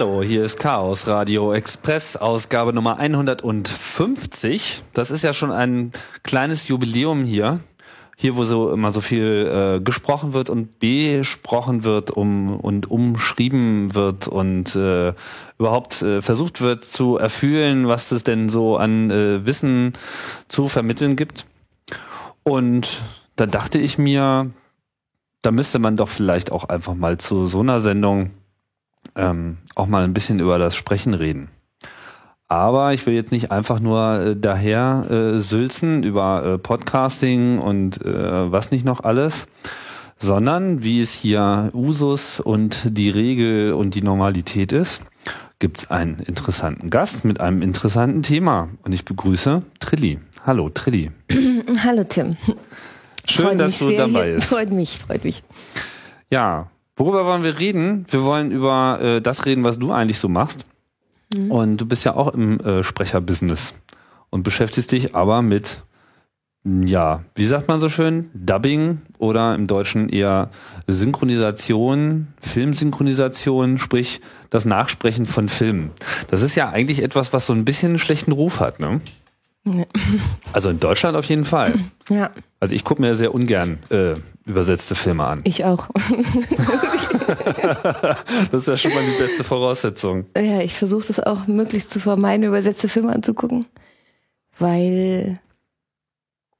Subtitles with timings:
[0.00, 4.82] Hallo, hier ist Chaos Radio Express, Ausgabe Nummer 150.
[4.94, 5.92] Das ist ja schon ein
[6.22, 7.60] kleines Jubiläum hier.
[8.16, 13.94] Hier, wo so immer so viel äh, gesprochen wird und besprochen wird um, und umschrieben
[13.94, 15.12] wird und äh,
[15.58, 19.92] überhaupt äh, versucht wird zu erfüllen, was es denn so an äh, Wissen
[20.48, 21.44] zu vermitteln gibt.
[22.42, 23.02] Und
[23.36, 24.50] da dachte ich mir,
[25.42, 28.30] da müsste man doch vielleicht auch einfach mal zu so einer Sendung
[29.16, 31.48] ähm, auch mal ein bisschen über das Sprechen reden.
[32.48, 38.04] Aber ich will jetzt nicht einfach nur äh, daher äh, sülzen über äh, Podcasting und
[38.04, 39.46] äh, was nicht noch alles,
[40.18, 45.02] sondern wie es hier Usus und die Regel und die Normalität ist,
[45.60, 48.68] gibt's einen interessanten Gast mit einem interessanten Thema.
[48.82, 50.18] Und ich begrüße Trilli.
[50.44, 51.12] Hallo Trilli.
[51.84, 52.36] Hallo Tim.
[53.26, 54.48] Schön, Freut dass du dabei bist.
[54.48, 55.42] Freut mich, freut mich.
[56.32, 56.69] Ja,
[57.00, 58.06] worüber wollen wir reden?
[58.10, 60.64] Wir wollen über äh, das reden, was du eigentlich so machst.
[61.48, 63.74] Und du bist ja auch im äh, Sprecherbusiness
[64.30, 65.82] und beschäftigst dich aber mit,
[66.64, 70.50] ja, wie sagt man so schön, Dubbing oder im Deutschen eher
[70.88, 74.20] Synchronisation, Filmsynchronisation, sprich
[74.50, 75.92] das Nachsprechen von Filmen.
[76.28, 79.00] Das ist ja eigentlich etwas, was so ein bisschen einen schlechten Ruf hat, ne?
[79.68, 79.84] Ja.
[80.52, 81.74] Also in Deutschland auf jeden Fall.
[82.08, 84.14] Ja, Also ich gucke mir sehr ungern äh,
[84.50, 85.40] übersetzte Filme an.
[85.44, 85.88] ich auch.
[88.50, 90.26] Das ist ja schon mal die beste Voraussetzung.
[90.36, 93.66] Ja, ich versuche das auch möglichst zu vermeiden, übersetzte Filme anzugucken.
[94.58, 95.38] Weil,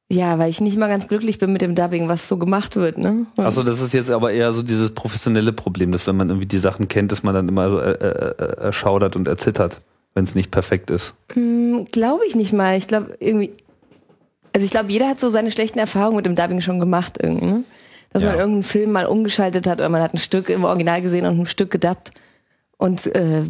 [0.09, 2.99] ja, weil ich nicht mal ganz glücklich bin mit dem Dubbing, was so gemacht wird,
[2.99, 3.27] ne?
[3.37, 6.59] Achso, das ist jetzt aber eher so dieses professionelle Problem, dass wenn man irgendwie die
[6.59, 9.81] Sachen kennt, dass man dann immer so äh, äh, äh, erschaudert und erzittert,
[10.15, 11.15] wenn es nicht perfekt ist.
[11.35, 12.77] Glaube ich nicht mal.
[12.77, 13.51] Ich glaube irgendwie,
[14.53, 17.47] also ich glaube, jeder hat so seine schlechten Erfahrungen mit dem Dubbing schon gemacht irgendwie,
[17.47, 17.65] ne?
[18.13, 18.31] Dass Ja.
[18.31, 21.39] man irgendeinen Film mal umgeschaltet hat oder man hat ein Stück im Original gesehen und
[21.41, 22.11] ein Stück gedubbt
[22.77, 23.43] und äh,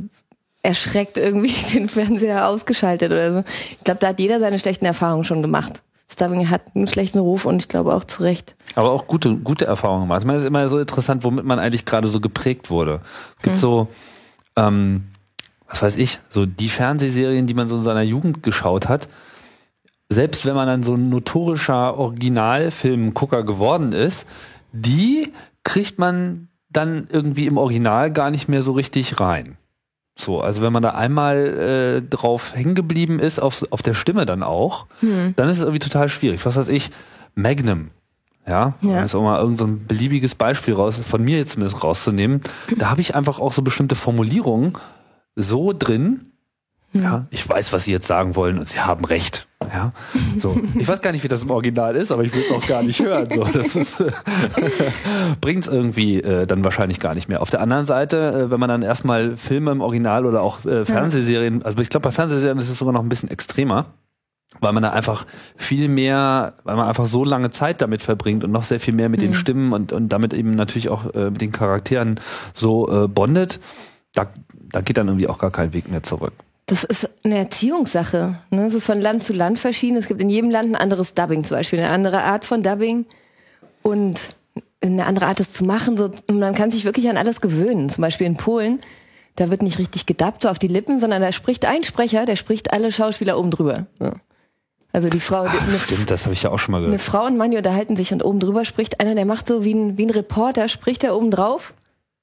[0.63, 3.45] erschreckt irgendwie den Fernseher ausgeschaltet oder so.
[3.71, 5.83] Ich glaube, da hat jeder seine schlechten Erfahrungen schon gemacht.
[6.09, 8.55] Das Dubbing hat einen schlechten Ruf und ich glaube auch zu Recht.
[8.75, 10.21] Aber auch gute, gute Erfahrungen gemacht.
[10.21, 13.01] Ich meine, es ist immer so interessant, womit man eigentlich gerade so geprägt wurde.
[13.39, 13.89] Es gibt so,
[14.57, 15.05] ähm,
[15.69, 19.09] was weiß ich, so die Fernsehserien, die man so in seiner Jugend geschaut hat.
[20.13, 24.27] Selbst wenn man dann so ein notorischer Originalfilmgucker geworden ist,
[24.73, 25.33] die
[25.63, 29.57] kriegt man dann irgendwie im Original gar nicht mehr so richtig rein.
[30.19, 31.37] So, also wenn man da einmal
[32.03, 35.79] äh, drauf hängen geblieben ist, auf, auf der Stimme dann auch, dann ist es irgendwie
[35.79, 36.45] total schwierig.
[36.45, 36.91] Was weiß ich,
[37.35, 37.91] Magnum.
[38.47, 39.05] Ja, Ja.
[39.05, 42.41] ist auch mal irgend so ein beliebiges Beispiel raus, von mir jetzt zumindest rauszunehmen.
[42.77, 44.75] Da habe ich einfach auch so bestimmte Formulierungen
[45.37, 46.30] so drin.
[46.93, 49.47] Ja, ich weiß, was Sie jetzt sagen wollen und Sie haben recht.
[49.73, 49.93] Ja,
[50.37, 50.59] so.
[50.77, 52.83] Ich weiß gar nicht, wie das im Original ist, aber ich will es auch gar
[52.83, 53.29] nicht hören.
[53.31, 54.03] So, das ist,
[55.41, 57.43] bringt es irgendwie äh, dann wahrscheinlich gar nicht mehr.
[57.43, 60.85] Auf der anderen Seite, äh, wenn man dann erstmal Filme im Original oder auch äh,
[60.85, 63.87] Fernsehserien, also ich glaube, bei Fernsehserien ist es sogar noch ein bisschen extremer,
[64.59, 65.27] weil man da einfach
[65.57, 69.09] viel mehr, weil man einfach so lange Zeit damit verbringt und noch sehr viel mehr
[69.09, 72.19] mit den Stimmen und, und damit eben natürlich auch äh, mit den Charakteren
[72.55, 73.61] so äh, bondet.
[74.15, 74.27] Da,
[74.73, 76.33] da geht dann irgendwie auch gar kein Weg mehr zurück.
[76.71, 78.37] Das ist eine Erziehungssache.
[78.51, 78.65] Ne?
[78.65, 79.97] Es ist von Land zu Land verschieden.
[79.97, 83.07] Es gibt in jedem Land ein anderes Dubbing zum Beispiel, eine andere Art von Dubbing
[83.83, 84.21] und
[84.81, 85.97] eine andere Art, das zu machen.
[85.97, 87.89] So, man kann sich wirklich an alles gewöhnen.
[87.89, 88.79] Zum Beispiel in Polen,
[89.35, 92.37] da wird nicht richtig gedubbt, so auf die Lippen, sondern da spricht ein Sprecher, der
[92.37, 93.87] spricht alle Schauspieler oben drüber.
[94.01, 94.13] Ja.
[94.93, 97.03] Also die Frau, eine, Stimmt, das habe ich ja auch schon mal eine gehört.
[97.03, 99.75] Frau und Mann, die unterhalten sich und oben drüber spricht einer, der macht so wie
[99.75, 101.75] ein, wie ein Reporter, spricht er oben drauf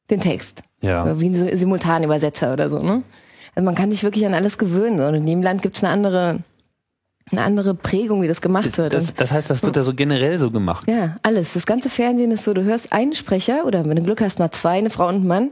[0.10, 0.64] den Text.
[0.80, 1.20] Ja.
[1.20, 3.04] Wie ein Simultanübersetzer oder so, ne?
[3.58, 5.00] Also man kann sich wirklich an alles gewöhnen.
[5.00, 6.44] Und in jedem Land gibt es eine andere,
[7.32, 8.94] eine andere Prägung, wie das gemacht wird.
[8.94, 10.88] Das, das heißt, das wird ja so generell so gemacht.
[10.88, 11.54] ja, alles.
[11.54, 14.52] Das ganze Fernsehen ist so, du hörst einen Sprecher oder wenn du Glück hast, mal
[14.52, 15.50] zwei, eine Frau und ein Mann,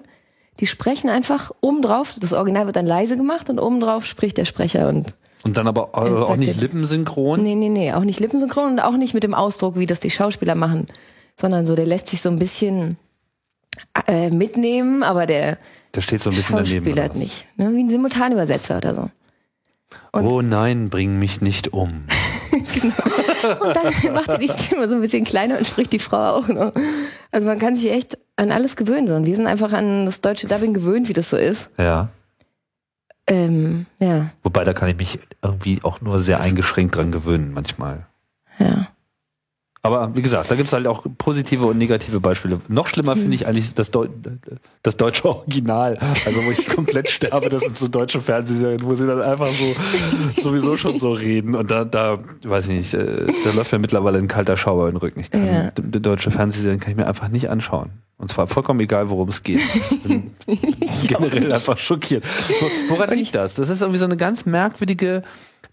[0.59, 4.87] die sprechen einfach obendrauf, das Original wird dann leise gemacht und obendrauf spricht der Sprecher
[4.87, 7.41] und Und dann aber auch, auch nicht lippensynchron.
[7.41, 10.11] Nee, nee, nee, auch nicht lippensynchron und auch nicht mit dem Ausdruck, wie das die
[10.11, 10.85] Schauspieler machen,
[11.41, 12.97] sondern so, der lässt sich so ein bisschen
[14.05, 15.57] äh, mitnehmen, aber der
[15.95, 16.85] Der steht so ein bisschen daneben.
[16.85, 17.45] Schauspieler nicht.
[17.57, 17.71] Ne?
[17.73, 19.09] Wie ein Simultanübersetzer oder so.
[20.11, 22.05] Und- oh nein, bring mich nicht um.
[22.51, 26.47] Und dann macht er die Stimme so ein bisschen kleiner und spricht die Frau auch
[26.47, 26.73] noch.
[27.31, 29.07] Also man kann sich echt an alles gewöhnen.
[29.07, 29.15] So.
[29.15, 31.69] Und wir sind einfach an das deutsche Dubbing gewöhnt, wie das so ist.
[31.77, 32.09] Ja.
[33.27, 38.05] Ähm, ja, Wobei, da kann ich mich irgendwie auch nur sehr eingeschränkt dran gewöhnen manchmal.
[38.59, 38.87] ja.
[39.85, 42.59] Aber wie gesagt, da gibt's halt auch positive und negative Beispiele.
[42.67, 44.07] Noch schlimmer finde ich eigentlich das, Deu
[44.83, 45.97] das deutsche Original.
[46.25, 50.41] Also wo ich komplett sterbe, das sind so deutsche Fernsehserien, wo sie dann einfach so
[50.41, 51.55] sowieso schon so reden.
[51.55, 54.95] Und da, da weiß ich nicht, äh, da läuft mir mittlerweile ein kalter Schauer in
[54.95, 55.19] den Rücken.
[55.21, 55.71] Ich kann Ja.
[55.71, 57.91] deutsche Fernsehserien kann ich mir einfach nicht anschauen.
[58.17, 59.59] Und zwar vollkommen egal, worum es geht.
[59.85, 60.31] Ich bin
[61.07, 62.23] generell einfach schockiert.
[62.59, 63.55] Wo- Woran liegt das?
[63.55, 65.21] Das ist irgendwie so eine ganz merkwürdige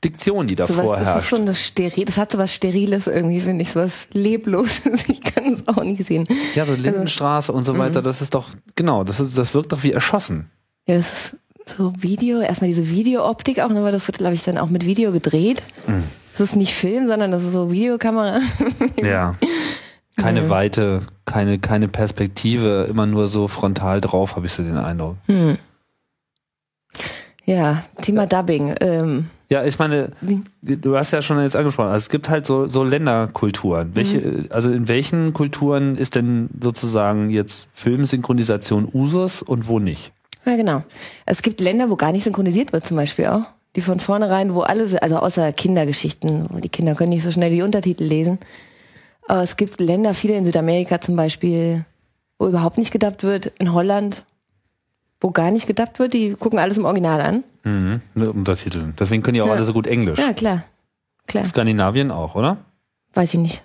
[0.05, 1.31] Diktion, die da So was, das ist vorherrscht.
[1.31, 4.83] so eine Steril, das hat so was Steriles irgendwie, finde ich, so was Lebloses.
[5.09, 6.27] Ich kann es auch nicht sehen.
[6.55, 8.05] Ja, so Lindenstraße und so weiter, Mhm.
[8.05, 10.51] das ist doch, genau, das, ist, das wirkt doch wie erschossen.
[10.87, 11.37] Ja, das ist
[11.77, 14.85] so Video, erstmal diese Videooptik auch, ne, weil das wird, glaube ich, dann auch mit
[14.85, 15.63] Video gedreht.
[15.87, 16.03] Mhm.
[16.33, 18.41] Das ist nicht Film, sondern das ist so Videokamera.
[19.03, 19.35] Ja.
[20.17, 25.17] Keine Weite, keine, keine Perspektive, immer nur so frontal drauf, habe ich so den Eindruck.
[27.45, 28.75] Ja, Thema Dubbing.
[28.81, 30.11] Ähm, Ja, ich meine,
[30.63, 33.91] du hast ja schon jetzt angesprochen, also es gibt halt so, so Länderkulturen.
[33.95, 34.47] Welche, Mhm.
[34.51, 40.13] also in welchen Kulturen ist denn sozusagen jetzt Filmsynchronisation Usus und wo nicht?
[40.47, 40.83] ja, genau.
[41.27, 43.43] Es gibt Länder, wo gar nicht synchronisiert wird, zum Beispiel auch.
[43.77, 47.51] Die von vornherein, wo alle, also außer Kindergeschichten, wo die Kinder können nicht so schnell
[47.51, 48.39] die Untertitel lesen.
[49.29, 51.85] Aber es gibt Länder, viele in Südamerika zum Beispiel,
[52.39, 53.53] wo überhaupt nicht gedubbt wird.
[53.59, 54.25] In Holland,
[55.23, 57.45] wo gar nicht gedubbt wird, die gucken alles im Original an.
[57.65, 58.01] Mhm.
[58.15, 58.95] Mit Untertiteln.
[58.99, 59.55] Deswegen können die auch Ja.
[59.55, 60.19] alle so gut Englisch.
[60.19, 60.65] Ja, klar.
[61.27, 61.45] Klar.
[61.45, 62.59] Skandinavien auch, oder?
[63.15, 63.63] Weiß ich nicht.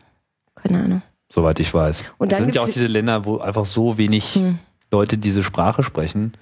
[0.55, 1.01] Keine Ahnung.
[1.29, 2.05] Soweit ich weiß.
[2.19, 4.59] Und das dann sind ja auch diese Länder, wo einfach so wenig Hm.
[4.91, 6.33] Leute diese Sprache sprechen,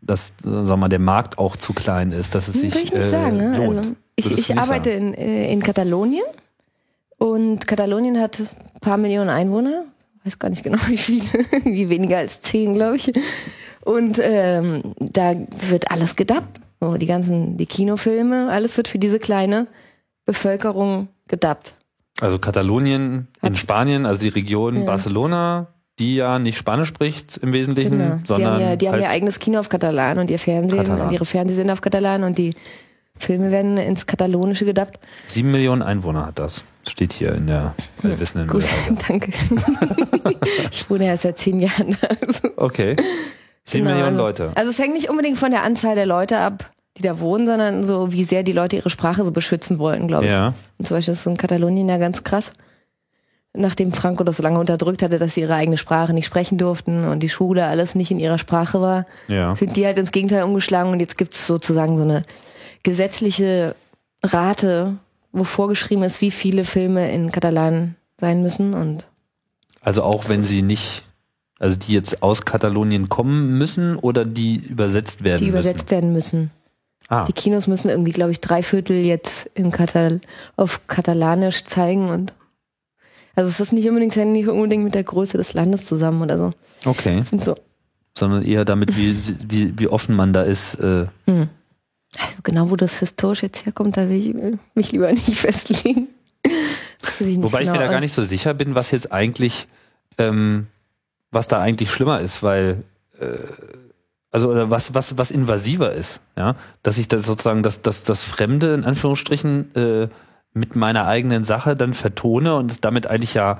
[0.00, 2.84] dass äh, sagen wir mal, der Markt auch zu klein ist, dass es sich Will
[2.84, 3.36] ich nicht äh, sagen.
[3.36, 3.56] Ne?
[3.58, 3.78] lohnt.
[3.78, 6.24] Also, ich ich arbeite in, äh, in Katalonien
[7.18, 9.84] und Katalonien hat ein paar Millionen Einwohner.
[10.24, 11.26] Weiß gar nicht genau wie viele,
[11.64, 13.12] wie weniger als zehn, glaube ich.
[13.84, 15.34] Und ähm, da
[15.68, 16.60] wird alles gedubbt.
[16.80, 19.66] So, die ganzen, die Kinofilme, alles wird für diese kleine
[20.26, 21.74] Bevölkerung gedubbt.
[22.20, 24.84] Also Katalonien in Spanien, also die Region Ja.
[24.84, 28.16] Barcelona, die ja nicht Spanisch spricht im Wesentlichen, Genau.
[28.16, 30.78] Die sondern haben ja, die haben halt, ihr eigenes Kino auf Katalan und ihr Fernsehen
[30.84, 31.06] Katalan.
[31.08, 32.54] und ihre Fernsehsender auf Katalan und die
[33.16, 35.00] Filme werden ins Katalonische gedubbt.
[35.26, 36.62] sieben Millionen Einwohner hat das.
[36.88, 38.98] Steht hier in der allwissenden Gut, Mitteilung.
[39.08, 39.32] danke.
[40.70, 41.96] ich wohne erst seit zehn Jahren.
[42.22, 42.94] Also, Okay.
[43.70, 44.52] Sieben genau, Millionen also, Leute.
[44.54, 47.84] Also es hängt nicht unbedingt von der Anzahl der Leute ab, die da wohnen, sondern
[47.84, 50.32] so, wie sehr die Leute ihre Sprache so beschützen wollten, glaube ich.
[50.32, 50.54] Ja.
[50.78, 52.50] Und zum Beispiel ist es in Katalonien ja ganz krass.
[53.54, 57.04] Nachdem Franco das so lange unterdrückt hatte, dass sie ihre eigene Sprache nicht sprechen durften
[57.04, 59.54] und die Schule alles nicht in ihrer Sprache war, Ja.
[59.56, 62.24] sind die halt ins Gegenteil umgeschlagen und jetzt gibt es sozusagen so eine
[62.82, 63.74] gesetzliche
[64.22, 64.96] Rate,
[65.32, 69.04] wo vorgeschrieben ist, wie viele Filme in Katalan sein müssen und
[69.80, 71.04] Also auch wenn sie nicht,
[71.58, 75.58] also die jetzt aus Katalonien kommen müssen oder die übersetzt werden die müssen.
[75.60, 76.50] übersetzt werden müssen.
[77.08, 80.20] Ah, Die Kinos müssen irgendwie, glaube ich, drei Viertel jetzt in Katal
[80.56, 82.32] auf Katalanisch zeigen und
[83.34, 86.36] also es ist nicht unbedingt, hängt nicht unbedingt mit der Größe des Landes zusammen oder
[86.38, 86.50] so.
[86.84, 87.18] okay.
[87.18, 87.54] Es sind so,
[88.16, 89.16] Sondern eher damit, wie,
[89.48, 90.74] wie, wie offen man da ist.
[90.74, 91.48] Äh, also
[92.42, 94.34] genau wo das historisch jetzt herkommt, da will ich
[94.74, 96.08] mich lieber nicht festlegen.
[96.44, 97.78] Ich nicht Wobei ich genau.
[97.78, 99.68] mir da gar nicht so sicher bin, was jetzt eigentlich,
[100.18, 100.66] ähm,
[101.30, 102.82] was da eigentlich schlimmer ist, weil
[103.20, 103.26] äh,
[104.30, 108.22] also oder was was was invasiver ist, ja, dass ich das sozusagen das das das
[108.24, 110.08] Fremde in Anführungsstrichen äh,
[110.52, 113.58] mit meiner eigenen Sache dann vertone und damit eigentlich ja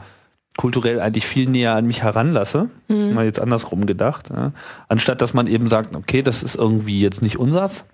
[0.57, 3.15] kulturell eigentlich viel näher an mich heranlasse, Mhm.
[3.15, 4.53] mal jetzt andersrum gedacht, ja,
[4.89, 7.85] anstatt dass man eben sagt, okay, das ist irgendwie jetzt nicht unsers,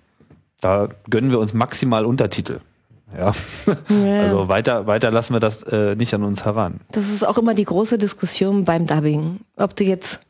[0.61, 2.59] da gönnen wir uns maximal Untertitel.
[3.17, 3.33] Ja.
[3.89, 4.21] Ja.
[4.21, 6.79] Also weiter, weiter lassen wir das äh, nicht an uns heran.
[6.91, 9.39] Das ist auch immer die große Diskussion beim Dubbing.
[9.55, 10.21] Ob du jetzt,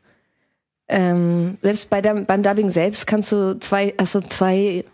[0.88, 4.84] ähm, selbst bei der, beim Dubbing selbst kannst du zwei, also zwei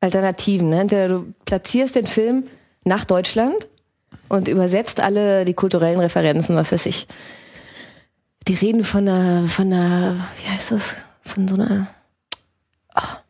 [0.00, 0.70] Alternativen.
[0.70, 0.80] Ne?
[0.80, 2.44] Entweder du platzierst den Film
[2.84, 3.68] nach Deutschland
[4.28, 7.06] und übersetzt alle die kulturellen Referenzen, was weiß ich.
[8.48, 10.96] Die reden von einer, von einer, wie heißt das?
[11.22, 11.86] Von so einer,
[12.92, 13.20] ach,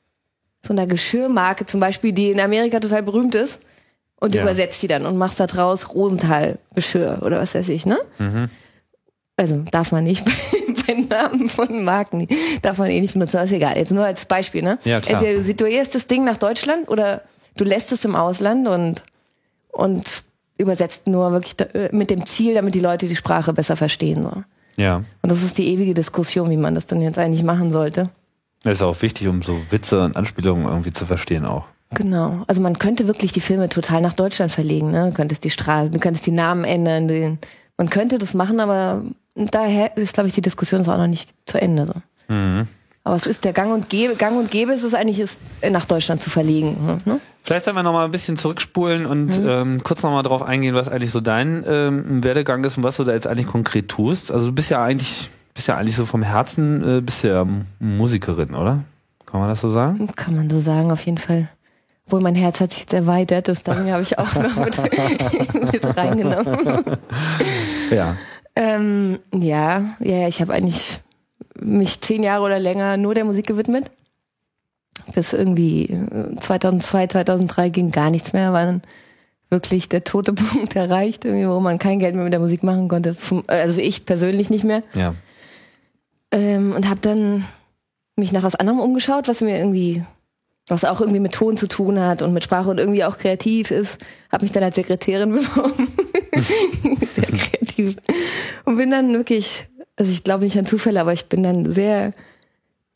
[0.65, 3.59] so einer Geschirrmarke zum Beispiel, die in Amerika total berühmt ist.
[4.23, 4.45] Und du Ja.
[4.45, 7.99] übersetzt die dann und machst da draus Rosenthal-Geschirr oder was weiß ich, ne?
[9.37, 10.33] Also darf man nicht bei,
[10.87, 12.29] bei Namen von Marken,
[12.61, 13.77] darf man eh nicht benutzen, aber ist egal.
[13.77, 14.79] Jetzt nur als Beispiel, ne?
[14.85, 15.15] Ja, klar.
[15.21, 17.23] Entweder du situierst das Ding nach Deutschland oder
[17.57, 19.03] du lässt es im Ausland und,
[19.73, 20.23] und
[20.59, 24.23] übersetzt nur wirklich da, äh, mit dem Ziel, damit die Leute die Sprache besser verstehen.
[24.23, 24.45] So.
[24.77, 25.03] Ja.
[25.23, 28.11] Und das ist die ewige Diskussion, wie man das dann jetzt eigentlich machen sollte.
[28.63, 31.67] Das ist auch wichtig, um so Witze und Anspielungen irgendwie zu verstehen auch.
[31.95, 32.43] Genau.
[32.47, 34.91] Also man könnte wirklich die Filme total nach Deutschland verlegen.
[34.91, 35.09] Ne?
[35.11, 37.09] Du könntest die Straßen, du könntest die Namen ändern.
[37.09, 37.39] Den,
[37.77, 39.03] man könnte das machen, aber
[39.35, 41.87] daher ist, glaube ich, die Diskussion ist auch noch nicht zu Ende.
[41.87, 41.95] So.
[43.05, 45.85] Aber es ist der Gang und Gäbe, Gang und Gäbe ist es eigentlich, ist nach
[45.85, 47.01] Deutschland zu verlegen.
[47.05, 47.21] Ne?
[47.43, 49.49] Vielleicht sollen wir noch mal ein bisschen zurückspulen und Mhm.
[49.49, 52.97] ähm, kurz noch mal drauf eingehen, was eigentlich so dein ähm, Werdegang ist und was
[52.99, 54.31] du da jetzt eigentlich konkret tust.
[54.33, 57.45] Also du bist ja eigentlich, bist ja eigentlich so vom Herzen, äh, bist ja
[57.81, 58.85] Musikerin, oder?
[59.27, 60.09] Kann man das so sagen?
[60.15, 61.49] Kann man so sagen, auf jeden Fall.
[62.07, 65.97] Obwohl mein Herz hat sich jetzt erweitert, das Dubbing habe ich auch noch mit, mit
[65.97, 66.85] reingenommen.
[67.91, 68.17] Ja.
[68.57, 71.01] Ähm, ja, ja, ich habe eigentlich
[71.59, 73.91] mich zehn Jahre oder länger nur der Musik gewidmet.
[75.15, 78.83] Bis irgendwie äh, 2002, 2003 ging gar nichts mehr, war dann
[79.49, 82.89] wirklich der tote Punkt erreicht, irgendwie, wo man kein Geld mehr mit der Musik machen
[82.89, 83.17] konnte.
[83.49, 84.83] Äh, Also ich persönlich nicht mehr.
[84.95, 85.15] Ja.
[86.31, 87.45] Ähm, und habe dann
[88.17, 90.05] mich nach was anderem umgeschaut, was mir irgendwie,
[90.69, 93.71] was auch irgendwie mit Ton zu tun hat und mit Sprache und irgendwie auch kreativ
[93.71, 93.99] ist.
[94.31, 95.89] Habe mich dann als Sekretärin beworben.
[97.01, 97.97] sehr kreativ.
[98.65, 102.13] Und bin dann wirklich, also ich glaube nicht an Zufälle, aber ich bin dann sehr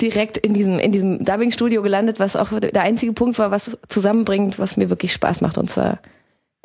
[0.00, 4.58] direkt in diesem, in diesem Dubbing-Studio gelandet, was auch der einzige Punkt war, was zusammenbringt,
[4.58, 5.58] was mir wirklich Spaß macht.
[5.58, 6.00] Und zwar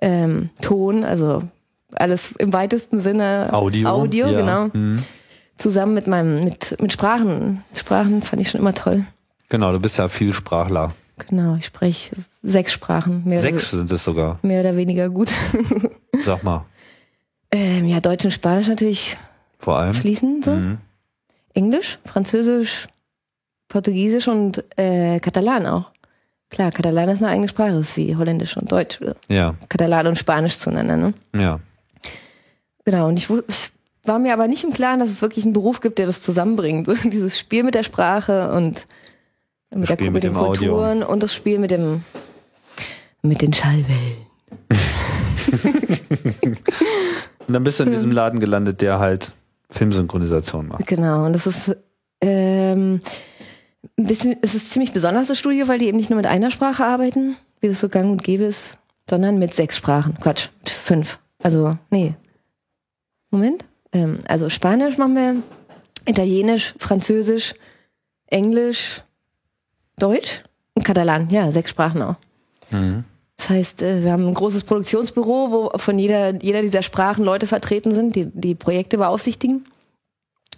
[0.01, 1.43] ähm, Ton, also
[1.93, 3.89] alles im weitesten Sinne Audio.
[3.89, 4.39] Audio, ja.
[4.39, 5.03] genau Mhm.
[5.57, 7.63] zusammen mit meinem, mit, mit Sprachen.
[7.73, 9.05] Sprachen fand ich schon immer toll.
[9.51, 10.93] Genau, du bist ja Vielsprachler.
[11.27, 14.39] Genau, ich spreche sechs Sprachen, mehr, Sechs sind es sogar.
[14.43, 15.29] Mehr oder weniger gut.
[16.21, 16.63] Sag mal.
[17.51, 19.17] ähm, ja, Deutsch und Spanisch natürlich
[19.59, 19.93] Vor allem.
[19.93, 20.45] fließend.
[20.45, 20.51] So.
[20.51, 20.77] Mhm.
[21.53, 22.87] Englisch, Französisch,
[23.67, 25.91] Portugiesisch und äh, Katalan auch.
[26.49, 29.01] Klar, Katalan ist eine eigene Sprache, ist wie Holländisch und Deutsch.
[29.27, 31.13] Ja, Katalan und Spanisch zueinander, ne?
[31.35, 31.59] ja.
[32.85, 33.71] Genau, und ich, ich
[34.05, 36.87] war mir aber nicht im Klaren, dass es wirklich einen Beruf gibt, der das zusammenbringt.
[37.03, 38.87] Dieses Spiel mit der Sprache und
[39.73, 40.73] mit, der, Spiel mit den dem Audio.
[40.73, 42.03] Kulturen und das Spiel mit dem
[43.21, 44.25] mit den Schallwellen.
[47.51, 49.33] Und dann bist du in diesem Laden gelandet, der halt
[49.69, 50.87] Filmsynchronisation macht.
[50.87, 51.75] Genau, und das ist
[52.21, 53.01] ähm,
[53.97, 56.51] ein bisschen, es ist ziemlich besonders das Studio, weil die eben nicht nur mit einer
[56.51, 58.77] Sprache arbeiten, wie das so gang und gäbe ist,
[59.09, 60.17] sondern mit sechs Sprachen.
[60.21, 61.19] Quatsch, mit fünf.
[61.43, 62.13] Also, nee.
[63.31, 63.65] Moment.
[63.91, 65.35] Ähm, also Spanisch machen wir,
[66.05, 67.53] Italienisch, Französisch,
[68.27, 69.03] Englisch,
[70.01, 70.43] Deutsch
[70.73, 71.29] und Katalan.
[71.29, 72.15] Ja, sechs Sprachen auch.
[72.71, 73.03] Mhm.
[73.37, 77.47] Das heißt, äh, wir haben ein großes Produktionsbüro, wo von jeder, jeder dieser Sprachen Leute
[77.47, 79.65] vertreten sind, die die Projekte beaufsichtigen.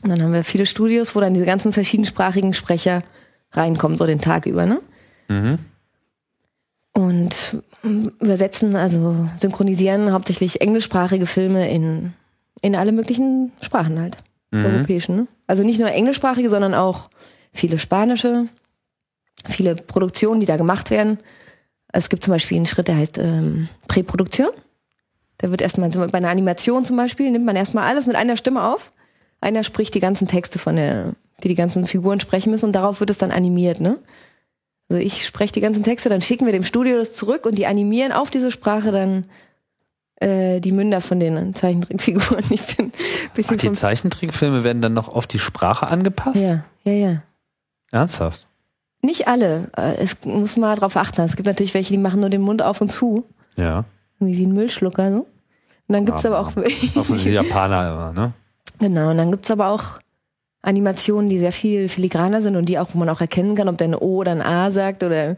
[0.04, 3.04] Und dann haben wir viele Studios, wo dann diese ganzen verschiedensprachigen Sprecher
[3.54, 4.82] reinkommen, so den Tag über, ne?
[5.30, 5.60] Mhm.
[6.92, 12.14] Und mm, übersetzen, also synchronisieren hauptsächlich englischsprachige Filme in,
[12.62, 14.18] in alle möglichen Sprachen halt.
[14.54, 15.28] Europäischen, ne?
[15.48, 17.10] Also nicht nur englischsprachige, sondern auch
[17.52, 18.48] viele spanische,
[19.48, 21.20] viele Produktionen, die da gemacht werden.
[21.92, 24.50] Es gibt zum Beispiel einen Schritt, der heißt ähm, Präproduktion.
[25.38, 28.64] Da wird erstmal, bei einer Animation zum Beispiel, nimmt man erstmal alles mit einer Stimme
[28.64, 28.92] auf.
[29.42, 33.00] Einer spricht die ganzen Texte von der, die die ganzen Figuren sprechen müssen und darauf
[33.00, 34.00] wird es dann animiert, ne?
[34.90, 37.66] Also ich spreche die ganzen Texte, dann schicken wir dem Studio das zurück und die
[37.66, 39.26] animieren auf diese Sprache dann
[40.18, 42.44] äh, die Münder von den Zeichentrickfiguren.
[42.50, 42.92] Ich bin
[43.34, 46.42] bisschen Ach, die Zeichentrickfilme werden dann noch auf die Sprache angepasst?
[46.42, 47.24] Ja, ja, ja.
[47.92, 48.46] Ernsthaft?
[49.04, 49.70] Nicht alle.
[49.78, 51.22] Äh, Es muss mal drauf achten.
[51.22, 53.26] Es gibt natürlich welche, die machen nur den Mund auf und zu.
[53.58, 53.84] Ja.
[54.20, 55.18] Irgendwie wie ein Müllschlucker, so.
[55.20, 58.34] Und dann gibt's aber, Aber- auch, Achso, die Japaner immer, ne?
[58.80, 60.00] genau, und dann gibt's aber auch
[60.62, 63.78] Animationen, die sehr viel filigraner sind und die auch, wo man auch erkennen kann, ob
[63.78, 65.36] der ein O oder ein A sagt oder,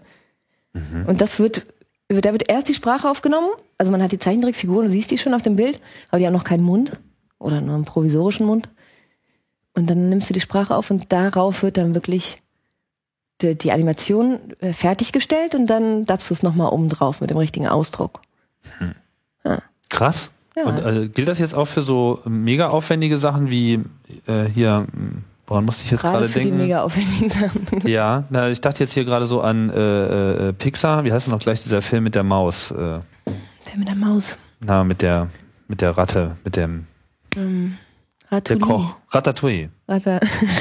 [1.07, 1.65] und das wird,
[2.09, 3.47] da wird erst die Sprache aufgenommen.
[3.79, 5.79] Also man hat die Zeichentrickfiguren, du siehst die schon auf dem Bild,
[6.09, 6.91] aber die haben noch keinen Mund
[7.39, 8.69] oder nur einen provisorischen Mund.
[9.73, 12.41] Und dann nimmst du die Sprache auf und darauf wird dann wirklich
[13.41, 17.37] die, die Animation äh, fertiggestellt und dann dabst du es nochmal oben drauf mit dem
[17.37, 18.21] richtigen Ausdruck.
[19.89, 20.29] Krass.
[20.55, 20.63] Ja.
[20.63, 23.73] Und äh, gilt das jetzt auch für so mega aufwendige Sachen wie
[24.25, 26.59] äh, hier, mh, woran musste ich jetzt Gerade gerade für die denken?
[26.59, 27.67] mega aufwendigen Sachen.
[27.87, 31.33] Ja, na, ich dachte jetzt hier gerade so an äh, äh, Pixar, wie heißt denn
[31.33, 32.71] noch gleich dieser Film mit der Maus?
[32.71, 34.37] Äh, Der mit der Maus.
[34.61, 35.27] na, mit der
[35.67, 36.85] mit der Ratte, mit dem
[37.35, 37.77] Ähm,
[38.31, 38.59] der Ratatouille.
[38.59, 38.95] Koch.
[39.11, 39.69] Ratatouille.
[39.87, 40.19] Ratter.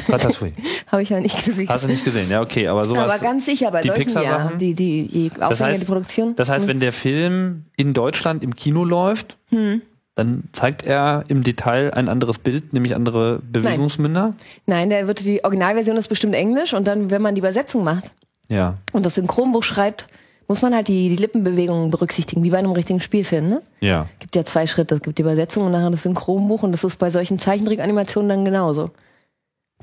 [0.08, 0.52] Ratatouille.
[0.88, 1.68] Habe ich ja nicht gesehen.
[1.68, 2.30] Hast du nicht gesehen?
[2.30, 3.10] Ja, okay, aber sowas.
[3.12, 4.52] Aber ganz sicher bei die solchen, ja.
[4.58, 6.36] Die, die, je aufwendiger heißt- die Produktion.
[6.36, 9.82] Das heißt, wenn der Film in Deutschland im Kino läuft, Hm.
[10.14, 14.34] dann zeigt er im Detail ein anderes Bild, nämlich andere Bewegungsmünder.
[14.66, 18.12] Nein, der wird die Originalversion ist bestimmt Englisch und dann, wenn man die Übersetzung macht
[18.48, 20.06] Ja, und das Synchronbuch schreibt,
[20.48, 23.62] muss man halt die, die Lippenbewegungen berücksichtigen, wie bei einem richtigen Spielfilm, ne?
[23.80, 24.06] ja.
[24.18, 24.96] Gibt ja zwei Schritte.
[24.96, 28.44] Es gibt die Übersetzung und nachher das Synchronbuch und das ist bei solchen Zeichentrickanimationen dann
[28.44, 28.90] genauso.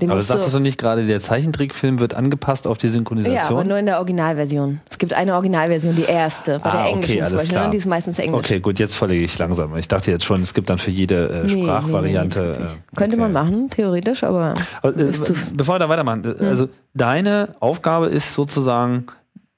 [0.01, 3.67] Den Aber sagtest du nicht gerade, der Zeichentrickfilm wird angepasst auf die Ja, aber Synchronisation?
[3.67, 4.79] nur in der Originalversion.
[4.89, 7.49] Es gibt eine Originalversion, die erste, bei Ah, der okay, englischen zum alles Beispiel.
[7.51, 7.65] klar.
[7.65, 7.71] ne?
[7.71, 8.39] Die ist meistens englisch.
[8.39, 9.75] okay, gut, jetzt verlege ich langsam.
[9.77, 12.39] Ich dachte jetzt schon, es gibt dann für jede äh, Nee, nee, Sprachvariante.
[12.41, 13.21] nee, nee, äh, Könnte okay.
[13.21, 15.11] man machen, theoretisch, aber Aber, äh,
[15.53, 19.05] bevor wir da weitermachen, äh, also deine Aufgabe ist sozusagen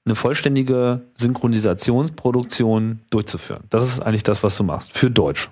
[0.06, 3.64] eine vollständige Synchronisationsproduktion durchzuführen.
[3.70, 4.92] Das ist eigentlich das, was du machst.
[4.98, 5.50] Für Deutsch.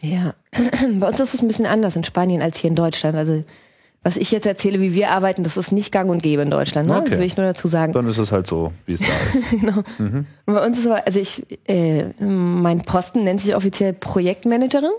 [0.00, 0.34] ja.
[1.00, 3.16] Bei uns ist es ein bisschen anders in Spanien als hier in Deutschland.
[3.16, 3.42] Also
[4.02, 6.88] was ich jetzt erzähle, wie wir arbeiten, das ist nicht gang und gäbe in Deutschland.
[6.88, 6.98] Ne?
[7.00, 7.18] Okay.
[7.18, 7.92] Will ich nur dazu sagen.
[7.94, 9.06] Dann ist es halt so, wie es da
[9.38, 9.60] ist.
[9.60, 9.82] Genau.
[10.46, 14.90] Und bei uns ist aber, also ich, äh, mein Posten nennt sich offiziell Projektmanagerin.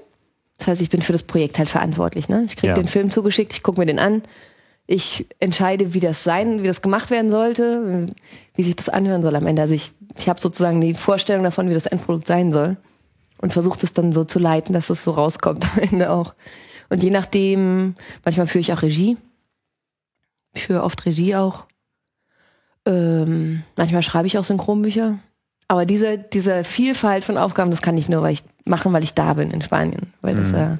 [0.58, 2.30] Das heißt, ich bin für das Projekt halt verantwortlich.
[2.30, 2.44] Ne?
[2.48, 2.74] Ich kriege Ja.
[2.74, 4.24] den Film zugeschickt, ich gucke mir den an.
[4.88, 8.08] Ich entscheide, wie das sein, wie das gemacht werden sollte,
[8.54, 9.62] wie sich das anhören soll am Ende.
[9.62, 12.77] Also ich, ich habe sozusagen die Vorstellung davon, wie das Endprodukt sein soll
[13.39, 16.36] und versuche das dann so zu leiten, dass es so rauskommt am Ende auch.
[16.89, 19.18] Und je nachdem, manchmal führe ich auch Regie.
[20.54, 21.65] Ich führe oft Regie auch.
[22.86, 25.18] Ähm, manchmal schreibe ich auch Synchronbücher.
[25.68, 29.15] Aber diese, diese Vielfalt von Aufgaben, das kann ich nur weil ich, machen, weil ich
[29.15, 30.13] da bin in Spanien.
[30.22, 30.77] Weil das äh,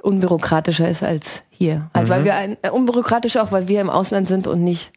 [0.00, 1.90] unbürokratischer ist als hier.
[1.94, 4.90] Halt, weil wir ein, äh, unbürokratischer auch, weil wir im Ausland sind und nicht,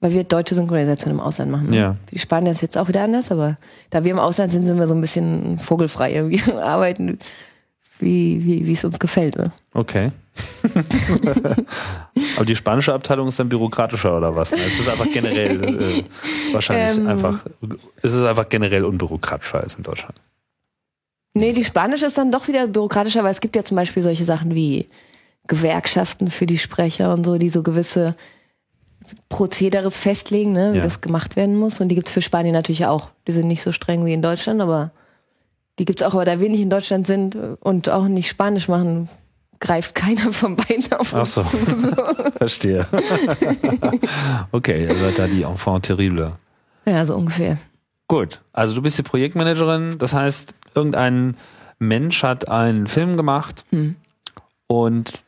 [0.00, 1.70] weil wir deutsche Synchronisation im Ausland machen.
[1.70, 1.76] ne?
[1.76, 1.96] Ja.
[2.10, 3.58] Die Spanier ist jetzt auch wieder anders, aber
[3.90, 7.18] da wir im Ausland sind, sind wir so ein bisschen vogelfrei irgendwie arbeiten,
[7.98, 9.36] wie, wie, wie es uns gefällt.
[9.36, 9.52] Ne?
[9.74, 10.10] Okay.
[12.36, 14.52] Aber die spanische Abteilung ist dann bürokratischer oder was?
[14.52, 16.04] Es ist einfach generell äh,
[16.52, 17.06] wahrscheinlich Ähm.
[17.06, 17.44] einfach,
[18.02, 20.14] es ist einfach generell unbürokratischer als in Deutschland.
[21.34, 24.24] Nee, die Spanische ist dann doch wieder bürokratischer, weil es gibt ja zum Beispiel solche
[24.24, 24.86] Sachen wie
[25.48, 28.14] Gewerkschaften für die Sprecher und so, die so gewisse
[29.28, 30.82] Prozederes festlegen, ne, wie Ja.
[30.84, 31.80] das gemacht werden muss.
[31.80, 33.10] Und die gibt's für Spanien natürlich auch.
[33.26, 34.92] Die sind nicht so streng wie in Deutschland, aber
[35.78, 36.14] die gibt's auch.
[36.14, 39.08] Aber da wir nicht in Deutschland sind und auch nicht Spanisch machen,
[39.58, 41.42] greift keiner von beiden auf Ach uns so.
[41.42, 41.56] zu.
[41.56, 41.90] So.
[42.36, 42.86] Verstehe.
[44.52, 46.32] okay, seid da die Enfant terrible.
[46.84, 47.58] Ja, so ungefähr.
[48.08, 51.36] Gut, also du bist die Projektmanagerin, das heißt, irgendein
[51.78, 53.96] Mensch hat einen Film gemacht Hm.
[54.66, 55.22] und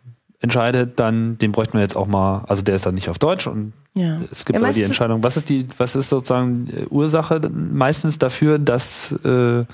[0.45, 3.47] entscheidet dann, den bräuchten wir jetzt auch mal, also der ist dann nicht auf Deutsch
[3.49, 4.21] und Ja.
[4.31, 8.19] es gibt Ja, aber die Entscheidung, was ist die, was ist sozusagen äh, Ursache meistens
[8.19, 9.65] dafür, dass äh,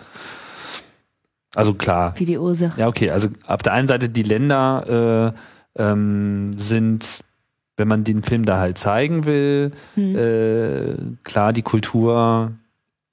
[1.55, 2.81] also klar, Wie die Ursache.
[2.81, 5.35] ja okay, also auf der einen Seite die Länder
[5.77, 7.25] äh, ähm, sind,
[7.77, 10.17] wenn man den Film da halt zeigen will, Hm.
[10.17, 12.53] äh, klar, die Kultur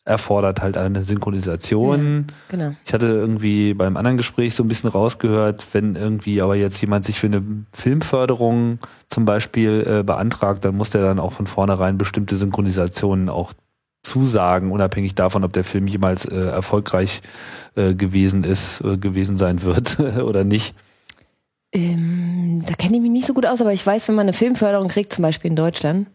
[0.07, 2.27] erfordert halt eine Synchronisation.
[2.47, 2.73] Genau.
[2.85, 7.03] Ich hatte irgendwie beim anderen Gespräch so ein bisschen rausgehört, wenn irgendwie aber jetzt jemand
[7.03, 7.43] sich für eine
[7.73, 13.51] Filmförderung zum Beispiel äh, beantragt, dann muss der dann auch von vornherein bestimmte Synchronisationen auch
[14.01, 17.21] zusagen, unabhängig davon, ob der Film jemals äh, erfolgreich
[17.75, 20.73] äh, gewesen ist, äh, gewesen sein wird oder nicht.
[21.73, 24.33] Ähm, da kenne ich mich nicht so gut aus, aber ich weiß, wenn man eine
[24.33, 26.07] Filmförderung kriegt, zum Beispiel in Deutschland,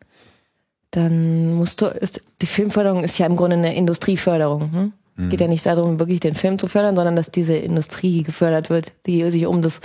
[0.93, 4.71] dann musst du, ist, die Filmförderung ist ja im Grunde eine Industrieförderung.
[4.71, 4.93] Ne?
[5.17, 8.71] Es geht ja nicht darum, wirklich den Film zu fördern, sondern dass diese Industrie gefördert
[8.71, 9.81] wird, die sich um das,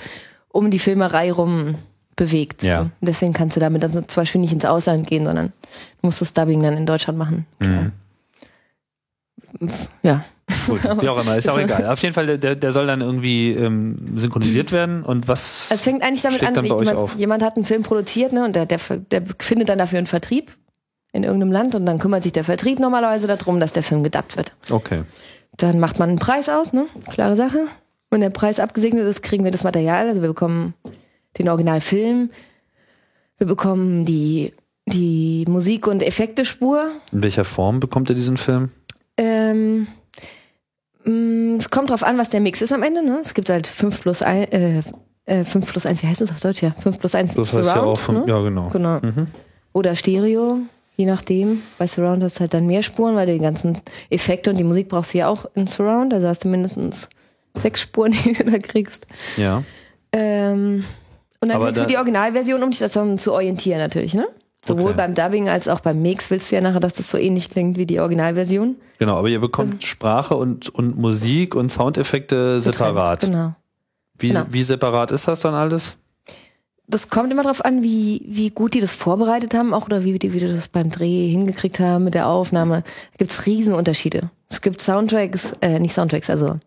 [0.49, 1.75] um die Filmerei rum
[2.15, 2.63] bewegt.
[2.63, 2.89] Ja.
[3.01, 5.53] Deswegen kannst du damit dann zum Beispiel nicht ins Ausland gehen, sondern
[6.01, 7.45] du musst das Dubbing dann in Deutschland machen.
[7.59, 7.91] Klar.
[10.03, 10.25] Ja.
[10.65, 11.75] Gut, wie auch immer, ist ja auch Ist so.
[11.75, 11.91] egal.
[11.91, 15.81] Auf jeden Fall, der, der soll dann irgendwie ähm, synchronisiert werden und was Also es
[15.83, 18.79] fängt eigentlich damit an, jemand, jemand hat einen Film produziert ne, und der, der,
[19.11, 20.51] der findet dann dafür einen Vertrieb
[21.17, 24.37] in irgendeinem Land und dann kümmert sich der Vertrieb normalerweise darum, dass der Film gedubbt
[24.37, 24.53] wird.
[24.69, 25.03] Okay.
[25.57, 26.85] Dann macht man einen Preis aus, ne?
[27.11, 27.65] Klare Sache.
[28.09, 30.07] Wenn der Preis abgesegnet ist, kriegen wir das Material.
[30.07, 30.73] Also wir bekommen
[31.37, 32.29] den Originalfilm,
[33.37, 34.53] wir bekommen die,
[34.85, 36.89] die Musik- und Effektespur.
[37.11, 38.69] In welcher Form bekommt ihr diesen Film?
[39.17, 39.87] Ähm,
[41.03, 43.03] mh, es kommt drauf an, was der Mix ist am Ende.
[43.03, 43.19] Ne?
[43.21, 44.81] Es gibt halt 5 plus 1, äh,
[45.25, 46.61] äh, 5 plus 1, wie heißt das auf Deutsch?
[46.61, 47.75] Ja, 5 plus 1 Das heißt Surround.
[47.75, 48.23] ja auch von, ne?
[48.27, 48.69] ja genau.
[48.69, 48.99] Genau.
[49.73, 50.59] Oder Stereo,
[50.97, 51.61] je nachdem.
[51.77, 53.79] Bei Surround hast du halt dann mehr Spuren, weil du die ganzen
[54.09, 56.13] Effekte und die Musik brauchst du ja auch in Surround.
[56.13, 57.09] Also hast du mindestens
[57.55, 59.07] sechs Spuren, die du da kriegst.
[59.37, 59.63] Ja.
[60.11, 60.83] Ähm,
[61.39, 64.27] und dann Aber kriegst du die Originalversion, um dich das dann zu orientieren natürlich, ne?
[64.65, 64.97] Sowohl Okay.
[64.97, 67.77] beim Dubbing als auch beim Mix willst du ja nachher, dass das so ähnlich klingt
[67.77, 68.75] wie die Originalversion.
[68.97, 73.21] Genau, aber ihr bekommt Sprache und, und Musik und Soundeffekte separat.
[73.21, 73.55] Genau.
[74.17, 74.43] Wie, genau.
[74.49, 75.95] wie separat ist das dann alles?
[76.89, 80.17] Das kommt immer drauf an, wie, wie gut die das vorbereitet haben, auch oder wie
[80.17, 82.83] die, wie die das beim Dreh hingekriegt haben mit der Aufnahme.
[82.83, 84.29] Da gibt's Riesenunterschiede.
[84.49, 86.57] Es gibt Soundtracks, äh, nicht Soundtracks, also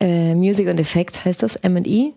[0.00, 2.12] äh, Music and Effects heißt das, M&E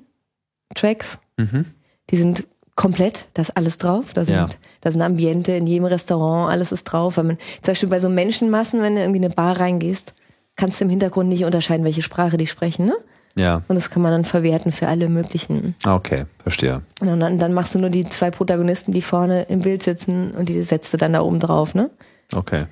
[0.73, 1.19] Tracks.
[1.37, 1.65] Mhm.
[2.09, 4.13] Die sind komplett, da ist alles drauf.
[4.13, 4.49] Da sind, Ja.
[4.81, 7.17] da sind Ambiente in jedem Restaurant, alles ist drauf.
[7.17, 10.13] Wenn man, zum Beispiel bei so Menschenmassen, wenn du irgendwie in eine Bar reingehst,
[10.55, 12.95] kannst du im Hintergrund nicht unterscheiden, welche Sprache die sprechen, ne?
[13.35, 15.75] Ja, Und das kann man dann verwerten für alle möglichen.
[15.85, 16.81] okay, verstehe.
[16.99, 20.49] Und dann, dann machst du nur die zwei Protagonisten, die vorne im Bild sitzen und
[20.49, 21.89] die setzt du dann da oben drauf, ne?
[22.35, 22.65] Okay.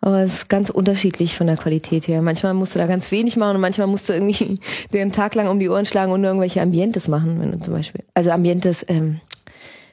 [0.00, 2.22] Aber es ist ganz unterschiedlich von der Qualität her.
[2.22, 4.58] Manchmal musst du da ganz wenig machen und manchmal musst du irgendwie
[4.92, 8.02] einen Tag lang um die Ohren schlagen und irgendwelche Ambientes machen, wenn du zum Beispiel.
[8.14, 9.20] Also Ambientes, ähm,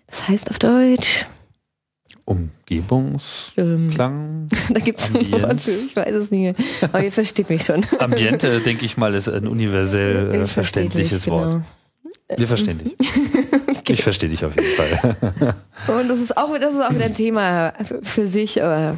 [0.07, 1.27] das heißt auf Deutsch,
[2.29, 3.97] Umgebungsklang.
[3.97, 5.31] ähm, da gibt's ein Ambienz.
[5.43, 6.55] Wort für, ich weiß es nicht.
[6.81, 7.85] Aber ihr versteht mich schon.
[7.99, 11.61] Ambiente, denke ich mal, ist ein universell äh, verständliches mich, Wort.
[12.37, 12.95] Wir verstehen dich.
[13.91, 15.15] Ich verstehe dich auf jeden Fall.
[15.87, 18.97] Und das ist auch, das ist auch wieder ein Thema für- für sich, aber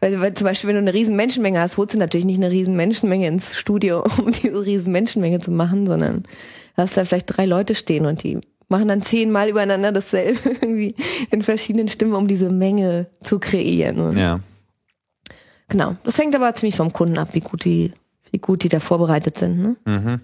[0.00, 2.50] weil, weil zum Beispiel, wenn du eine riesen Menschenmenge hast, holst du natürlich nicht eine
[2.50, 6.24] riesen Menschenmenge ins Studio, um diese riesen Menschenmenge zu machen, sondern
[6.76, 10.94] hast da vielleicht drei Leute stehen und die machen dann zehnmal übereinander dasselbe irgendwie
[11.30, 14.00] in verschiedenen Stimmen, um diese Menge zu kreieren.
[14.00, 14.40] Und Ja.
[15.68, 15.96] Genau.
[16.04, 17.92] Das hängt aber ziemlich vom Kunden ab, wie gut die,
[18.30, 19.60] wie gut die da vorbereitet sind.
[19.60, 19.76] Ne?
[19.84, 20.20] Mhm.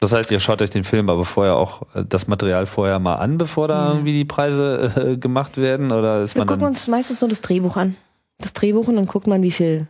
[0.00, 3.16] Das heißt, ihr schaut euch den Film aber vorher auch äh, das Material vorher mal
[3.16, 5.92] an, bevor da irgendwie die Preise äh, gemacht werden?
[5.92, 7.96] Oder ist Wir man gucken uns meistens nur das Drehbuch an.
[8.38, 9.88] Das Drehbuch und dann guckt man, wie viel,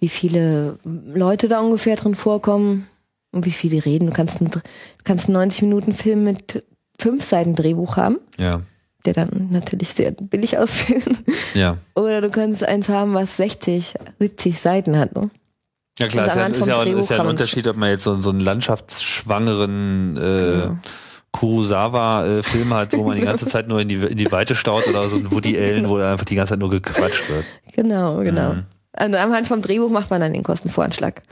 [0.00, 2.86] wie viele Leute da ungefähr drin vorkommen
[3.32, 4.06] und wie viel die reden.
[4.06, 4.60] Du kannst einen, du
[5.04, 6.64] kannst einen 90 Minuten Film mit
[6.98, 8.60] fünf Seiten Drehbuch haben, Ja.
[9.04, 11.04] der dann natürlich sehr billig ausfällt.
[11.54, 11.78] Ja.
[11.94, 15.14] Oder du kannst eins haben, was 60, 70 Seiten hat.
[15.14, 15.30] Ne?
[15.98, 18.30] Ja klar, ist ja, ist ja, ist ja ein Unterschied, ob man jetzt so, so
[18.30, 20.78] einen landschaftsschwangeren äh, Genau.
[21.32, 25.08] Kurosawa-Film hat, wo man die ganze Zeit nur in die, in die Weite staut oder
[25.08, 27.44] so ein Woody Allen, wo einfach die ganze Zeit nur gequatscht wird.
[27.74, 28.54] Genau, genau.
[28.54, 28.62] Mhm.
[28.92, 31.22] Also anhand vom Drehbuch macht man dann den Kostenvoranschlag.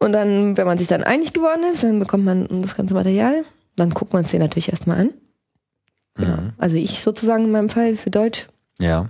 [0.00, 3.44] Und dann, wenn man sich dann einig geworden ist, dann bekommt man das ganze Material.
[3.76, 5.10] Dann guckt man es dir natürlich erstmal an.
[6.16, 6.42] Genau.
[6.42, 6.52] Mhm.
[6.58, 8.48] Also ich sozusagen in meinem Fall für Deutsch.
[8.78, 9.08] Ja.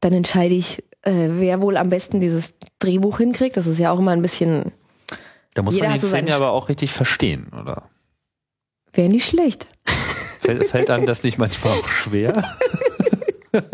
[0.00, 3.56] Dann entscheide ich, äh, wer wohl am besten dieses Drehbuch hinkriegt.
[3.56, 4.72] Das ist ja auch immer ein bisschen,
[5.54, 7.88] Da muss man den so Film ja aber auch richtig verstehen, oder?
[8.96, 9.66] wäre nicht schlecht.
[10.40, 12.42] Fällt, fällt einem das nicht manchmal auch schwer?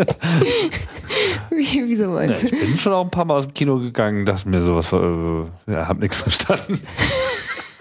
[1.51, 4.25] Wie, wieso Ja, meinst ich bin schon auch ein paar Mal aus dem Kino gegangen,
[4.25, 6.81] dachte mir sowas, äh, ja, hab nichts verstanden.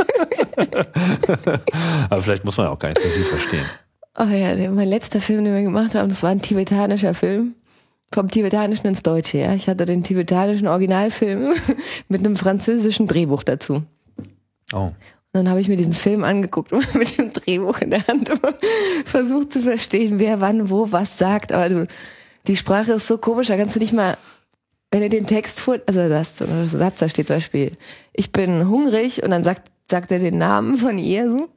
[2.09, 3.65] aber vielleicht muss man auch gar nicht so viel verstehen.
[4.17, 7.55] Oh ja, mein letzter Film, den wir gemacht haben, das war ein tibetanischer Film.
[8.13, 9.53] Vom Tibetanischen ins Deutsche, ja.
[9.53, 11.53] Ich hatte den tibetanischen Originalfilm
[12.09, 13.83] mit einem französischen Drehbuch dazu.
[14.73, 14.91] Oh.
[15.33, 18.29] Und dann habe ich mir diesen Film angeguckt und mit dem Drehbuch in der Hand
[18.29, 18.41] und
[19.05, 21.53] versucht zu verstehen, wer wann wo was sagt.
[21.53, 21.87] Aber du,
[22.47, 24.17] die Sprache ist so komisch, da kannst du nicht mal,
[24.91, 27.77] wenn du den Text vor, also du hast so einen Satz, da steht zum Beispiel,
[28.11, 31.49] ich bin hungrig und dann sagt, sagt er den Namen von ihr so.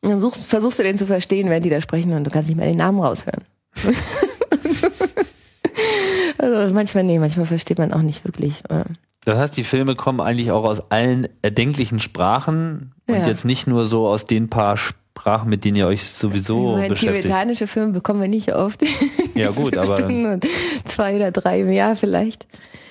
[0.00, 2.48] Und dann suchst, versuchst du den zu verstehen, während die da sprechen und du kannst
[2.48, 3.44] nicht mehr den Namen raushören.
[6.38, 8.62] also manchmal, nee, manchmal versteht man auch nicht wirklich.
[8.68, 8.84] äh,
[9.24, 13.26] Das heißt, die Filme kommen eigentlich auch aus allen erdenklichen Sprachen und Ja.
[13.26, 17.22] jetzt nicht nur so aus den paar Sprachen, mit denen ihr euch sowieso meine, beschäftigt.
[17.24, 18.82] tibetanische Filme bekommen wir nicht oft.
[19.34, 20.38] Ja gut, aber
[20.84, 22.46] zwei oder drei im Jahr vielleicht.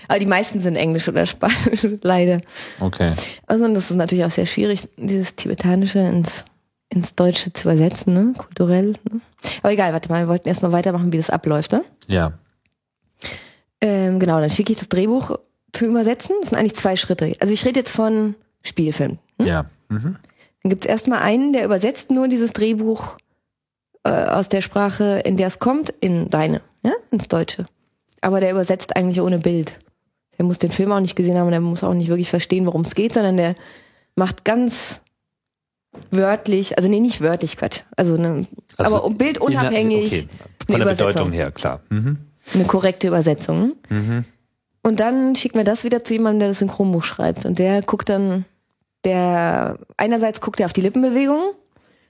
[0.07, 2.41] Aber die meisten sind Englisch oder Spanisch, leider.
[2.79, 3.13] okay.
[3.45, 6.45] Also und das ist natürlich auch sehr schwierig, dieses Tibetanische ins,
[6.89, 8.33] ins Deutsche zu übersetzen, ne?
[8.37, 8.93] kulturell.
[9.09, 9.21] Ne?
[9.61, 11.71] Aber egal, warte mal, wir wollten erstmal weitermachen, wie das abläuft.
[11.71, 11.83] Ne?
[12.07, 12.33] Ja.
[13.81, 15.37] Ähm, genau, dann schicke ich das Drehbuch
[15.73, 16.35] zu übersetzen.
[16.39, 17.33] Das sind eigentlich zwei Schritte.
[17.39, 19.19] Also ich rede jetzt von Spielfilm.
[19.41, 19.65] Ja.
[19.89, 20.17] Mhm.
[20.63, 23.17] Dann gibt es erstmal einen, der übersetzt nur dieses Drehbuch
[24.03, 27.65] äh, aus der Sprache, in der es kommt, in deine, ja, ins Deutsche.
[28.21, 29.79] Aber der übersetzt eigentlich ohne Bild.
[30.37, 32.65] Der muss den Film auch nicht gesehen haben und der muss auch nicht wirklich verstehen,
[32.65, 33.55] worum es geht, sondern der
[34.15, 35.01] macht ganz
[36.11, 37.81] wörtlich, also nee, nicht wörtlich, Quatsch.
[37.95, 38.47] Also, ne,
[38.77, 40.27] Also aber bildunabhängig Okay.
[40.67, 40.85] Von der.
[40.85, 41.79] Bedeutung her, klar.
[41.89, 42.17] Mhm.
[42.53, 43.73] eine korrekte Übersetzung.
[43.89, 44.25] Mhm.
[44.83, 47.45] Und dann schickt mir das wieder zu jemandem, der das Synchronbuch schreibt.
[47.45, 48.45] Und der guckt dann,
[49.03, 51.53] der, einerseits guckt er auf die Lippenbewegung,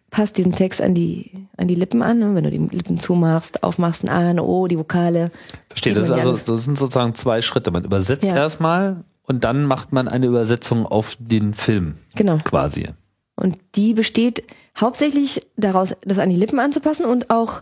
[0.09, 2.19] passt diesen Text an die, an die Lippen an.
[2.19, 2.33] ne?
[2.35, 5.31] Wenn du die Lippen zumachst, aufmachst, ein A, ein O, die Vokale.
[5.69, 6.43] Verstehe, das, ist also, alles.
[6.45, 7.71] das sind sozusagen zwei Schritte.
[7.71, 8.35] Man übersetzt Ja.
[8.35, 12.37] erstmal und dann macht man eine Übersetzung auf den Film Genau.
[12.43, 12.87] quasi.
[13.35, 14.43] Und die besteht
[14.79, 17.61] hauptsächlich daraus, das an die Lippen anzupassen und auch,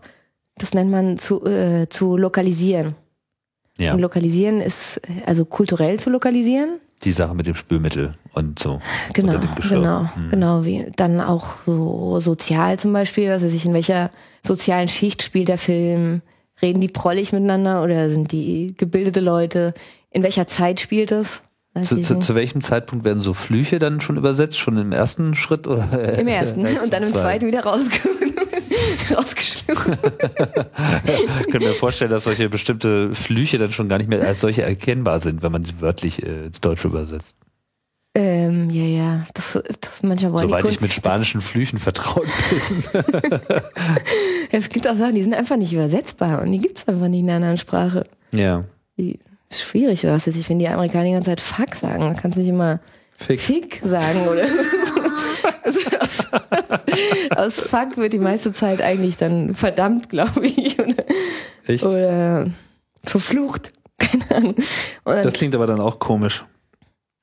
[0.58, 2.96] das nennt man zu, äh, zu lokalisieren.
[3.78, 6.80] Ja, Und lokalisieren ist, also kulturell zu lokalisieren.
[7.04, 8.80] die Sache mit dem Spülmittel und so.
[9.14, 9.38] Genau,
[9.70, 10.30] genau, Mhm.
[10.32, 10.64] genau.
[10.66, 14.12] Wie, dann auch so sozial zum Beispiel, also sich in welcher
[14.46, 16.22] sozialen Schicht spielt der Film?
[16.62, 19.74] Reden die prollig miteinander oder sind die gebildete Leute?
[20.10, 21.42] In welcher Zeit spielt es?
[21.84, 24.58] Zu, zu, zu welchem Zeitpunkt werden so Flüche dann schon übersetzt?
[24.58, 25.68] Schon im ersten Schritt?
[25.68, 27.90] Oder Im ersten erst und dann im zweiten wieder rausge
[29.16, 29.98] rausgeschmissen.
[31.40, 34.64] Ich könnte mir vorstellen, dass solche bestimmte Flüche dann schon gar nicht mehr als solche
[34.64, 37.36] erkennbar sind, wenn man sie wörtlich äh, ins Deutsche übersetzt.
[38.18, 39.26] Ähm, ja, ja.
[39.34, 43.42] Das, das manchmal wollen Soweit ich mit spanischen Flüchen vertraut bin.
[44.52, 47.26] Es gibt auch Sachen, die sind einfach nicht übersetzbar und die gibt's einfach nicht in
[47.26, 48.06] einer anderen Sprache.
[48.32, 48.64] Ja.
[48.98, 52.00] Die ist schwierig, oder was weiß ich, wenn die Amerikaner die ganze Zeit Fuck sagen,
[52.02, 52.80] dann kannst du nicht immer
[53.18, 53.42] Fick.
[53.42, 54.46] Fick sagen, oder?
[55.64, 56.28] also aus,
[57.36, 60.96] aus Fuck wird die meiste Zeit eigentlich dann verdammt, glaube ich, oder,
[61.66, 61.84] Echt?
[61.86, 62.50] oder
[63.04, 63.72] verflucht.
[63.98, 64.56] Keine Ahnung.
[65.06, 66.44] Dann, Das klingt aber dann auch komisch.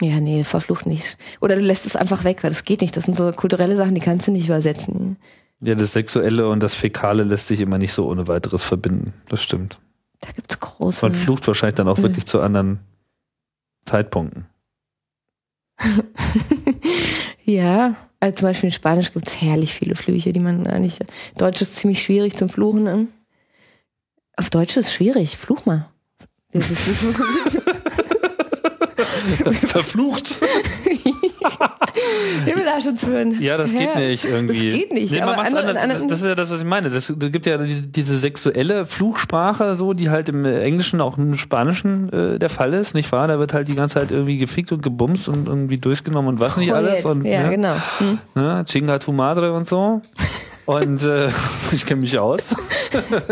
[0.02, 1.18] ja, nee, verflucht nicht.
[1.40, 2.96] Oder du lässt es einfach weg, weil das geht nicht.
[2.96, 5.16] Das sind so kulturelle Sachen, die kannst du nicht übersetzen.
[5.60, 9.12] Ja, das Sexuelle und das Fäkale lässt sich immer nicht so ohne weiteres verbinden.
[9.28, 9.78] Das stimmt.
[10.20, 11.04] Da gibt's große.
[11.04, 12.02] Man flucht wahrscheinlich dann auch Mhm.
[12.02, 12.80] wirklich zu anderen
[13.84, 14.46] Zeitpunkten.
[17.44, 21.00] Ja, also zum Beispiel in Spanisch gibt's herrlich viele Flüche, die man eigentlich.
[21.36, 23.08] Deutsch ist ziemlich schwierig zum Fluchen.
[24.36, 25.36] Auf Deutsch ist es schwierig.
[25.36, 25.88] Fluch mal.
[26.52, 26.88] Das ist
[29.66, 30.40] Verflucht!
[32.44, 33.40] Himmelarschenswürden.
[33.40, 34.70] Ja, das geht nicht irgendwie.
[34.70, 35.12] Das geht nicht.
[35.12, 35.76] Nee, aber andere, anders.
[35.76, 36.90] andere, Das, das ist ja das, was ich meine.
[36.90, 41.36] Das, es gibt ja diese, diese sexuelle Fluchsprache, so, die halt im Englischen, auch im
[41.36, 43.28] Spanischen äh, der Fall ist, nicht wahr?
[43.28, 46.56] Da wird halt die ganze Zeit irgendwie gefickt und gebumst und irgendwie durchgenommen und was
[46.56, 47.04] nicht alles.
[47.04, 47.50] Und, ja, ne?
[47.50, 47.74] genau.
[47.98, 48.18] Hm.
[48.34, 48.64] ne?
[48.68, 50.00] Chinga tu madre und so.
[50.66, 51.28] Und äh,
[51.72, 52.54] ich kenne mich aus.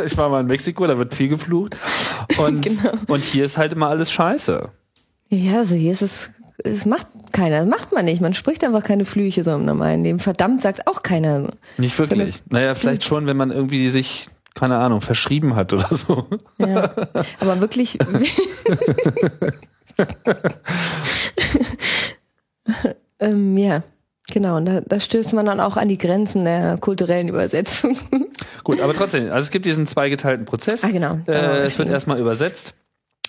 [0.05, 1.77] ich war mal in Mexiko, da wird viel geflucht.
[2.39, 2.93] Und, Genau.
[3.09, 4.71] und hier ist halt immer alles scheiße.
[5.31, 6.31] Ja, also hier ist es,
[6.65, 8.21] es macht keiner, das macht man nicht.
[8.21, 10.19] Man spricht einfach keine Flüche so im normalen Leben.
[10.19, 11.51] Verdammt sagt auch keiner.
[11.79, 12.43] Nicht wirklich.
[12.51, 16.27] Naja, vielleicht schon, wenn man irgendwie sich, keine Ahnung, verschrieben hat oder so.
[16.59, 16.91] Ja.
[17.39, 17.97] Aber wirklich.
[23.21, 23.85] ähm, ja,
[24.33, 24.57] genau.
[24.57, 27.97] Und da, da stößt man dann auch an die Grenzen der kulturellen Übersetzung.
[28.65, 30.83] Gut, aber trotzdem, also es gibt diesen zweigeteilten Prozess.
[30.83, 31.21] Ah, genau.
[31.29, 32.75] Äh, es wird erstmal übersetzt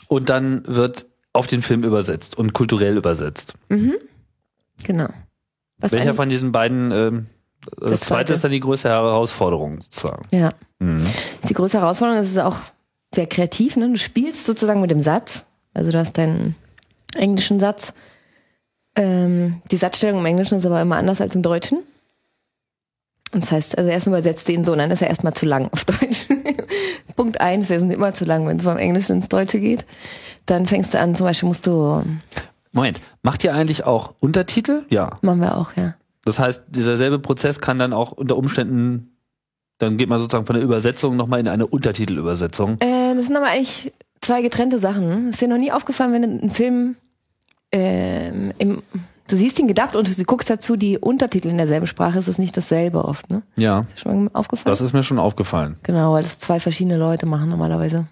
[0.08, 3.56] und dann wird auf den Film übersetzt und kulturell übersetzt.
[4.84, 5.10] genau.
[5.78, 7.26] Was Welcher von diesen beiden, ähm,
[7.80, 10.28] das, Das zweite ist dann die größte Herausforderung sozusagen.
[10.32, 10.54] Ja.
[10.80, 11.04] Mhm.
[11.42, 12.22] ist die große Herausforderung.
[12.22, 12.58] Es ist auch
[13.14, 13.76] sehr kreativ.
[13.78, 13.90] Ne?
[13.90, 15.46] Du spielst sozusagen mit dem Satz.
[15.74, 16.56] Also du hast deinen
[17.16, 17.94] englischen Satz.
[18.96, 21.80] Ähm, die Satzstellung im Englischen ist aber immer anders als im Deutschen.
[23.34, 25.70] Und das heißt, also erstmal übersetzt ihn so, und dann ist er erstmal zu lang
[25.72, 26.28] auf Deutsch.
[27.16, 29.86] Punkt eins, der sind immer zu lang, wenn es vom Englischen ins Deutsche geht.
[30.46, 32.04] Dann fängst du an, zum Beispiel musst du,
[32.74, 34.84] Moment, macht ihr eigentlich auch Untertitel?
[34.90, 35.18] Ja.
[35.22, 35.96] machen wir auch, ja.
[36.24, 39.18] Das heißt, dieser selbe Prozess kann dann auch unter Umständen,
[39.78, 42.80] dann geht man sozusagen von der Übersetzung nochmal in eine Untertitelübersetzung.
[42.80, 43.92] Äh, das sind aber eigentlich
[44.22, 45.32] zwei getrennte Sachen.
[45.32, 46.96] Ist dir noch nie aufgefallen, wenn du einen Film
[47.72, 48.84] ähm, im,
[49.32, 52.38] du siehst ihn gedubbt und du guckst dazu die Untertitel in derselben Sprache, ist es
[52.38, 53.42] nicht dasselbe oft, ne?
[53.58, 54.72] Ja, Ist schon mal aufgefallen?
[54.72, 55.78] das ist mir schon aufgefallen.
[55.84, 58.08] genau, weil das zwei verschiedene Leute machen normalerweise.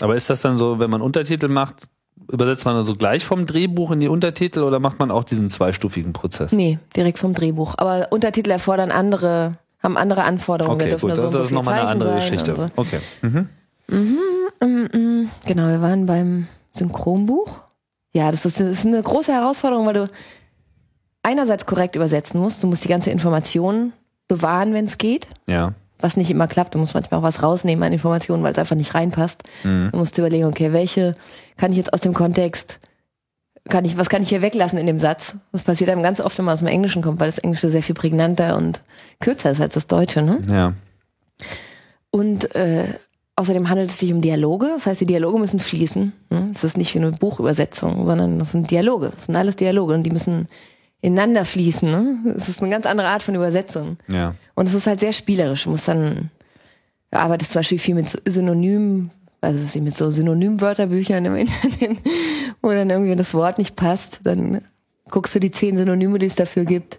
[0.00, 1.88] Aber ist das dann so, wenn man Untertitel macht,
[2.32, 5.50] übersetzt man dann so gleich vom Drehbuch in die Untertitel oder macht man auch diesen
[5.50, 6.52] zweistufigen Prozess?
[6.52, 7.74] Nee, direkt vom Drehbuch.
[7.76, 10.80] Aber Untertitel erfordern andere, haben andere Anforderungen.
[10.80, 12.54] Okay, gut, nur so das so ist nochmal eine andere Geschichte.
[12.56, 12.68] So.
[12.76, 13.00] Okay.
[13.22, 13.48] Mhm.
[15.46, 17.60] Genau, wir waren beim Synchronbuch.
[18.12, 20.10] Ja, das ist, das ist eine große Herausforderung, weil du
[21.22, 22.62] einerseits korrekt übersetzen musst.
[22.62, 23.92] Du musst die ganze Information
[24.28, 25.28] bewahren, wenn es geht.
[25.46, 25.74] Ja.
[25.98, 26.74] Was nicht immer klappt.
[26.74, 29.42] Du musst manchmal auch was rausnehmen an Informationen, weil es einfach nicht reinpasst.
[29.64, 29.90] Mhm.
[29.92, 31.14] Du musst überlegen, okay, welche
[31.56, 32.80] kann ich jetzt aus dem Kontext,
[33.68, 35.36] kann ich, was kann ich hier weglassen in dem Satz?
[35.52, 37.82] Das passiert einem ganz oft, wenn man aus dem Englischen kommt, weil das Englische sehr
[37.82, 38.80] viel prägnanter und
[39.20, 40.40] kürzer ist als das Deutsche, ne?
[40.48, 40.72] Ja.
[42.10, 42.84] Und äh,
[43.40, 44.66] außerdem handelt es sich um Dialoge.
[44.66, 46.12] Das heißt, die Dialoge müssen fließen.
[46.30, 46.50] ne?
[46.54, 49.10] Es ist nicht wie eine Buchübersetzung, sondern das sind Dialoge.
[49.14, 50.46] Das sind alles Dialoge und die müssen
[51.00, 51.90] ineinander fließen.
[51.90, 52.34] Ne?
[52.36, 53.96] Es ist eine ganz andere Art von Übersetzung.
[54.08, 54.34] Ja.
[54.54, 55.64] Und es ist halt sehr spielerisch.
[55.64, 56.30] Du musst dann,
[57.10, 61.98] du arbeitest zum Beispiel viel mit Synonymen, also was ich mit so Synonymwörterbüchern im Internet,
[62.60, 64.60] wo dann irgendwie, wenn das Wort nicht passt, dann
[65.10, 66.98] guckst du die zehn Synonyme, die es dafür gibt,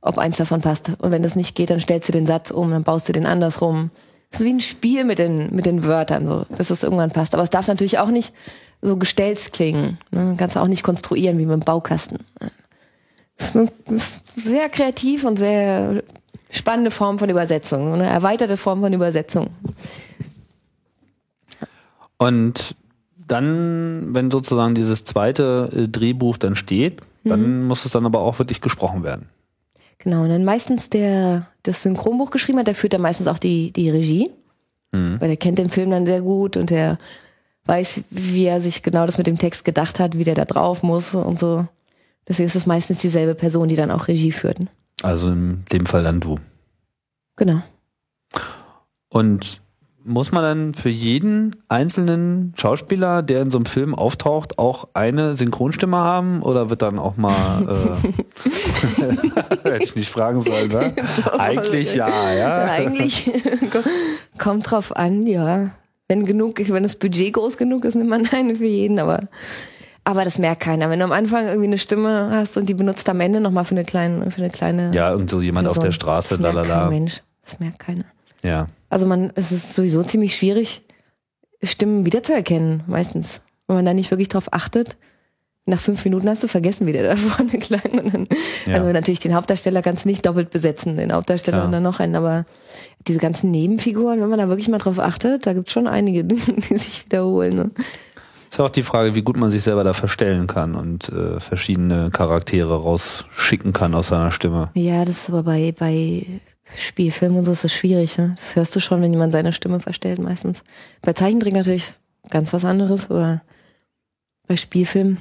[0.00, 0.92] ob eins davon passt.
[0.98, 3.26] Und wenn das nicht geht, dann stellst du den Satz um, dann baust du den
[3.26, 3.90] andersrum.
[4.30, 7.34] Es ist wie ein Spiel mit den, mit den Wörtern, so, bis es irgendwann passt.
[7.34, 8.32] Aber es darf natürlich auch nicht
[8.80, 9.98] so gestellt klingen.
[10.10, 10.36] Ne?
[10.38, 12.18] Kannst du auch nicht konstruieren wie mit einem Baukasten.
[13.36, 16.02] Das ist, ist sehr kreativ und sehr
[16.50, 19.50] spannende Form von Übersetzung, eine erweiterte Form von Übersetzung.
[22.18, 22.74] Und
[23.16, 28.38] dann, wenn sozusagen dieses zweite äh, Drehbuch dann steht, dann muss es dann aber auch
[28.38, 29.28] wirklich gesprochen werden.
[30.02, 33.70] Genau, und dann meistens der das Synchronbuch geschrieben hat, der führt dann meistens auch die,
[33.70, 34.30] die Regie,
[34.92, 36.98] weil der kennt den Film dann sehr gut und der
[37.66, 40.82] weiß, wie er sich genau das mit dem Text gedacht hat, wie der da drauf
[40.82, 41.68] muss und so.
[42.26, 44.58] Deswegen ist es meistens dieselbe Person, die dann auch Regie führt.
[45.02, 46.36] Also in dem Fall dann du.
[47.36, 47.62] Genau.
[49.10, 49.60] Und
[50.04, 55.34] muss man dann für jeden einzelnen Schauspieler, der in so einem Film auftaucht, auch eine
[55.34, 56.42] Synchronstimme haben?
[56.42, 58.08] Oder wird dann auch mal, äh,
[59.70, 60.94] hätte ich nicht fragen sollen, ne?
[61.38, 62.64] Eigentlich ja, ja.
[62.64, 63.30] Eigentlich
[64.38, 65.70] kommt drauf an, ja.
[66.08, 69.28] Wenn genug, wenn das Budget groß genug ist, nimmt man eine für jeden, aber,
[70.02, 70.90] aber das merkt keiner.
[70.90, 73.76] Wenn du am Anfang irgendwie eine Stimme hast und die benutzt am Ende nochmal für
[73.76, 74.90] eine kleine, für eine kleine.
[74.92, 76.80] Ja, irgend so jemand auf Person, der Straße, das merkt lalala.
[76.82, 77.22] kein Mensch.
[77.44, 78.04] Das merkt keiner.
[78.42, 78.66] Ja.
[78.90, 80.82] Also man, es ist sowieso ziemlich schwierig,
[81.62, 83.42] Stimmen wiederzuerkennen, meistens.
[83.66, 84.96] Wenn man da nicht wirklich drauf achtet.
[85.66, 87.82] Nach fünf Minuten hast du vergessen, wie der da vorne klang.
[87.92, 88.28] Und dann,
[88.66, 88.76] Ja.
[88.76, 91.66] Also natürlich den Hauptdarsteller kannst du nicht doppelt besetzen, den Hauptdarsteller Klar.
[91.66, 92.16] und dann noch einen.
[92.16, 92.46] Aber
[93.06, 96.36] diese ganzen Nebenfiguren, wenn man da wirklich mal drauf achtet, da gibt's schon einige, die
[96.36, 97.54] sich wiederholen.
[97.54, 97.70] Ne?
[98.48, 101.38] Ist ja auch die Frage, wie gut man sich selber da verstellen kann und äh,
[101.38, 104.70] verschiedene Charaktere rausschicken kann aus seiner Stimme.
[104.74, 106.26] Ja, das ist aber bei, bei
[106.76, 108.16] Spielfilmen und so ist das schwierig.
[108.18, 108.34] Ne?
[108.36, 110.62] Das hörst du schon, wenn jemand seine Stimme verstellt meistens.
[111.02, 111.84] Bei Zeichentrick natürlich
[112.30, 113.42] ganz was anderes, aber
[114.46, 115.18] bei Spielfilmen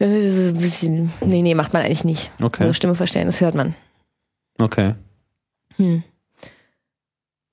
[0.00, 1.12] äh, ist es ein bisschen.
[1.20, 2.30] Nee, nee, macht man eigentlich nicht.
[2.42, 2.62] Okay.
[2.64, 3.74] Also Stimme verstellen, das hört man.
[4.58, 4.94] Okay.
[5.76, 6.02] Hm.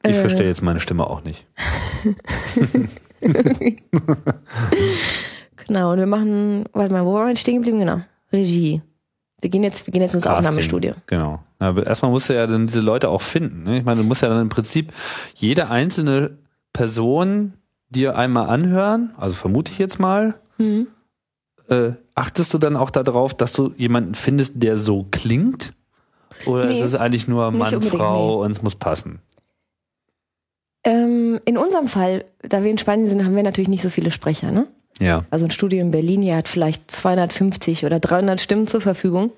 [0.06, 0.22] Ich Äh.
[0.22, 1.46] verstehe jetzt meine Stimme auch nicht.
[5.66, 7.80] Genau, und wir machen, warte mal, wo waren wir stehen geblieben?
[7.80, 8.02] Genau.
[8.34, 8.82] Regie.
[9.44, 10.40] Wir gehen jetzt, wir gehen jetzt ins Casting.
[10.46, 10.94] Aufnahmestudio.
[11.08, 11.44] Genau.
[11.60, 13.64] Aber erstmal musst du ja dann diese Leute auch finden.
[13.64, 13.80] Ne?
[13.80, 14.94] Ich meine, du musst ja dann im Prinzip
[15.36, 16.38] jede einzelne
[16.72, 17.54] Person
[17.90, 20.88] dir einmal anhören, also vermute ich jetzt mal, Mhm.
[21.70, 25.74] äh, achtest du dann auch darauf, dass du jemanden findest, der so klingt?
[26.48, 29.20] Oder Nee, ist es eigentlich nur Mann, Frau und es muss passen?
[30.84, 34.12] Ähm, in unserem Fall, da wir in Spanien sind, haben wir natürlich nicht so viele
[34.12, 34.68] Sprecher, ne?
[35.00, 35.24] Ja.
[35.32, 39.32] Also ein Studio in Berlin, hier hat vielleicht 250 oder 300 Stimmen zur Verfügung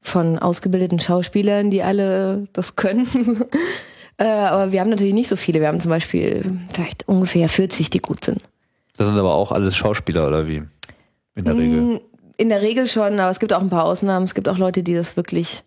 [0.00, 3.06] von ausgebildeten Schauspielern, die alle das können.
[4.18, 5.60] äh, aber wir haben natürlich nicht so viele.
[5.60, 8.40] Wir haben zum Beispiel vielleicht ungefähr 40, die gut sind.
[8.96, 10.62] Das sind aber auch alles Schauspieler oder wie?
[11.34, 11.80] In der Regel.
[11.80, 12.00] Mm,
[12.36, 14.24] In der Regel schon, aber es gibt auch ein paar Ausnahmen.
[14.24, 15.62] Es gibt auch Leute, die das wirklich,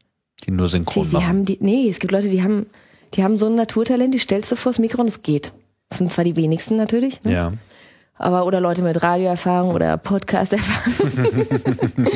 [0.46, 1.28] Die nur die, synchron die machen.
[1.28, 2.66] haben die, nee, es gibt Leute, die haben,
[3.14, 5.52] die haben so ein Naturtalent, die stellst du vors Mikro und es geht.
[5.90, 7.32] Das sind zwar die wenigsten natürlich, ne?
[7.34, 7.52] ja.
[8.18, 11.12] Aber oder Leute mit Radioerfahrung oder Podcast-Erfahrung.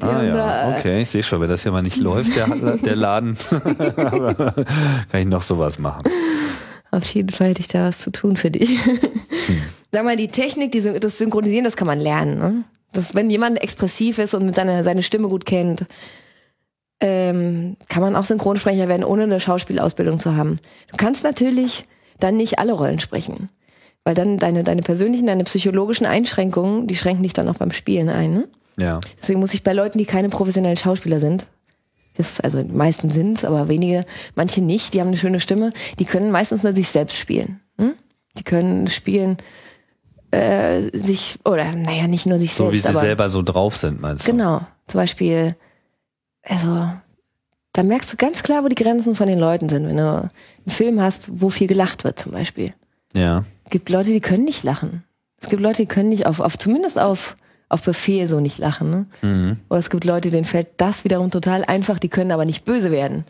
[0.00, 2.48] Ah ja, da, äh, okay, ich sehe schon, wenn das hier mal nicht läuft, der,
[2.78, 4.54] der Laden, kann
[5.14, 6.02] ich noch sowas machen.
[6.90, 8.78] Auf jeden Fall hätte ich da was zu tun für dich.
[9.92, 12.38] Sag mal, die Technik, die, das Synchronisieren, das kann man lernen.
[12.38, 12.64] Ne?
[12.92, 15.86] Das, wenn jemand expressiv ist und mit seiner seine Stimme gut kennt,
[17.00, 20.58] ähm, kann man auch Synchronsprecher werden, ohne eine Schauspielausbildung zu haben.
[20.90, 21.84] Du kannst natürlich
[22.18, 23.50] dann nicht alle Rollen sprechen.
[24.04, 28.08] Weil dann deine, deine persönlichen, deine psychologischen Einschränkungen, die schränken dich dann auch beim Spielen
[28.08, 28.32] ein.
[28.34, 28.48] Ne?
[28.78, 29.00] Ja.
[29.20, 31.46] Deswegen muss ich bei Leuten, die keine professionellen Schauspieler sind,
[32.14, 36.04] das, also die meisten sind's, aber wenige, manche nicht, die haben eine schöne Stimme, die
[36.04, 37.60] können meistens nur sich selbst spielen.
[37.78, 37.94] Hm?
[38.36, 39.38] Die können spielen,
[40.30, 43.76] äh, sich, oder naja, nicht nur sich So wie selbst, sie aber selber so drauf
[43.76, 44.30] sind, meinst du?
[44.32, 44.60] genau.
[44.88, 45.56] Zum Beispiel,
[46.42, 46.88] also
[47.72, 49.86] da merkst du ganz klar, wo die Grenzen von den Leuten sind.
[49.86, 50.30] Wenn du einen
[50.68, 52.74] Film hast, wo viel gelacht wird, zum Beispiel.
[53.14, 53.44] Ja.
[53.72, 55.02] Es gibt Leute, die können nicht lachen.
[55.40, 57.36] Es gibt Leute, die können nicht auf, auf zumindest auf,
[57.70, 58.90] auf Befehl so nicht lachen.
[58.90, 59.06] Ne?
[59.22, 59.56] Mhm.
[59.70, 62.90] Oder es gibt Leute, denen fällt das wiederum total einfach, die können aber nicht böse
[62.90, 63.24] werden.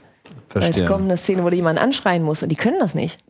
[0.52, 0.82] Weil Verstehe.
[0.82, 3.20] es kommt eine Szene, wo du jemanden anschreien musst und die können das nicht.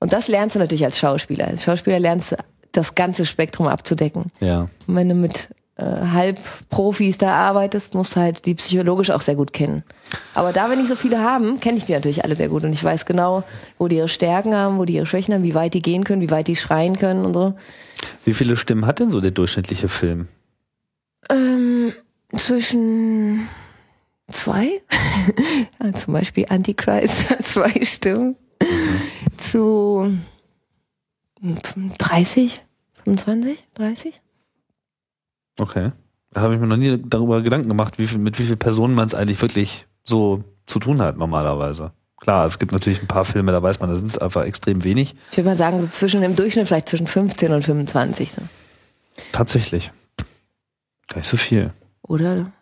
[0.00, 1.48] Und das lernst du natürlich als Schauspieler.
[1.48, 2.36] Als Schauspieler lernst du
[2.72, 4.32] das ganze Spektrum abzudecken.
[4.40, 4.70] Ja.
[4.86, 9.52] Und wenn du mit äh, Halbprofis da arbeitest, musst halt die psychologisch auch sehr gut
[9.52, 9.84] kennen.
[10.34, 12.72] Aber da wir nicht so viele haben, kenne ich die natürlich alle sehr gut und
[12.72, 13.44] ich weiß genau,
[13.78, 16.20] wo die ihre Stärken haben, wo die ihre Schwächen haben, wie weit die gehen können,
[16.20, 17.54] wie weit die schreien können und so.
[18.24, 20.28] Wie viele Stimmen hat denn so der durchschnittliche Film?
[21.30, 21.92] Ähm,
[22.36, 23.48] zwischen
[24.32, 24.82] zwei,
[25.82, 28.36] ja, zum Beispiel Antichrist hat zwei Stimmen,
[29.36, 30.12] zu
[31.40, 32.62] 30,
[33.04, 34.20] 25, 30.
[35.58, 35.92] Okay.
[36.32, 38.94] Da habe ich mir noch nie darüber Gedanken gemacht, wie viel, mit wie vielen Personen
[38.94, 41.92] man es eigentlich wirklich so zu tun hat normalerweise.
[42.20, 44.82] Klar, es gibt natürlich ein paar Filme, da weiß man, da sind es einfach extrem
[44.84, 45.14] wenig.
[45.30, 48.32] Ich würde mal sagen, so zwischen im Durchschnitt vielleicht zwischen 15 und 25.
[48.32, 48.42] So.
[49.32, 49.92] Tatsächlich.
[51.06, 51.72] Gar nicht so viel.
[52.02, 52.52] Oder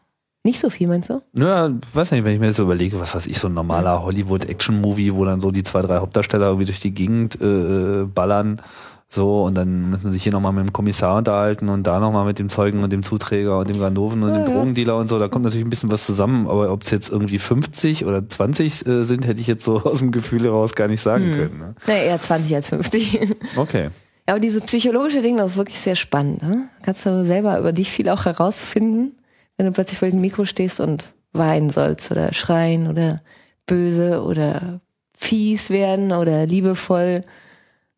[0.45, 1.23] nicht so viel, meinst du?
[1.33, 4.03] Ja, weiß nicht, wenn ich mir jetzt so überlege, was weiß ich, so ein normaler
[4.03, 8.63] Hollywood-Action-Movie, wo dann so die zwei, drei Hauptdarsteller irgendwie durch die Gegend äh, ballern,
[9.09, 12.25] so, und dann müssen sie sich hier nochmal mit dem Kommissar unterhalten und da nochmal
[12.27, 14.53] mit dem Zeugen und dem Zuträger und dem Ganoven und Ja, dem ja.
[14.55, 17.39] Drogendealer und so, da kommt natürlich ein bisschen was zusammen, aber ob es jetzt irgendwie
[17.39, 21.01] 50 oder 20 äh, sind, hätte ich jetzt so aus dem Gefühl heraus gar nicht
[21.03, 21.37] sagen Hm.
[21.37, 21.59] können.
[21.59, 21.75] Ne?
[21.87, 23.21] Na, eher 20 als 50.
[23.57, 23.91] Okay.
[24.29, 26.43] Ja, aber diese psychologische Ding, das ist wirklich sehr spannend.
[26.43, 26.69] Ne?
[26.83, 29.13] Kannst du selber über dich viel auch herausfinden,
[29.57, 33.23] wenn du plötzlich vor diesem Mikro stehst und weinen sollst oder schreien oder
[33.67, 34.81] böse oder
[35.17, 37.23] fies werden oder liebevoll.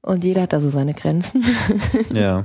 [0.02, 1.44] Und jeder hat da so seine Grenzen.
[2.12, 2.44] Ja.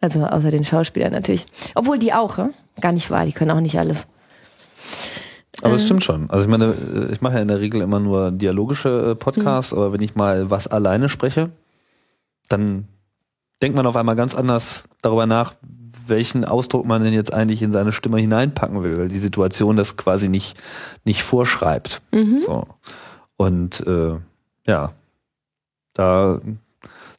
[0.00, 1.46] Also außer den Schauspielern natürlich.
[1.76, 2.52] Obwohl die auch, hm?
[2.80, 4.08] gar nicht wahr, die können auch nicht alles.
[5.62, 6.28] Aber es stimmt schon.
[6.28, 9.72] Also ich meine, äh, ich mache ja in der Regel immer nur dialogische äh, Podcasts,
[9.72, 11.50] aber wenn ich mal was alleine spreche,
[12.48, 12.88] dann
[13.62, 15.54] denkt man auf einmal ganz anders darüber nach,
[16.04, 19.96] welchen Ausdruck man denn jetzt eigentlich in seine Stimme hineinpacken will, weil die Situation das
[19.96, 20.56] quasi nicht,
[21.04, 22.02] nicht vorschreibt.
[22.40, 22.66] So.
[23.36, 24.16] Und äh,
[24.66, 24.92] ja,
[25.94, 26.40] da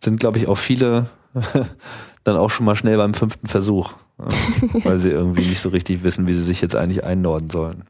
[0.03, 1.07] sind, glaube ich, auch viele
[2.23, 6.03] dann auch schon mal schnell beim fünften Versuch, äh, weil sie irgendwie nicht so richtig
[6.03, 7.83] wissen, wie sie sich jetzt eigentlich einnorden sollen.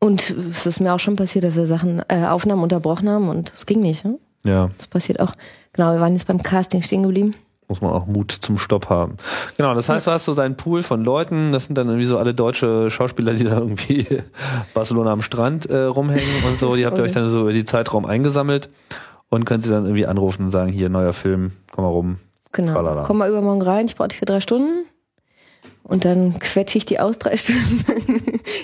[0.00, 3.52] Und es ist mir auch schon passiert, dass wir Sachen, äh, Aufnahmen unterbrochen haben und
[3.54, 4.04] es ging nicht.
[4.04, 4.18] Hm?
[4.44, 5.32] Ja, Das passiert auch.
[5.74, 7.34] Genau, wir waren jetzt beim Casting stehen geblieben.
[7.68, 9.16] muss man auch Mut zum Stopp haben.
[9.58, 12.16] Genau, das heißt, du hast so deinen Pool von Leuten, das sind dann irgendwie so
[12.16, 14.06] alle deutsche Schauspieler, die da irgendwie
[14.74, 17.64] Barcelona am Strand äh, rumhängen und so, die habt ihr euch dann so über die
[17.66, 18.70] Zeitraum eingesammelt
[19.30, 22.16] und könnt sie dann irgendwie anrufen und sagen, hier, neuer Film, komm mal rum.
[22.52, 22.72] Genau.
[22.74, 23.02] Tralala.
[23.04, 24.84] Komm mal übermorgen rein, ich brauche dich für drei Stunden.
[25.82, 27.84] Und dann quetsche ich die aus drei Stunden.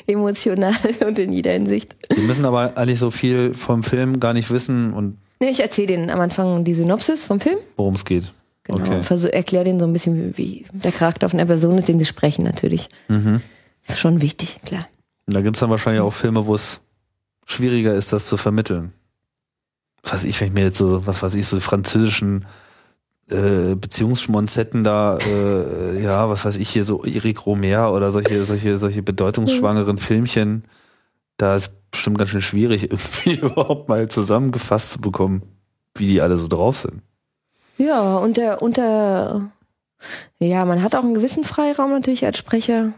[0.06, 0.74] Emotional
[1.06, 1.96] und in jeder Hinsicht.
[2.16, 5.88] Die müssen aber eigentlich so viel vom Film gar nicht wissen und Nee, ich erzähle
[5.88, 7.58] denen am Anfang die Synopsis vom Film.
[7.76, 8.32] worum es geht.
[8.64, 8.78] Genau.
[8.80, 9.02] Okay.
[9.02, 11.98] Versuch, erklär denen so ein bisschen, wie, wie der Charakter von der Person ist, den
[11.98, 12.88] sie sprechen natürlich.
[13.08, 13.42] Mhm.
[13.86, 14.88] Das ist schon wichtig, klar.
[15.26, 16.80] Da gibt's dann wahrscheinlich auch Filme, wo es
[17.44, 18.92] schwieriger ist, das zu vermitteln.
[20.06, 22.46] Was weiß ich, wenn ich mir jetzt so, was weiß ich, so die französischen
[23.28, 28.78] äh, Beziehungsschmonzetten da, äh, ja, was weiß ich hier, so Eric Romer oder solche, solche,
[28.78, 30.62] solche bedeutungsschwangeren Filmchen,
[31.36, 35.42] da ist bestimmt ganz schön schwierig, irgendwie überhaupt mal zusammengefasst zu bekommen,
[35.96, 37.02] wie die alle so drauf sind.
[37.78, 39.50] Ja, und der, unter,
[40.38, 42.92] ja, man hat auch einen gewissen Freiraum natürlich als Sprecher.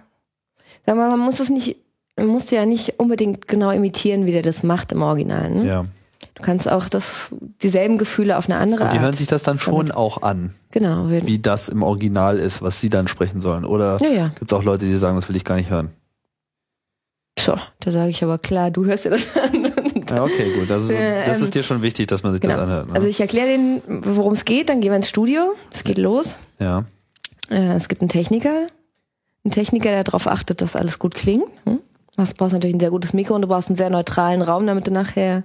[0.84, 1.76] Sag mal, man muss es nicht,
[2.16, 5.50] man muss ja nicht unbedingt genau imitieren, wie der das macht im Original.
[5.50, 5.66] Ne?
[5.66, 5.84] Ja.
[6.38, 7.28] Du kannst auch das,
[7.62, 9.04] dieselben Gefühle auf eine andere Und die Art.
[9.04, 11.08] hören sich das dann schon auch an, genau.
[11.10, 13.64] Wie das im Original ist, was sie dann sprechen sollen.
[13.64, 14.28] Oder ja, ja.
[14.38, 15.90] gibt's auch Leute, die sagen, das will ich gar nicht hören.
[17.38, 19.64] So, da sage ich aber klar, du hörst dir das an.
[20.10, 20.70] Ja, okay, gut.
[20.70, 22.62] Also, das ähm, ist dir schon wichtig, dass man sich das Genau.
[22.64, 22.88] anhört.
[22.88, 22.94] Ne?
[22.94, 26.36] Also ich erkläre denen, worum es geht, dann gehen wir ins Studio, es geht los.
[26.58, 26.84] ja.
[27.50, 28.66] Äh, es gibt einen Techniker,
[29.44, 31.44] einen Techniker, der darauf achtet, dass alles gut klingt.
[31.64, 31.78] Hm?
[32.18, 34.88] Du brauchst natürlich ein sehr gutes Mikro und du brauchst einen sehr neutralen Raum, damit
[34.88, 35.44] du nachher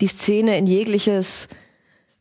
[0.00, 1.48] die Szene in jegliches,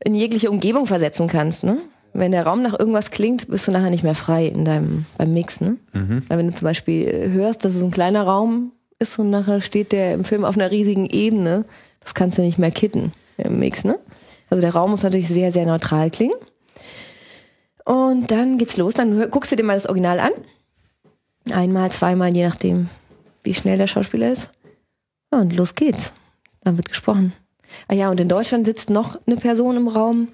[0.03, 1.63] in jegliche Umgebung versetzen kannst.
[1.63, 1.77] Ne?
[2.11, 5.33] Wenn der Raum nach irgendwas klingt, bist du nachher nicht mehr frei in deinem beim
[5.33, 5.61] Mix.
[5.61, 5.77] Ne?
[6.27, 9.93] Weil wenn du zum Beispiel hörst, dass es ein kleiner Raum ist und nachher steht
[9.93, 11.63] der im Film auf einer riesigen Ebene,
[12.01, 13.85] das kannst du nicht mehr kitten im Mix.
[13.85, 13.97] Ne?
[14.49, 16.35] Also der Raum muss natürlich sehr, sehr neutral klingen.
[17.85, 18.93] Und dann geht's los.
[18.93, 20.31] Dann guckst du dir mal das Original an.
[21.51, 22.89] Einmal, zweimal, je nachdem,
[23.45, 24.49] wie schnell der Schauspieler ist.
[25.33, 26.11] Ja, und los geht's.
[26.61, 27.33] Dann wird gesprochen.
[27.87, 30.27] Ah ja, und in Deutschland sitzt noch eine Person im Raum,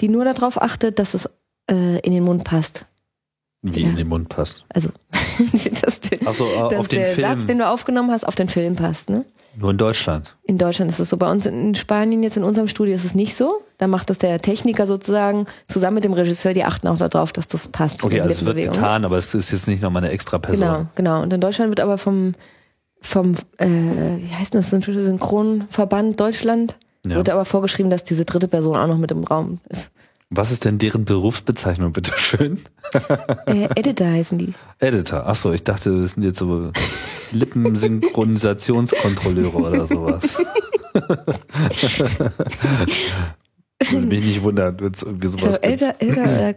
[0.00, 1.26] die nur darauf achtet, dass es
[1.70, 2.86] äh, in den Mund passt.
[3.62, 3.88] Wie Ja.
[3.90, 4.64] in den Mund passt.
[4.70, 4.88] Also,
[5.82, 7.28] dass, der- Ach so, äh, dass auf den der Film.
[7.28, 9.10] Satz, den du aufgenommen hast, auf den Film passt.
[9.10, 9.24] Ne?
[9.56, 10.36] Nur in Deutschland.
[10.44, 11.16] In Deutschland ist es so.
[11.18, 13.62] Bei uns in Spanien, jetzt in unserem Studio, ist es nicht so.
[13.80, 16.52] Da macht das der Techniker sozusagen zusammen mit dem Regisseur.
[16.52, 18.04] Die achten auch darauf, dass das passt.
[18.04, 20.60] Okay, also es wird getan, aber es ist jetzt nicht nochmal eine extra Person.
[20.60, 21.22] Genau, genau.
[21.22, 22.32] Und in Deutschland wird aber vom,
[23.00, 26.76] vom äh, wie heißt das, Synchronverband Deutschland,
[27.06, 27.16] Ja.
[27.16, 29.90] wird aber vorgeschrieben, dass diese dritte Person auch noch mit im Raum ist.
[30.28, 32.60] Was ist denn deren Berufsbezeichnung, bitteschön?
[33.46, 34.52] Äh, Editor heißen die.
[34.78, 35.22] Editor.
[35.26, 36.70] Ach so, ich dachte, das sind jetzt so
[37.32, 40.36] Lippensynchronisationskontrolleure oder sowas.
[43.88, 45.82] Würde mich nicht wundern, wenn es irgendwie Ich sowas glaube, gibt.
[45.82, 46.54] Editor, Editor oder,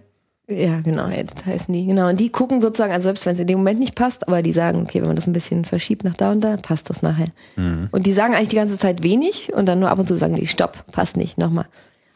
[0.50, 1.86] ja, genau, Editor heißen die.
[1.86, 2.10] Genau.
[2.10, 4.52] Und die gucken sozusagen, also selbst wenn es in dem Moment nicht passt, aber die
[4.52, 7.30] sagen, okay, wenn man das ein bisschen verschiebt nach da und da, passt das nachher.
[7.56, 7.88] Mhm.
[7.92, 10.36] Und die sagen eigentlich die ganze Zeit wenig und dann nur ab und zu sagen
[10.36, 11.68] die, stopp, passt nicht, nochmal.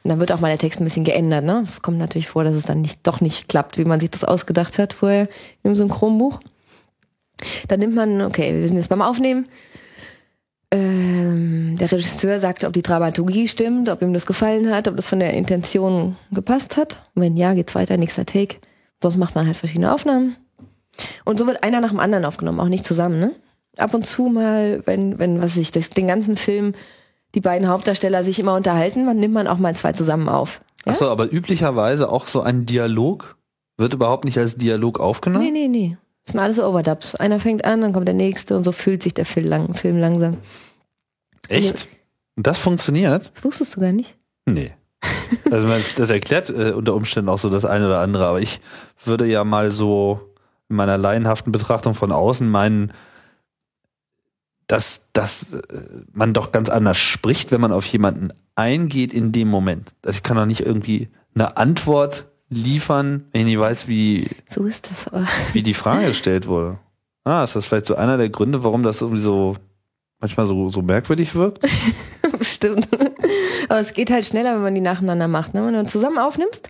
[0.04, 1.62] Und dann wird auch mal der Text ein bisschen geändert, ne?
[1.64, 4.24] Es kommt natürlich vor, dass es dann nicht, doch nicht klappt, wie man sich das
[4.26, 5.30] ausgedacht hat vorher
[5.64, 6.40] im Synchronbuch.
[7.68, 9.48] Dann nimmt man, okay, wir sind jetzt beim Aufnehmen.
[10.72, 15.08] Ähm, der Regisseur sagt, ob die Dramaturgie stimmt, ob ihm das gefallen hat, ob das
[15.08, 17.02] von der Intention gepasst hat.
[17.16, 18.58] Und wenn ja, geht's weiter, nächster Take.
[19.02, 20.36] Sonst macht man halt verschiedene Aufnahmen.
[21.24, 23.36] Und so wird einer nach dem anderen aufgenommen, auch nicht zusammen, ne?
[23.78, 26.74] Ab und zu mal, wenn, wenn, was weiß ich, das, den ganzen Film
[27.36, 30.62] die beiden Hauptdarsteller sich immer unterhalten, dann nimmt man auch mal zwei zusammen auf.
[30.86, 30.94] Ja?
[30.94, 33.38] Ach so, aber üblicherweise auch so ein Dialog
[33.78, 35.46] wird überhaupt nicht als Dialog aufgenommen?
[35.46, 35.98] Nee, nee, nee.
[36.28, 37.16] Das sind alles Overdubs.
[37.16, 39.98] Einer fängt an, dann kommt der nächste und so fühlt sich der Film, lang, Film
[39.98, 40.36] langsam.
[41.48, 41.88] Echt?
[42.36, 43.32] Und das funktioniert?
[43.34, 44.14] Das wusstest du gar nicht.
[44.46, 44.74] Nee.
[45.50, 45.68] Also
[45.98, 48.60] das erklärt äh, unter Umständen auch so das eine oder andere, aber ich
[49.06, 50.20] würde ja mal so
[50.68, 52.92] in meiner laienhaften Betrachtung von außen meinen,
[54.68, 55.62] dass, dass äh,
[56.12, 59.96] man doch ganz anders spricht, wenn man auf jemanden eingeht in dem Moment.
[60.04, 64.66] Also ich kann doch nicht irgendwie eine Antwort liefern, wenn ich nicht weiß, wie, So
[64.66, 65.28] ist das aber.
[65.54, 66.78] wie die Frage gestellt wurde.
[67.24, 69.56] Ah, ist das vielleicht so einer der Gründe, warum das irgendwie so
[70.20, 71.60] manchmal so, so merkwürdig wirkt?
[72.40, 72.88] Bestimmt.
[73.68, 75.54] Aber es geht halt schneller, wenn man die nacheinander macht.
[75.54, 75.66] Ne?
[75.66, 76.70] Wenn du zusammen aufnimmst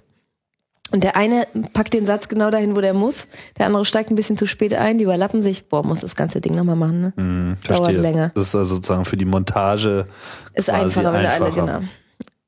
[0.91, 3.27] und der eine packt den Satz genau dahin, wo der muss,
[3.59, 6.41] der andere steigt ein bisschen zu spät ein, die überlappen sich, boah, muss das ganze
[6.41, 7.01] Ding nochmal machen.
[7.01, 7.13] Ne?
[7.17, 8.31] Hm, Dauert länger.
[8.33, 10.07] Das ist also sozusagen für die Montage
[10.53, 11.79] Ist einfacher, wenn du alle, genau.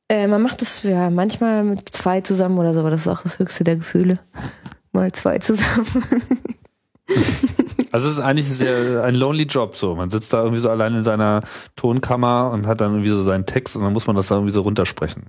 [0.10, 3.22] Äh, man macht das ja manchmal mit zwei zusammen oder so, aber das ist auch
[3.22, 4.20] das höchste der Gefühle.
[4.92, 5.86] Mal zwei zusammen.
[7.92, 9.96] Also es ist eigentlich sehr ein lonely Job so.
[9.96, 11.42] Man sitzt da irgendwie so allein in seiner
[11.76, 14.54] Tonkammer und hat dann irgendwie so seinen Text und dann muss man das da irgendwie
[14.54, 15.24] so runtersprechen.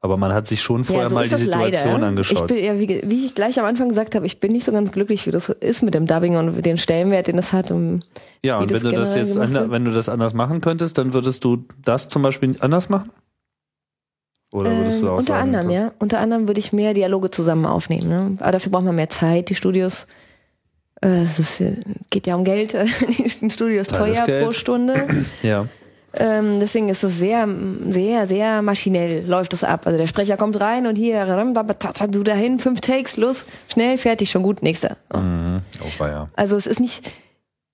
[0.00, 2.06] Aber man hat sich schon vorher ja, so mal die Situation leider.
[2.06, 2.50] angeschaut.
[2.50, 4.72] Ich bin, ja, wie, wie ich gleich am Anfang gesagt habe, ich bin nicht so
[4.72, 7.70] ganz glücklich, wie das ist mit dem Dubbing und den Stellenwert, den das hat.
[7.70, 8.00] Und
[8.42, 9.70] ja, und wenn du das jetzt wird.
[9.70, 13.10] wenn du das anders machen könntest, dann würdest du das zum Beispiel anders machen?
[14.52, 15.92] Oder würdest Ähm, du auch unter sagen, anderem, ja.
[15.98, 18.08] Unter anderem würde ich mehr Dialoge zusammen aufnehmen.
[18.08, 18.36] Ne?
[18.38, 19.48] Aber dafür braucht man mehr Zeit.
[19.48, 20.06] Die Studios,
[21.02, 21.76] äh, es ist, äh,
[22.10, 22.74] geht ja um Geld.
[23.18, 24.44] Die Studios Zeit ist teuer Geld.
[24.44, 25.08] pro Stunde.
[25.42, 25.66] Ja.
[26.14, 27.48] ähm, deswegen ist es sehr,
[27.88, 29.86] sehr, sehr maschinell läuft das ab.
[29.86, 34.42] Also der Sprecher kommt rein und hier, du dahin, fünf Takes, los, schnell, fertig, schon
[34.42, 34.98] gut, nächster.
[35.14, 35.62] Mhm.
[35.80, 36.28] Oh, ja.
[36.36, 37.10] Also es ist nicht.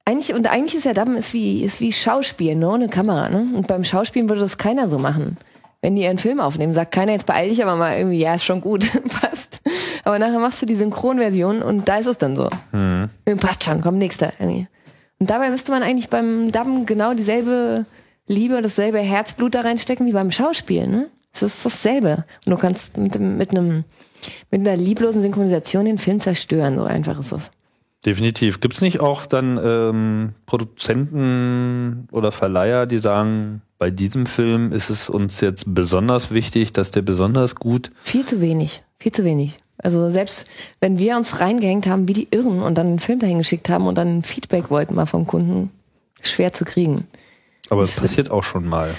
[0.05, 2.73] Eigentlich, und eigentlich ist ja Dubben ist wie, ist wie Schauspielen, ne?
[2.73, 3.49] Eine Kamera, ne?
[3.55, 5.37] Und beim Schauspielen würde das keiner so machen.
[5.81, 8.45] Wenn die ihren Film aufnehmen, sagt keiner, jetzt beeil dich aber mal irgendwie, ja, ist
[8.45, 9.61] schon gut, passt.
[10.05, 12.49] Aber nachher machst du die Synchronversion und da ist es dann so.
[12.73, 13.11] Mhm.
[13.39, 14.33] Passt schon, komm, nächster.
[14.39, 14.67] Irgendwie.
[15.21, 17.85] Und dabei müsste man eigentlich beim Dubben genau dieselbe
[18.27, 21.11] Liebe, dasselbe Herzblut da reinstecken wie beim Schauspielen, ne?
[21.33, 22.25] Es ist dasselbe.
[22.47, 23.85] Und du kannst mit, mit einem,
[24.51, 27.51] mit einer lieblosen Synchronisation den Film zerstören, so einfach ist das.
[28.05, 28.61] Definitiv.
[28.61, 35.09] Gibt's nicht auch dann ähm, Produzenten oder Verleiher, die sagen, bei diesem Film ist es
[35.09, 39.61] uns jetzt besonders wichtig, dass der besonders gut Viel zu wenig, viel zu wenig.
[39.79, 40.51] Also selbst
[40.81, 43.87] wenn wir uns reingehängt haben wie die Irren und dann einen Film dahin geschickt haben
[43.87, 45.71] und dann ein Feedback wollten mal vom Kunden,
[46.21, 47.07] schwer zu kriegen.
[47.71, 48.95] Aber es passiert auch schon mal.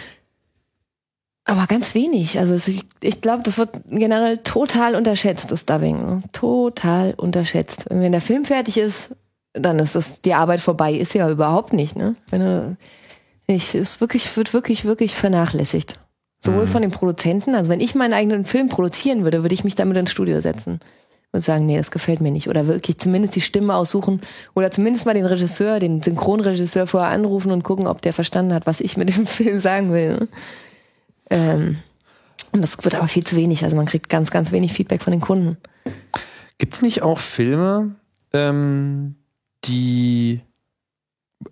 [1.44, 2.40] Aber ganz wenig.
[2.40, 5.98] Also es, ich glaube, das wird generell total unterschätzt, das Dubbing.
[5.98, 6.24] ne?
[6.32, 7.88] Total unterschätzt.
[7.88, 9.16] Und wenn der Film fertig ist,
[9.54, 10.94] dann ist das die Arbeit vorbei.
[10.94, 11.96] Ist ja überhaupt nicht.
[11.96, 12.16] Ne?
[12.30, 12.78] Wenn du,
[13.50, 16.00] ich, es wirklich, wird wirklich, wirklich vernachlässigt.
[16.42, 19.76] Sowohl von den Produzenten, also wenn ich meinen eigenen Film produzieren würde, würde ich mich
[19.76, 20.80] damit ins Studio setzen
[21.34, 22.48] und sagen, nee, das gefällt mir nicht.
[22.48, 24.22] Oder wirklich zumindest die Stimme aussuchen
[24.56, 28.66] oder zumindest mal den Regisseur, den Synchronregisseur vorher anrufen und gucken, ob der verstanden hat,
[28.66, 30.12] was ich mit dem Film sagen will.
[30.12, 30.28] ne?
[31.30, 31.78] Ähm,
[32.52, 33.64] und das wird aber viel zu wenig.
[33.64, 35.58] Also man kriegt ganz, ganz wenig Feedback von den Kunden.
[36.58, 37.96] Gibt's nicht auch Filme,
[38.34, 39.16] ähm,
[39.66, 40.42] die,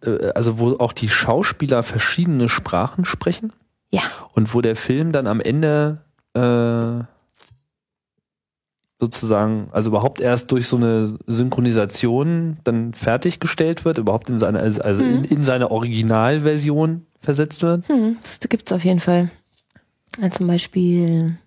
[0.01, 3.53] also wo auch die Schauspieler verschiedene Sprachen sprechen?
[3.91, 4.01] Ja.
[4.33, 6.01] Und wo der Film dann am Ende
[6.33, 7.03] äh,
[8.99, 14.81] sozusagen, also überhaupt erst durch so eine Synchronisation dann fertiggestellt wird, überhaupt in seine, also
[14.81, 17.87] also in, in seine Originalversion versetzt wird?
[17.87, 19.29] Hm, das gibt's auf jeden Fall.
[20.19, 21.37] Ja, zum Beispiel,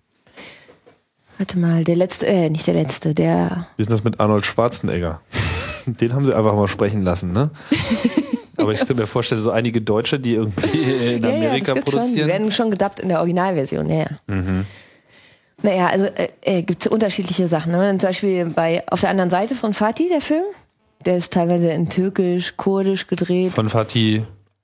[1.37, 4.45] warte mal, der letzte, äh, nicht der letzte, der, Wie ist denn das mit Arnold
[4.45, 5.21] Schwarzenegger?
[5.99, 7.49] Den haben sie einfach mal sprechen lassen, ne?
[8.57, 11.75] Aber ich könnte mir vorstellen, so einige Deutsche, die irgendwie in ja, ja, Amerika das
[11.75, 12.01] gibt's Schon.
[12.01, 12.27] Die produzieren.
[12.29, 14.07] werden schon gedubbt in der Originalversion, ja, ja.
[14.27, 14.65] Mhm.
[15.63, 17.71] Naja, also äh, äh, gibt unterschiedliche Sachen.
[17.71, 17.97] Ne?
[17.97, 20.43] Zum Beispiel bei auf der anderen Seite von Fatih, der Film,
[21.05, 23.53] der ist teilweise in Türkisch, Kurdisch gedreht.
[23.53, 24.23] Von Fatih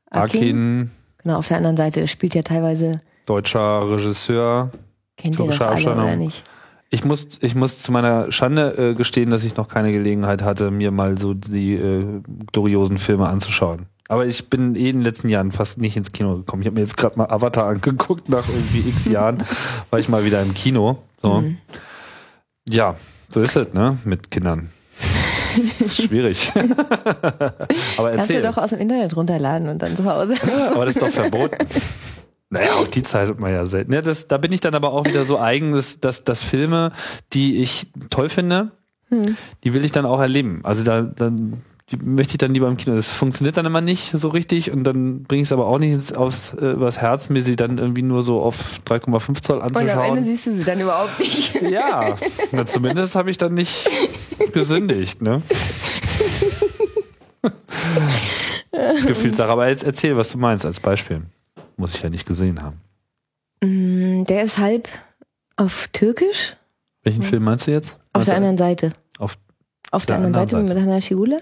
[0.09, 0.91] Akin,
[1.23, 4.71] Genau, auf der anderen Seite spielt ja teilweise, deutscher Regisseur.
[5.17, 6.43] kennt ihr doch alle oder nicht?
[6.89, 10.71] Ich muss, ich muss zu meiner Schande äh, gestehen, dass ich noch keine Gelegenheit hatte,
[10.71, 12.21] mir mal so die äh,
[12.53, 13.87] gloriosen Filme anzuschauen.
[14.07, 16.61] Aber ich bin eh in den letzten Jahren fast nicht ins Kino gekommen.
[16.61, 19.43] Ich habe mir jetzt gerade mal Avatar angeguckt, nach irgendwie x Jahren
[19.89, 20.99] war ich mal wieder im Kino.
[21.21, 21.41] So.
[21.41, 21.57] Mhm.
[22.69, 22.95] Ja,
[23.31, 23.97] so ist es, ne?
[24.05, 24.69] Mit Kindern.
[25.79, 26.51] ist schwierig.
[26.55, 28.41] Aber Kannst du erzähl.
[28.43, 30.35] doch aus dem Internet runterladen und dann zu Hause.
[30.73, 31.57] Aber das ist doch verboten.
[32.49, 33.91] Naja, auch die Zeit hat man ja selten.
[33.93, 36.91] Ja, das, da bin ich dann aber auch wieder so eigen, dass, dass, dass Filme,
[37.33, 38.71] die ich toll finde,
[39.63, 40.61] die will ich dann auch erleben.
[40.63, 42.95] Also da, dann die möchte ich dann lieber im Kino.
[42.95, 46.17] Das funktioniert dann immer nicht so richtig und dann bringe ich es aber auch nicht
[46.17, 49.81] aufs, äh, übers Herz, mir sie dann irgendwie nur so auf 3,5 Zoll Und am
[49.81, 50.23] Ende anzuschauen.
[50.25, 51.61] siehst du sie dann überhaupt nicht.
[51.71, 52.15] Ja,
[52.51, 53.89] na, zumindest habe ich dann nicht
[54.53, 55.41] gesündigt, ne?
[59.07, 59.49] Gefühlssache.
[59.49, 61.21] Aber jetzt erzähl, was du meinst als Beispiel.
[61.77, 62.81] Muss ich ja nicht gesehen haben.
[63.63, 64.87] Mm, Der ist halb
[65.55, 66.55] auf Türkisch,
[67.03, 67.93] Welchen Film meinst du jetzt?
[68.13, 68.91] auf Also, der anderen Seite.
[69.17, 69.37] Auf
[69.91, 71.39] Auf der, anderen Seite, mit Hannah Schigula.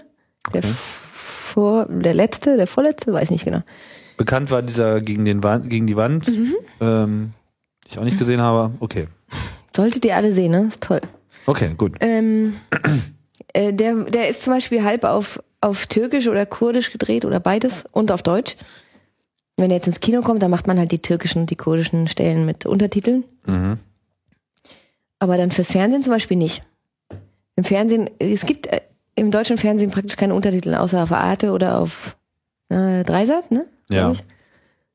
[0.54, 0.72] Der Okay.
[1.12, 3.62] vor, der letzte, der vorletzte, weiß nicht genau.
[4.16, 6.54] Bekannt war dieser gegen, den Wand, gegen die Wand, Mhm.
[6.80, 7.32] ähm,
[7.84, 8.72] die ich auch nicht gesehen habe.
[8.80, 9.06] Okay.
[9.74, 10.66] Solltet ihr alle sehen, ne?
[10.68, 11.00] Ist toll.
[11.46, 11.96] Okay, gut.
[12.00, 12.56] Ähm,
[13.52, 17.84] äh, der, der ist zum Beispiel halb auf, auf Türkisch oder Kurdisch gedreht oder beides
[17.92, 18.56] und auf Deutsch.
[19.56, 22.08] Wenn er jetzt ins Kino kommt, dann macht man halt die türkischen und die kurdischen
[22.08, 23.24] Stellen mit Untertiteln.
[23.46, 23.78] Mhm.
[25.18, 26.62] Aber dann fürs Fernsehen zum Beispiel nicht.
[27.56, 28.82] Im Fernsehen, es gibt äh,
[29.14, 32.16] im deutschen Fernsehen praktisch keine Untertitel, außer auf Arte oder auf
[32.68, 33.66] äh, Dreisat, ne?
[33.88, 34.12] Ja.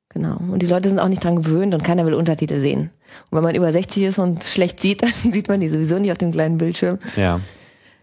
[0.10, 0.38] Genau.
[0.38, 2.92] Und die Leute sind auch nicht dran gewöhnt und keiner will Untertitel sehen.
[3.30, 6.12] Und wenn man über 60 ist und schlecht sieht, dann sieht man die sowieso nicht
[6.12, 7.00] auf dem kleinen Bildschirm.
[7.16, 7.40] Ja.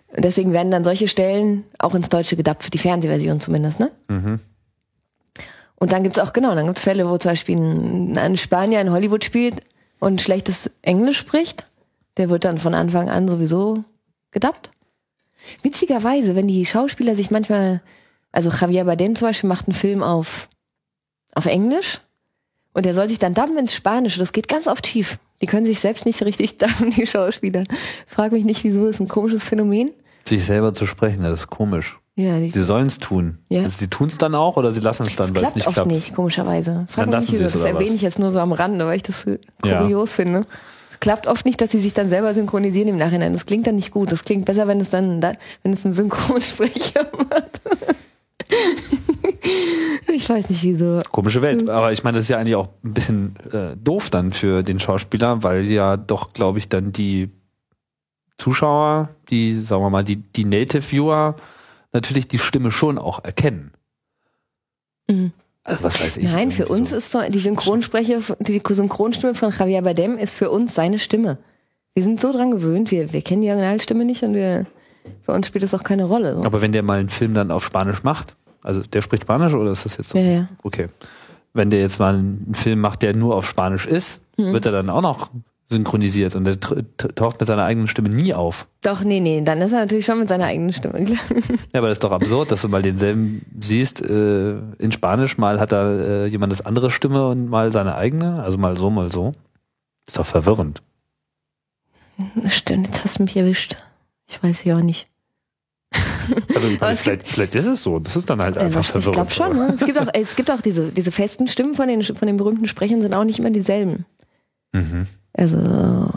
[0.08, 3.90] Und Deswegen werden dann solche Stellen auch ins Deutsche gedappt, für die Fernsehversion zumindest, ne?
[4.08, 4.40] Mhm.
[5.80, 8.90] Und dann gibt's auch, genau, dann gibt's Fälle, wo zum Beispiel ein, ein Spanier in
[8.90, 9.62] Hollywood spielt
[10.00, 11.66] und schlechtes Englisch spricht.
[12.16, 13.84] Der wird dann von Anfang an sowieso
[14.32, 14.70] gedappt.
[15.62, 17.80] Witzigerweise, wenn die Schauspieler sich manchmal,
[18.32, 20.48] also Javier Bardem zum Beispiel macht einen Film auf,
[21.34, 22.00] auf Englisch
[22.72, 24.18] und der soll sich dann dubben ins Spanische.
[24.18, 25.18] Das geht ganz oft schief.
[25.40, 27.64] Die können sich selbst nicht richtig dubben, die Schauspieler.
[28.06, 29.92] Frag mich nicht, wieso, ist ein komisches Phänomen.
[30.26, 31.98] Sich selber zu sprechen, das ist komisch.
[32.20, 33.38] Ja, die, Sie sollen es tun.
[33.48, 33.62] Ja.
[33.62, 35.66] Also sie tun es dann auch oder sie lassen es dann, weil es klappt nicht
[35.68, 35.90] oft klappt.
[35.92, 36.84] nicht, komischerweise.
[36.88, 39.04] Frag Dann mich lassen es Das erwähne ich jetzt nur so am Rande, weil ich
[39.04, 39.82] das so Ja.
[39.82, 40.42] kurios finde.
[40.92, 43.34] Es klappt oft nicht, dass sie sich dann selber synchronisieren im Nachhinein.
[43.34, 44.10] Das klingt dann nicht gut.
[44.10, 47.60] Das klingt besser, wenn es dann, da, wenn es ein Synchronsprecher macht.
[50.12, 51.00] ich weiß nicht wieso.
[51.12, 51.68] Komische Welt.
[51.68, 54.80] Aber ich meine, das ist ja eigentlich auch ein bisschen äh, doof dann für den
[54.80, 57.30] Schauspieler, weil ja doch, glaube ich, dann die
[58.38, 61.36] Zuschauer, die, sagen wir mal, die, die Native Viewer
[61.92, 63.72] natürlich die Stimme schon auch erkennen.
[65.08, 65.32] Mhm.
[65.64, 66.32] Also was weiß ich.
[66.32, 66.96] Nein, für uns so.
[66.96, 71.38] ist so, die Synchronsprecher, die Synchronstimme von Javier Bardem ist für uns seine Stimme.
[71.94, 74.66] Wir sind so dran gewöhnt, wir, wir kennen die Originalstimme nicht und wir,
[75.22, 76.34] für uns spielt das auch keine Rolle.
[76.34, 76.44] So.
[76.44, 79.72] Aber wenn der mal einen Film dann auf Spanisch macht, also der spricht Spanisch oder
[79.72, 80.18] ist das jetzt so?
[80.18, 80.48] Ja, ja.
[80.62, 80.86] Okay.
[81.52, 84.52] Wenn der jetzt mal einen Film macht, der nur auf Spanisch ist, Hm.
[84.52, 85.30] wird er dann auch noch
[85.70, 88.66] synchronisiert und t- taucht mit seiner eigenen Stimme nie auf.
[88.82, 91.18] Doch, nee, nee, dann ist er natürlich schon mit seiner eigenen Stimme, klar.
[91.72, 95.60] Ja, aber das ist doch absurd, dass du mal denselben siehst äh, in Spanisch, mal
[95.60, 99.10] hat da äh, jemand das andere Stimme und mal seine eigene, also mal so, mal
[99.10, 99.32] so.
[100.06, 100.80] Ist doch verwirrend.
[102.46, 103.76] Stimmt, jetzt hast du mich erwischt.
[104.26, 105.08] Ich weiß ja auch nicht.
[106.54, 109.14] Also vielleicht, vielleicht ist es so, das ist dann halt Also, einfach ich verwirrend.
[109.14, 109.56] glaube schon.
[109.56, 109.72] Ne?
[109.74, 112.66] Es gibt auch, es gibt auch diese, diese festen Stimmen von den, von den berühmten
[112.68, 114.04] Sprechern sind auch nicht immer dieselben.
[114.72, 115.06] Mhm.
[115.38, 116.10] Also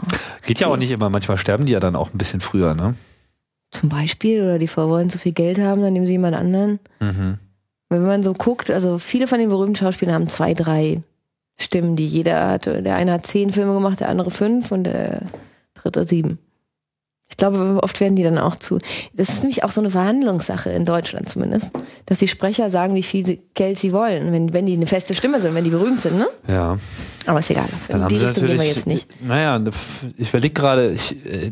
[0.44, 2.94] Geht ja auch nicht immer, manchmal sterben die ja dann auch ein bisschen früher, ne?
[3.72, 6.78] zum Beispiel, oder die wollen zu viel Geld haben, dann nehmen sie jemand anderen.
[7.00, 7.38] Mhm.
[7.88, 11.02] Wenn man so guckt, also viele von den berühmten Schauspielern haben zwei, drei
[11.58, 12.66] Stimmen, die jeder hat.
[12.66, 15.22] Der eine hat zehn Filme gemacht, der andere fünf und der
[15.74, 16.38] dritte sieben.
[17.32, 18.78] Ich glaube, oft werden die dann auch zu.
[19.14, 21.72] Das ist nämlich auch so eine Verhandlungssache in Deutschland zumindest,
[22.04, 25.40] dass die Sprecher sagen, wie viel Geld sie wollen, wenn, wenn die eine feste Stimme
[25.40, 26.28] sind, wenn die berühmt sind, ne?
[26.46, 26.76] Ja.
[27.24, 27.64] Aber ist egal.
[27.88, 29.08] Dann in haben die sie Richtung gehen wir natürlich, jetzt nicht.
[29.22, 29.60] naja,
[30.18, 31.50] ich überlege gerade, ich äh,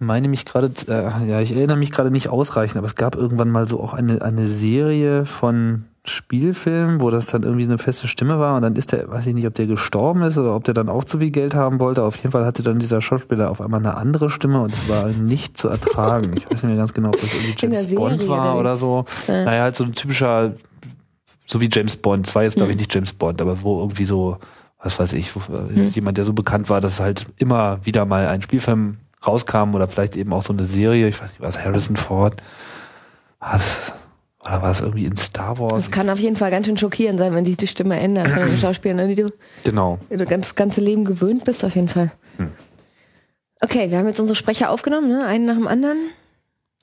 [0.00, 3.50] meine mich gerade, äh, ja, ich erinnere mich gerade nicht ausreichend, aber es gab irgendwann
[3.50, 8.38] mal so auch eine, eine Serie von Spielfilmen, wo das dann irgendwie eine feste Stimme
[8.38, 10.72] war und dann ist der, weiß ich nicht, ob der gestorben ist oder ob der
[10.72, 12.02] dann auch zu viel Geld haben wollte.
[12.02, 15.08] Auf jeden Fall hatte dann dieser Schauspieler auf einmal eine andere Stimme und es war
[15.08, 16.32] nicht zu ertragen.
[16.36, 18.60] Ich weiß nicht mehr ganz genau, ob das irgendwie James Bond war oder?
[18.60, 19.04] oder so.
[19.28, 19.44] Ja.
[19.44, 20.54] Naja, halt so ein typischer,
[21.46, 22.26] so wie James Bond.
[22.26, 24.38] Es war jetzt, glaube ich, nicht James Bond, aber wo irgendwie so,
[24.82, 28.40] was weiß ich, äh, jemand, der so bekannt war, dass halt immer wieder mal ein
[28.40, 28.96] Spielfilm
[29.26, 32.36] rauskam oder vielleicht eben auch so eine Serie, ich weiß nicht, was Harrison Ford,
[33.38, 33.92] was,
[34.50, 35.72] war es irgendwie in Star Wars?
[35.74, 38.38] Das kann auf jeden Fall ganz schön schockierend sein, wenn sich die Stimme ändert von
[38.38, 39.32] den Schauspielern, an die du
[39.64, 39.98] genau.
[40.08, 42.10] das ganz, ganze Leben gewöhnt bist, auf jeden Fall.
[42.36, 42.50] Hm.
[43.60, 45.24] Okay, wir haben jetzt unsere Sprecher aufgenommen, ne?
[45.24, 45.98] einen nach dem anderen.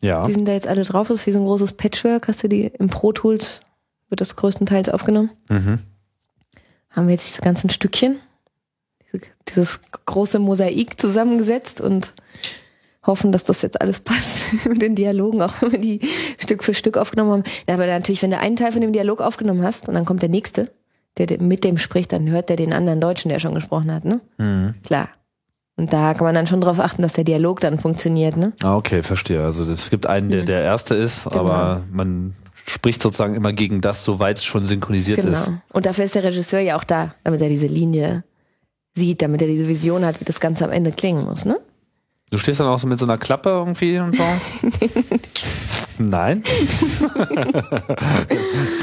[0.01, 0.25] Ja.
[0.27, 1.07] Die sind da jetzt alle drauf.
[1.07, 2.27] Das ist wie so ein großes Patchwork.
[2.27, 3.61] Hast du die im Pro Tools,
[4.09, 5.31] wird das größtenteils aufgenommen.
[5.49, 5.79] Mhm.
[6.91, 8.19] Haben wir jetzt diese ganzen Stückchen,
[9.03, 12.13] diese, dieses große Mosaik zusammengesetzt und
[13.07, 15.99] hoffen, dass das jetzt alles passt mit den Dialogen, auch wenn wir die
[16.37, 17.43] Stück für Stück aufgenommen haben.
[17.67, 20.21] Ja, aber natürlich, wenn du einen Teil von dem Dialog aufgenommen hast und dann kommt
[20.21, 20.69] der nächste,
[21.17, 24.19] der mit dem spricht, dann hört der den anderen Deutschen, der schon gesprochen hat, ne?
[24.37, 24.75] Mhm.
[24.83, 25.09] Klar.
[25.79, 28.53] Und da kann man dann schon drauf achten, dass der Dialog dann funktioniert, ne?
[28.63, 29.43] Ah, okay, verstehe.
[29.43, 31.39] Also es gibt einen, der der Erste ist, Genau.
[31.39, 32.33] aber man
[32.65, 35.45] spricht sozusagen immer gegen das, soweit es schon synchronisiert ist.
[35.45, 35.57] Genau.
[35.71, 38.23] Und dafür ist der Regisseur ja auch da, damit er diese Linie
[38.95, 41.59] sieht, damit er diese Vision hat, wie das Ganze am Ende klingen muss, ne?
[42.29, 44.23] Du stehst dann auch so mit so einer Klappe irgendwie und so?
[45.97, 46.43] Nein?
[46.43, 47.23] du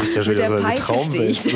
[0.00, 1.40] bist ja schon Mit wieder der so stehe ich.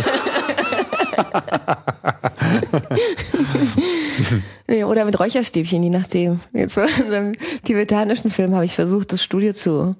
[4.68, 6.40] nee, oder mit Räucherstäbchen, je nachdem.
[6.52, 7.32] Jetzt bei unserem
[7.64, 9.96] tibetanischen Film habe ich versucht, das Studio zu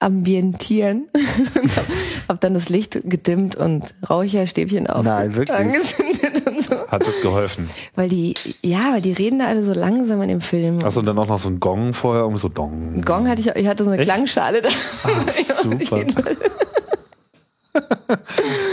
[0.00, 1.08] ambientieren.
[2.28, 5.56] hab dann das Licht gedimmt und Räucherstäbchen auf Nein, wirklich?
[5.56, 6.88] angezündet und so.
[6.88, 7.68] Hat es geholfen?
[7.94, 10.84] Weil die, ja, weil die reden da alle so langsam in dem Film.
[10.84, 12.94] Achso, und dann auch noch so ein Gong vorher, irgendwie so Dong.
[12.96, 14.10] Ein Gong hatte ich, ich hatte so eine Echt?
[14.10, 14.68] Klangschale da.
[15.04, 15.30] Ah,
[15.62, 16.04] super.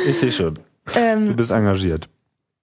[0.08, 0.56] Ich sehe schon.
[0.56, 0.62] Du
[1.00, 2.10] ähm, bist engagiert.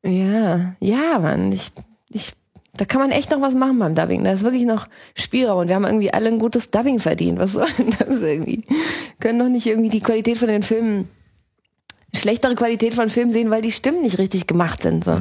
[0.03, 1.71] ja, ja, Mann, ich,
[2.11, 2.33] ich,
[2.77, 4.25] da kann man echt noch was machen beim Dubbing.
[4.25, 7.39] Da ist wirklich noch Spielraum und wir haben irgendwie alle ein gutes Dubbing verdient.
[7.39, 8.65] Was soll denn das irgendwie?
[9.21, 11.09] Können doch nicht irgendwie die Qualität von den Filmen,
[12.15, 15.05] schlechtere Qualität von Filmen sehen, weil die Stimmen nicht richtig gemacht sind.
[15.05, 15.19] So.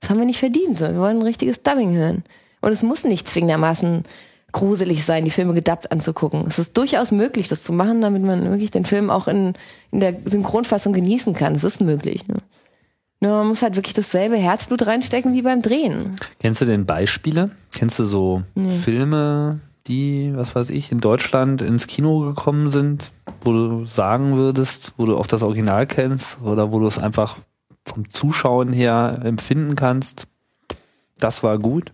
[0.00, 0.78] Das haben wir nicht verdient.
[0.78, 0.86] So.
[0.86, 2.24] Wir wollen ein richtiges Dubbing hören.
[2.60, 4.04] Und es muss nicht zwingendermaßen
[4.52, 6.44] gruselig sein, die Filme gedubbt anzugucken.
[6.46, 9.54] Es ist durchaus möglich, das zu machen, damit man wirklich den Film auch in,
[9.90, 11.54] in der Synchronfassung genießen kann.
[11.54, 12.28] Es ist möglich.
[12.28, 12.36] Ne?
[13.22, 16.10] Nur man muss halt wirklich dasselbe Herzblut reinstecken wie beim Drehen.
[16.40, 17.50] Kennst du denn Beispiele?
[17.70, 18.42] Kennst du so
[18.82, 23.12] Filme, die, was weiß ich, in Deutschland ins Kino gekommen sind,
[23.42, 27.36] wo du sagen würdest, wo du auch das Original kennst oder wo du es einfach
[27.86, 30.26] vom Zuschauen her empfinden kannst?
[31.20, 31.92] Das war gut.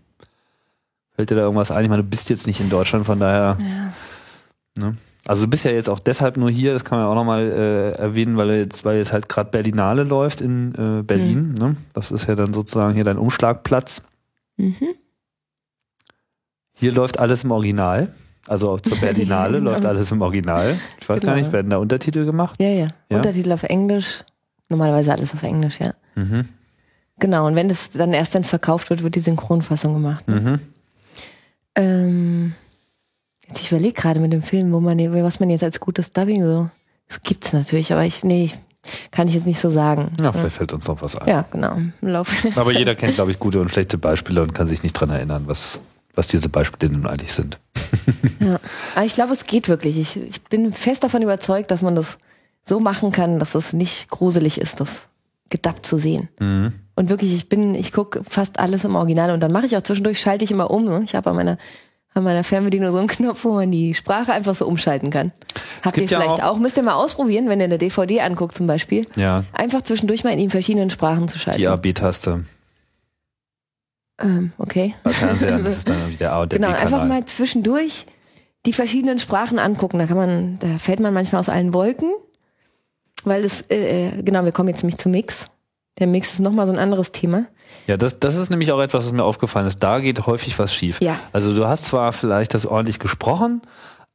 [1.15, 1.85] Fällt dir da irgendwas ein?
[1.85, 3.59] Ich meine, du bist jetzt nicht in Deutschland, von daher.
[4.77, 4.97] Ne?
[5.29, 7.43] Also du bist ja jetzt auch deshalb nur hier, das kann man ja auch nochmal
[7.53, 11.55] äh, erwähnen, weil jetzt, weil jetzt halt gerade Berlinale läuft in äh, Berlin.
[11.59, 11.77] Ne?
[11.93, 14.03] Das ist ja dann sozusagen hier dein Umschlagplatz.
[14.57, 14.75] Mhm.
[16.73, 18.09] Hier läuft alles im Original.
[18.47, 20.79] Also auch zur Berlinale läuft alles im Original.
[21.01, 21.45] Ich weiß gar Genau.
[21.45, 22.57] nicht, werden da Untertitel gemacht?
[22.61, 23.17] Ja, ja, Ja?
[23.19, 24.25] Untertitel auf Englisch.
[24.71, 25.93] Normalerweise alles auf Englisch, ja.
[26.15, 26.49] Mhm.
[27.21, 30.27] Genau, und wenn das dann erst, wenn es verkauft wird, wird die Synchronfassung gemacht.
[30.29, 30.41] Ne?
[30.41, 30.61] Mhm.
[31.75, 32.55] Ähm,
[33.49, 36.45] jetzt ich überlege gerade mit dem Film, wo man, was man jetzt als gutes Dubbing
[36.45, 36.71] so.
[37.09, 38.51] Das gibt's natürlich, aber ich, nee,
[39.11, 40.13] kann ich jetzt nicht so sagen.
[40.21, 41.29] Ja, vielleicht fällt uns noch was ein.
[41.29, 41.77] Ja, genau.
[42.57, 45.45] Aber jeder kennt, glaube ich, gute und schlechte Beispiele und kann sich nicht dran erinnern,
[45.47, 45.81] was,
[46.15, 47.59] was diese Beispiele nun eigentlich sind.
[48.41, 48.61] Ja.
[48.95, 49.99] Aber ich glaube, es geht wirklich.
[49.99, 52.19] Ich, ich bin fest davon überzeugt, dass man das
[52.65, 55.09] so machen kann, dass es nicht gruselig ist, das
[55.51, 56.29] gedubbt zu sehen.
[56.39, 56.73] Mhm.
[56.95, 59.83] Und wirklich, ich bin, ich gucke fast alles im Original und dann mache ich auch
[59.83, 60.85] zwischendurch, schalte ich immer um.
[60.85, 61.03] Ne?
[61.05, 61.59] Ich habe an meiner,
[62.15, 65.33] an meiner Fernbedienung so einen Knopf, wo man die Sprache einfach so umschalten kann.
[65.85, 68.21] Habt ihr gibt ja vielleicht auch- auch, müsst ihr mal ausprobieren, wenn ihr eine DVD
[68.23, 69.07] anguckt zum Beispiel.
[69.17, 71.59] Ja, Einfach zwischendurch mal in den verschiedenen Sprachen zu schalten.
[71.61, 72.45] die AB-Taste
[74.21, 74.95] Ähm, okay.
[75.05, 78.07] bei Fernsehern, das ist dann der A und der Genau, einfach mal zwischendurch
[78.67, 79.99] die verschiedenen Sprachen angucken.
[80.01, 82.11] Da kann man, da fällt man manchmal aus allen Wolken,
[83.23, 85.51] weil es, äh, äh, genau, wir kommen jetzt nämlich zum Mix.
[85.99, 87.47] Der Mix ist nochmal so ein anderes Thema.
[87.87, 89.83] Ja, das, das ist nämlich auch etwas, was mir aufgefallen ist.
[89.83, 91.01] Da geht häufig was schief.
[91.01, 91.19] Ja.
[91.33, 93.63] Also du hast zwar vielleicht das ordentlich gesprochen,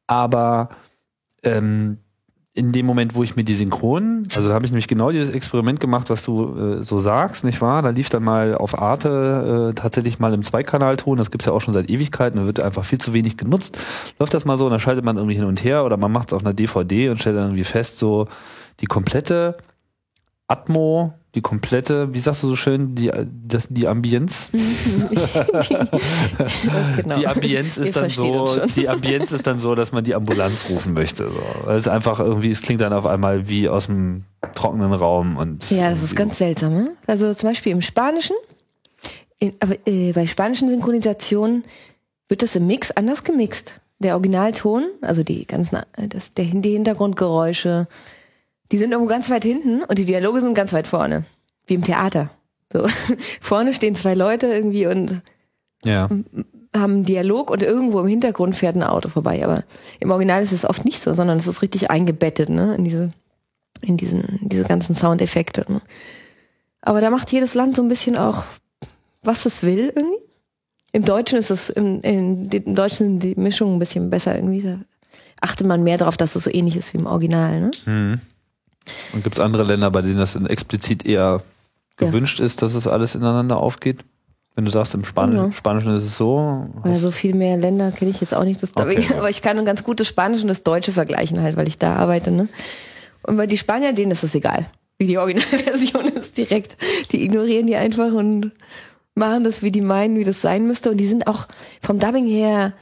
[0.07, 0.69] aber
[1.43, 1.97] ähm,
[2.55, 5.31] in dem Moment, wo ich mir die Synchronen, also da habe ich nämlich genau dieses
[5.31, 7.81] Experiment gemacht, was du äh, so sagst, nicht wahr?
[7.81, 11.61] Da lief dann mal auf Arte äh, tatsächlich mal im Zweikanalton, das gibt's ja auch
[11.61, 13.79] schon seit Ewigkeiten, da wird einfach viel zu wenig genutzt.
[14.19, 16.29] Läuft das mal so und dann schaltet man irgendwie hin und her oder man macht
[16.29, 18.27] es auf einer DVD und stellt dann irgendwie fest, so
[18.81, 19.57] die komplette
[20.47, 23.11] Atmo, die komplette, wie sagst du so schön, die,
[23.47, 24.49] das, die Ambienz,
[26.97, 27.15] genau.
[27.17, 30.65] die Ambienz ist dann versteht so, die Ambienz ist dann so, dass man die Ambulanz
[30.69, 31.31] rufen möchte.
[31.31, 31.71] So.
[31.71, 35.71] Es ist einfach irgendwie, es klingt dann auf einmal wie aus dem trockenen Raum und
[35.71, 36.73] Ja, das ist ganz seltsam.
[36.75, 36.91] Ne?
[37.07, 38.36] Also zum Beispiel im Spanischen,
[39.39, 41.63] in, aber, äh, bei spanischen Synchronisationen
[42.29, 43.73] wird das im Mix anders gemixt.
[43.97, 47.88] Der Originalton, also die ganzen, äh, das, der, die Hintergrundgeräusche,
[48.74, 51.26] die sind irgendwo ganz weit hinten und die Dialoge sind ganz weit vorne.
[51.67, 52.32] Wie im Theater.
[52.74, 52.88] So.
[53.39, 55.21] Vorne stehen zwei Leute irgendwie und
[55.86, 56.09] ja.
[56.76, 59.43] haben einen Dialog und irgendwo im Hintergrund fährt ein Auto vorbei.
[59.43, 59.63] Aber
[59.99, 63.11] im Original ist es oft nicht so, sondern es ist richtig eingebettet, ne, in diese,
[63.82, 65.71] in diesen, diese ganzen Soundeffekte.
[65.71, 65.80] Ne?
[66.82, 68.43] Aber da macht jedes Land so ein bisschen auch,
[69.21, 70.17] was es will irgendwie.
[70.93, 74.63] Im Deutschen ist es, im, in, im Deutschen sind die Mischungen ein bisschen besser irgendwie.
[74.63, 74.80] Da
[75.41, 77.71] achtet man mehr darauf, dass es so ähnlich ist wie im Original, ne?
[77.86, 78.21] Mhm.
[79.13, 81.41] Und gibt es andere Länder, bei denen das explizit eher
[81.99, 82.07] Ja.
[82.07, 83.99] gewünscht ist, dass es alles ineinander aufgeht?
[84.55, 85.51] Wenn du sagst, im Spanisch, Ja.
[85.51, 86.67] Spanischen ist es so.
[86.84, 88.99] Weil so viel mehr Länder kenne ich jetzt auch nicht, das Dubbing.
[88.99, 89.15] Okay.
[89.17, 91.95] Aber ich kann ein ganz gutes Spanisch und das Deutsche vergleichen halt, weil ich da
[91.95, 92.47] arbeite, ne?
[93.23, 94.65] Und bei die Spanier, denen ist es egal.
[94.99, 96.77] Wie die Originalversion ist direkt.
[97.11, 98.51] Die ignorieren die einfach und
[99.15, 100.91] machen das, wie die meinen, wie das sein müsste.
[100.91, 101.47] Und die sind auch
[101.81, 102.73] vom Dubbing her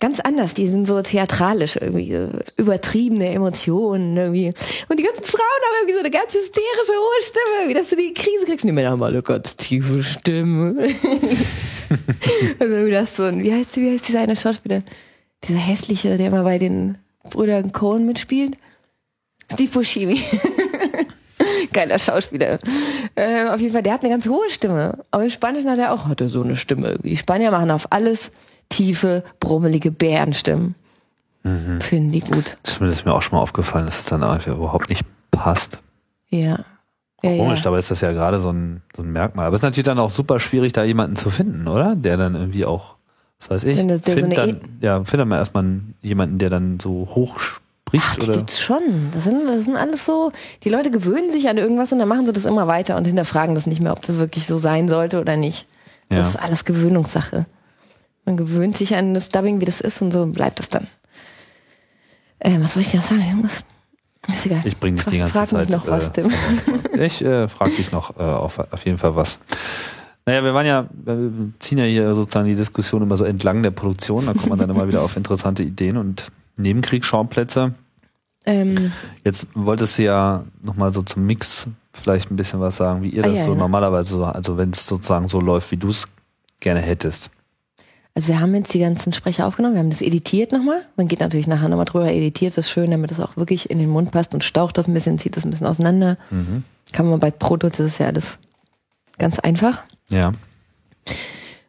[0.00, 0.54] ganz anders.
[0.54, 4.52] Die sind so theatralisch irgendwie, so übertriebene Emotionen irgendwie.
[4.88, 7.96] Und die ganzen Frauen haben irgendwie so eine ganz hysterische hohe Stimme, wie dass du
[7.96, 8.64] die Krise kriegst.
[8.64, 10.78] Und die Männer haben alle ganz tiefe Stimmen.
[12.58, 14.82] also wie das so ein, wie heißt, wie heißt dieser eine Schauspieler?
[15.44, 16.98] Dieser hässliche, der immer bei den
[17.30, 18.56] Brüdern Cohen mitspielt?
[19.52, 20.20] Steve Buscemi.
[21.72, 22.58] Geiler Schauspieler.
[23.14, 25.04] Äh, auf jeden Fall, der hat eine ganz hohe Stimme.
[25.10, 26.98] Aber im Spanischen hat er auch, hat er so eine Stimme.
[27.02, 28.32] Die Spanier machen auf alles
[28.68, 30.74] tiefe, brummelige Bärenstimmen.
[31.78, 32.56] Finden die gut.
[32.64, 35.80] Das ist mir auch schon mal aufgefallen, dass es dann einfach überhaupt nicht passt.
[36.28, 36.64] Ja.
[37.22, 37.64] ja Komisch, ja.
[37.64, 39.46] dabei ist das ja gerade so ein, so ein Merkmal.
[39.46, 41.94] Aber es ist natürlich dann auch super schwierig, da jemanden zu finden, oder?
[41.94, 42.96] Der dann irgendwie auch,
[43.38, 46.80] was weiß ich, so find eine dann, ja, findet man erstmal einen- jemanden, der dann
[46.80, 48.36] so hoch spricht Ach, die oder.
[48.38, 48.82] gibt's schon.
[49.12, 50.32] Das sind, das sind alles so,
[50.64, 53.54] die Leute gewöhnen sich an irgendwas und dann machen sie das immer weiter und hinterfragen
[53.54, 55.68] das nicht mehr, ob das wirklich so sein sollte oder nicht.
[56.08, 56.28] Das Ja.
[56.30, 57.46] ist alles Gewöhnungssache.
[58.26, 60.88] Man gewöhnt sich an das Dubbing, wie das ist und so bleibt es dann.
[62.40, 63.22] Ähm, was wollte ich noch sagen?
[63.22, 63.64] Irgendwas?
[64.28, 64.60] Ist egal.
[64.64, 65.60] Ich bring dich die ganze Frag Zeit.
[65.60, 66.30] mich noch was, äh, Tim.
[67.00, 69.38] Ich äh, frage dich noch äh, auf, auf jeden Fall was.
[70.26, 73.70] Naja, wir waren ja, wir ziehen ja hier sozusagen die Diskussion immer so entlang der
[73.70, 76.24] Produktion, da kommt man dann immer wieder auf interessante Ideen und
[76.56, 77.74] Nebenkriegsschauplätze.
[78.44, 78.92] Ähm,
[79.24, 83.22] Jetzt wolltest du ja nochmal so zum Mix vielleicht ein bisschen was sagen, wie ihr
[83.24, 83.58] Ah, das ja, so ja.
[83.58, 86.08] normalerweise so, also wenn es sozusagen so läuft, wie du es
[86.58, 87.30] gerne hättest.
[88.16, 90.86] Also wir haben jetzt die ganzen Sprecher aufgenommen, wir haben das editiert nochmal.
[90.96, 93.90] Man geht natürlich nachher nochmal drüber, editiert das schön, damit es auch wirklich in den
[93.90, 96.16] Mund passt und staucht das ein bisschen, zieht das ein bisschen auseinander.
[96.30, 96.64] Mhm.
[96.92, 98.38] Kann man bei Proto, das ist ja alles
[99.18, 99.82] ganz einfach.
[100.08, 100.32] Ja.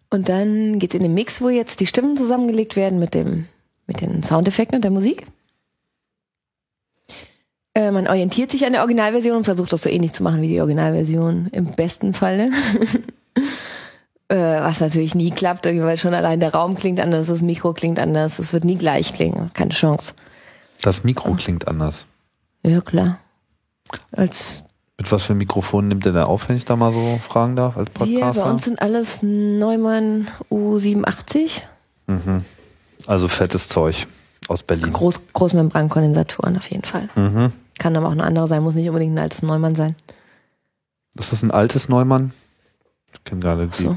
[0.09, 3.47] Und dann geht's in den Mix, wo jetzt die Stimmen zusammengelegt werden mit dem,
[3.85, 5.27] mit den Soundeffekten und der Musik.
[7.73, 10.47] Äh, man orientiert sich an der Originalversion und versucht das so ähnlich zu machen wie
[10.47, 12.51] die Originalversion im besten Falle.
[14.29, 17.99] äh, was natürlich nie klappt, weil schon allein der Raum klingt anders, das Mikro klingt
[17.99, 20.13] anders, es wird nie gleich klingen, keine Chance.
[20.81, 22.05] Das Mikro klingt anders.
[22.63, 23.19] Ja, klar.
[24.11, 24.63] Als
[24.97, 27.77] Mit was für Mikrofon nimmt ihr da auf, wenn ich da mal so fragen darf,
[27.77, 28.43] als Podcaster?
[28.43, 31.61] bei uns sind alles Neumann U87,
[32.07, 32.45] Mhm.
[33.05, 34.07] Also fettes Zeug
[34.47, 34.93] aus Berlin.
[34.93, 37.09] Groß, Großmembrankondensatoren auf jeden Fall.
[37.15, 37.51] Mhm.
[37.79, 39.95] Kann aber auch eine andere sein, muss nicht unbedingt ein altes Neumann sein.
[41.15, 42.31] Ist das ein altes Neumann?
[43.13, 43.89] Ich kenne gerade die,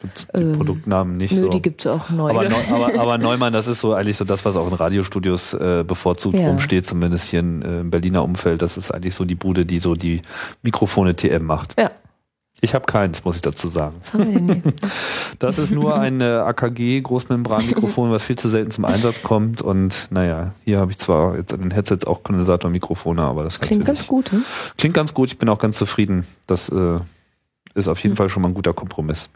[0.00, 0.08] So.
[0.38, 1.48] die Ähm, Produktnamen nicht Nö, so.
[1.48, 2.30] die gibt's auch neu.
[2.30, 5.84] aber, aber, aber Neumann, das ist so eigentlich so das, was auch in Radiostudios äh,
[5.86, 6.48] bevorzugt Ja.
[6.48, 8.62] rumsteht, zumindest hier in, äh, im Berliner Umfeld.
[8.62, 10.22] Das ist eigentlich so die Bude, die so die
[10.62, 11.74] Mikrofone TM macht.
[11.80, 11.90] Ja.
[12.60, 13.94] Ich habe keins, muss ich dazu sagen.
[14.00, 14.72] Was haben wir denn hier?
[15.38, 19.62] Das ist nur ein äh, AKG Großmembranmikrofon, was viel zu selten zum Einsatz kommt.
[19.62, 23.84] Und naja, hier habe ich zwar jetzt an den Headsets auch Kondensatormikrofone, aber das Klingt
[23.84, 24.42] ganz gut, hm?
[24.76, 25.28] Klingt ganz gut.
[25.28, 26.26] Ich bin auch ganz zufrieden.
[26.48, 26.98] Das äh,
[27.74, 28.16] ist auf jeden Hm.
[28.16, 29.28] Fall schon mal ein guter Kompromiss.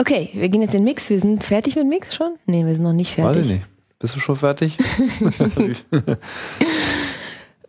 [0.00, 1.10] Okay, wir gehen jetzt in den Mix.
[1.10, 2.36] Wir sind fertig mit Mix schon?
[2.46, 3.48] Nee, wir sind noch nicht Weiß ich fertig.
[3.50, 3.66] nicht.
[3.98, 4.78] Bist du schon fertig?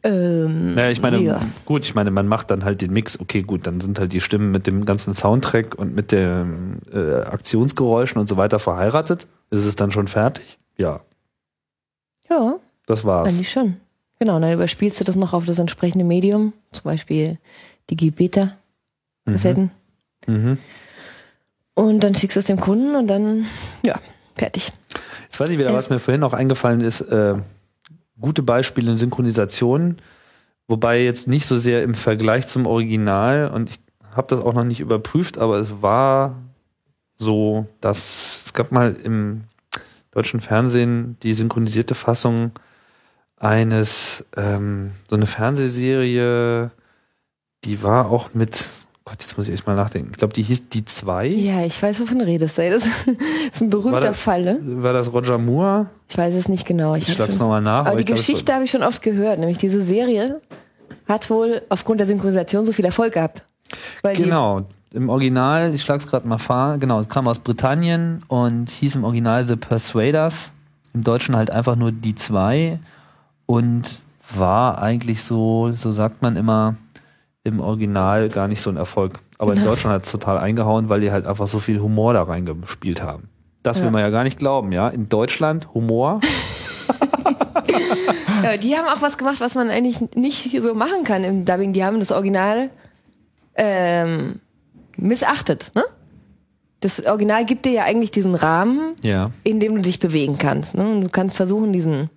[0.02, 1.42] Ähm, naja, ich meine, ja.
[1.66, 3.20] gut, ich meine, man macht dann halt den Mix.
[3.20, 7.16] Okay, gut, dann sind halt die Stimmen mit dem ganzen Soundtrack und mit den äh,
[7.24, 9.28] Aktionsgeräuschen und so weiter verheiratet.
[9.50, 10.58] Ist es dann schon fertig?
[10.78, 11.02] Ja,
[12.30, 12.56] Ja,
[12.86, 13.30] das war's.
[13.30, 13.76] eigentlich schon.
[14.20, 17.38] Genau, und dann überspielst du das noch auf das entsprechende Medium, zum Beispiel
[17.90, 19.72] die G-Beta-Kassetten.
[20.28, 20.58] Mhm.
[21.80, 23.46] Und dann schickst du es dem Kunden und dann,
[23.86, 23.98] ja,
[24.36, 24.74] fertig.
[25.24, 27.00] Jetzt weiß ich wieder, was mir vorhin noch eingefallen ist.
[27.00, 27.36] Äh,
[28.20, 29.96] gute Beispiele in Synchronisation,
[30.68, 33.80] wobei jetzt nicht so sehr im Vergleich zum Original und ich
[34.14, 36.36] habe das auch noch nicht überprüft, aber es war
[37.16, 39.46] so, dass es gab mal im
[40.12, 42.52] deutschen Fernsehen die synchronisierte Fassung
[43.38, 46.72] eines, ähm, so eine Fernsehserie,
[47.64, 48.68] die war auch mit,
[49.10, 50.10] Gott, jetzt muss ich echt mal nachdenken.
[50.12, 51.28] Ich glaube, die hieß Die Zwei.
[51.28, 52.58] Ja, ich weiß, wovon du redest.
[52.58, 53.18] Das ist ein
[53.62, 54.60] War berühmter das- Fall, ne?
[54.84, 55.88] War das Roger Moore?
[56.08, 56.96] Ich weiß es nicht genau.
[56.96, 57.86] Ich Ich schlag's nochmal nach.
[57.86, 60.42] Aber die es war- Geschichte habe ich schon oft gehört, nämlich diese Serie
[61.08, 63.44] hat wohl aufgrund der Synchronisation so viel Erfolg gehabt.
[64.04, 64.62] Weil Genau.
[64.92, 69.46] Im Original, ich schlag's gerade mal vor, genau, kam aus Britannien und hieß im Original
[69.48, 70.52] The Persuaders.
[70.96, 72.80] Im Deutschen halt einfach nur die zwei
[73.46, 74.00] und
[74.36, 76.76] war eigentlich so, so sagt man immer,
[77.44, 79.20] im Original gar nicht so ein Erfolg.
[79.38, 82.24] Aber in Deutschland hat es total eingehauen, weil die halt einfach so viel Humor da
[82.24, 83.30] reingespielt haben.
[83.64, 83.92] Das will Ja.
[83.92, 84.90] man ja gar nicht glauben, ja.
[84.90, 86.20] In Deutschland Humor.
[87.68, 87.74] die,
[88.44, 91.74] ja, die haben auch was gemacht, was man eigentlich nicht so machen kann im Dubbing.
[91.74, 92.70] Die haben das Original
[93.56, 94.40] ähm,
[94.98, 95.72] missachtet.
[95.76, 95.84] Ne?
[96.82, 99.32] Das Original gibt dir ja eigentlich diesen Rahmen, Ja.
[99.44, 100.76] in dem du dich bewegen kannst.
[100.76, 100.90] Ne?
[100.90, 102.10] Und du kannst versuchen, diesen,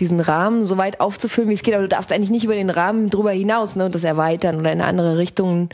[0.00, 2.70] diesen Rahmen so weit aufzufüllen, wie es geht, aber du darfst eigentlich nicht über den
[2.70, 3.86] Rahmen drüber hinaus ne?
[3.86, 5.70] und das erweitern oder in eine andere Richtung,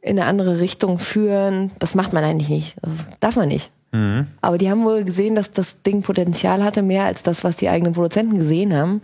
[0.00, 1.72] in eine andere Richtung führen.
[1.78, 2.76] Das macht man eigentlich nicht.
[2.82, 3.70] Das darf man nicht.
[3.92, 4.26] Mhm.
[4.40, 7.68] Aber die haben wohl gesehen, dass das Ding Potenzial hatte, mehr als das, was die
[7.68, 9.00] eigenen Produzenten gesehen haben.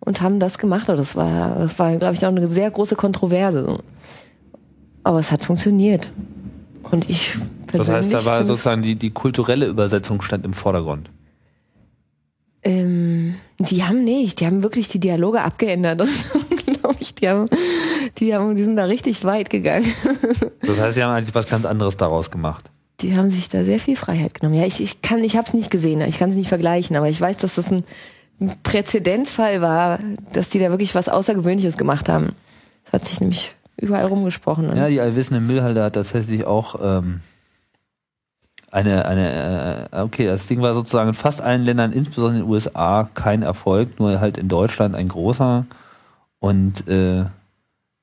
[0.00, 0.88] Und haben das gemacht.
[0.88, 3.82] Und das war, das war, glaube ich, auch eine sehr große Kontroverse.
[5.02, 6.12] Aber es hat funktioniert.
[6.90, 7.36] Und ich
[7.72, 11.10] Das heißt, da persönlich war sozusagen die, die kulturelle Übersetzung stand im Vordergrund.
[12.66, 16.02] Ähm, die haben nicht, die haben wirklich die Dialoge abgeändert.
[16.66, 17.46] glaube ich, die haben,
[18.18, 19.86] die haben, die sind da richtig weit gegangen.
[20.66, 22.64] Das heißt, sie haben eigentlich was ganz anderes daraus gemacht.
[23.00, 24.56] Die haben sich da sehr viel Freiheit genommen.
[24.56, 27.08] Ja, ich, ich kann, ich habe es nicht gesehen, ich kann es nicht vergleichen, aber
[27.08, 27.84] ich weiß, dass das ein
[28.64, 30.00] Präzedenzfall war,
[30.32, 32.30] dass die da wirklich was Außergewöhnliches gemacht haben.
[32.84, 34.66] Das hat sich nämlich überall rumgesprochen.
[34.66, 34.76] Ne?
[34.76, 37.20] Ja, die allwissende Müllhalde hat tatsächlich auch ähm,
[38.76, 42.50] eine, eine, äh, okay, das Ding war sozusagen in fast allen Ländern, insbesondere in den
[42.50, 45.64] USA, kein Erfolg, nur halt in Deutschland ein großer.
[46.40, 47.24] Und äh,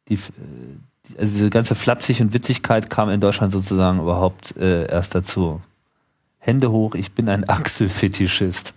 [0.10, 5.14] die, äh, also diese ganze Flapsig und Witzigkeit kam in Deutschland sozusagen überhaupt äh, erst
[5.14, 5.62] dazu.
[6.40, 8.74] Hände hoch, ich bin ein Achselfetischist.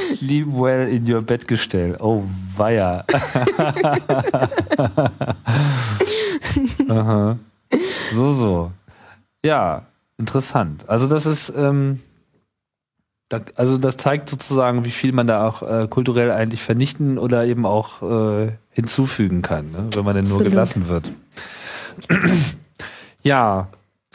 [0.00, 1.96] Sleep well in your Bettgestell.
[2.00, 2.24] Oh,
[2.56, 3.04] weia.
[6.88, 7.38] Aha.
[8.12, 8.72] So, so.
[9.44, 9.86] Ja,
[10.16, 10.88] interessant.
[10.88, 12.00] Also das ist, ähm,
[13.28, 17.44] da, also das zeigt sozusagen, wie viel man da auch äh, kulturell eigentlich vernichten oder
[17.46, 19.88] eben auch äh, hinzufügen kann, ne?
[19.94, 20.52] wenn man denn nur Absolut.
[20.52, 21.10] gelassen wird.
[23.22, 23.68] ja,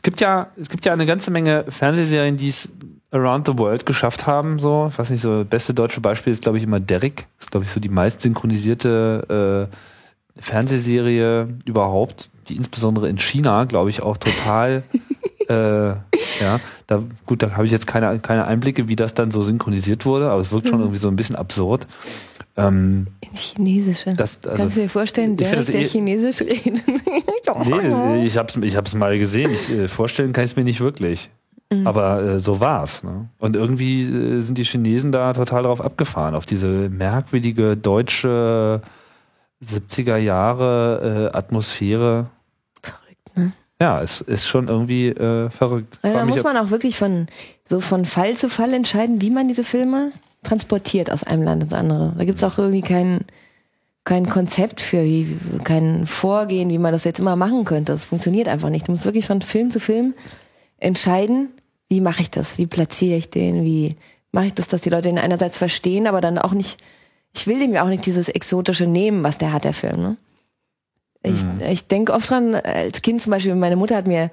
[0.04, 2.72] gibt ja, es gibt ja eine ganze Menge Fernsehserien, die es
[3.12, 4.60] around the world geschafft haben.
[4.60, 7.28] So, ich weiß nicht, so das beste deutsche Beispiel ist, glaube ich, immer Derrick.
[7.38, 13.66] Das ist, glaube ich, so die meist synchronisierte äh, Fernsehserie überhaupt, die insbesondere in China,
[13.66, 14.84] glaube ich, auch total
[15.50, 15.90] äh,
[16.42, 20.06] ja, da gut, da habe ich jetzt keine, keine Einblicke, wie das dann so synchronisiert
[20.06, 21.88] wurde, aber es wirkt schon irgendwie so ein bisschen absurd.
[22.56, 24.14] Ähm, Ins Chinesische.
[24.14, 26.84] das, also, Kannst du dir vorstellen, ich der, das der eh- Chinesisch redet?
[27.66, 29.52] Nee, ich hab's, ich hab's mal gesehen.
[29.52, 31.30] Ich, äh, vorstellen kann ich es mir nicht wirklich.
[31.72, 31.86] Mhm.
[31.88, 33.04] Aber äh, so war's.
[33.04, 33.30] Ne?
[33.38, 38.82] Und irgendwie äh, sind die Chinesen da total drauf abgefahren, auf diese merkwürdige deutsche
[39.64, 42.28] 70er Jahre äh, Atmosphäre.
[42.82, 43.52] Verrückt, ne?
[43.82, 46.00] Ja, es ist schon irgendwie äh, verrückt.
[46.02, 47.28] Also da muss man auch wirklich von,
[47.68, 50.12] so von Fall zu Fall entscheiden, wie man diese Filme
[50.44, 52.14] transportiert aus einem Land ins andere.
[52.18, 53.22] Da gibt's auch irgendwie kein,
[54.04, 57.92] kein Konzept für, wie, kein Vorgehen, wie man das jetzt immer machen könnte.
[57.92, 58.88] Das funktioniert einfach nicht.
[58.88, 60.14] Du musst wirklich von Film zu Film
[60.78, 61.50] entscheiden,
[61.90, 63.96] wie mache ich das, wie platziere ich den, wie
[64.32, 66.78] mache ich das, dass die Leute ihn einerseits verstehen, aber dann auch nicht,
[67.36, 70.02] ich will dem ja auch nicht dieses Exotische nehmen, was der hat, der Film.
[70.02, 70.18] Ne?
[71.24, 74.30] Ich, ich denke oft dran, als Kind zum Beispiel, meine Mutter hat mir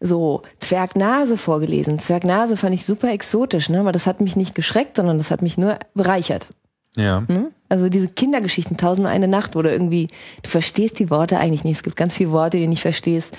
[0.00, 1.98] so Zwergnase vorgelesen.
[1.98, 3.80] Zwergnase fand ich super exotisch, ne?
[3.80, 6.48] aber das hat mich nicht geschreckt, sondern das hat mich nur bereichert.
[6.96, 7.20] ja.
[7.28, 7.50] Ne?
[7.68, 10.06] Also diese Kindergeschichten, Tausend eine Nacht, wo du irgendwie,
[10.44, 11.78] du verstehst die Worte eigentlich nicht.
[11.78, 13.36] Es gibt ganz viele Worte, die du nicht verstehst.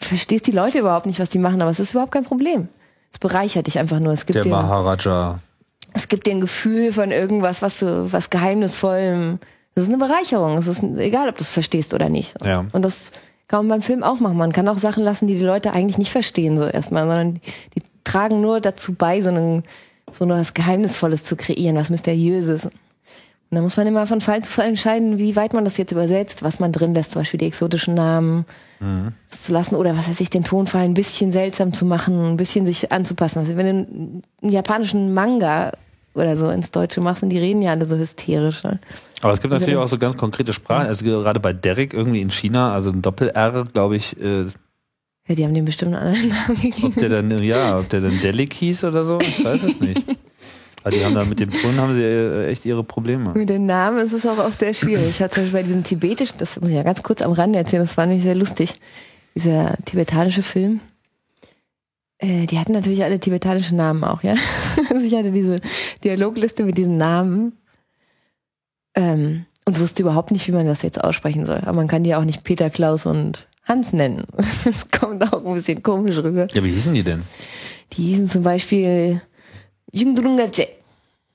[0.00, 2.68] Du verstehst die Leute überhaupt nicht, was die machen, aber es ist überhaupt kein Problem.
[3.10, 4.12] Es bereichert dich einfach nur.
[4.12, 5.38] Es gibt Der dir, Maharaja.
[5.94, 9.38] es gibt dir ein Gefühl von irgendwas, was so, was geheimnisvollem.
[9.74, 10.58] Das ist eine Bereicherung.
[10.58, 12.34] Es ist egal, ob du es verstehst oder nicht.
[12.44, 12.66] Ja.
[12.72, 13.12] Und das
[13.48, 14.36] kann man beim Film auch machen.
[14.36, 17.40] Man kann auch Sachen lassen, die die Leute eigentlich nicht verstehen, so erstmal, sondern
[17.74, 19.64] die, tragen nur dazu bei, so, einen,
[20.12, 22.66] so nur was Geheimnisvolles zu kreieren, was Mysteriöses.
[22.66, 25.92] Und da muss man immer von Fall zu Fall entscheiden, wie weit man das jetzt
[25.92, 28.46] übersetzt, was man drin lässt, zum Beispiel die exotischen Namen
[29.30, 32.36] das zu lassen oder was weiß ich, den Tonfall ein bisschen seltsam zu machen, ein
[32.36, 33.40] bisschen sich anzupassen.
[33.40, 35.72] Also wenn du einen, einen japanischen Manga
[36.14, 38.62] oder so ins Deutsche machst und die reden ja alle so hysterisch.
[38.64, 38.78] Ne?
[39.22, 40.86] Aber es gibt natürlich Also- auch so ganz konkrete Sprachen.
[40.86, 44.44] Also gerade bei Derek irgendwie in China, also ein Doppel-R, glaube ich, äh,
[45.28, 46.86] Ja, die haben dem bestimmt einen anderen Namen gegeben.
[46.86, 50.02] ob der dann, ja, ob der dann Delik hieß oder so, ich weiß es nicht.
[50.84, 53.32] Aber die haben da mit dem Ton haben sie äh, echt ihre Probleme.
[53.34, 55.08] Mit den Namen ist es auch oft sehr schwierig.
[55.08, 57.58] Ich hatte zum Beispiel bei diesem tibetischen, das muss ich ja ganz kurz am Rande
[57.58, 58.74] erzählen, das war nämlich sehr lustig.
[59.34, 60.80] Dieser tibetanische Film.
[62.18, 64.34] Äh, die hatten natürlich alle tibetanischen Namen auch, ja.
[64.90, 65.60] Also ich hatte diese
[66.04, 67.52] Dialogliste mit diesen Namen
[68.98, 71.58] ähm, und wusste überhaupt nicht, wie man das jetzt aussprechen soll.
[71.58, 74.26] Aber man kann die auch nicht Peter, Klaus und Hans nennen.
[74.64, 76.46] Das kommt auch ein bisschen komisch rüber.
[76.52, 77.22] Ja, wie hießen die denn?
[77.92, 79.22] Die hießen zum Beispiel
[79.92, 80.68] Jungdrungace.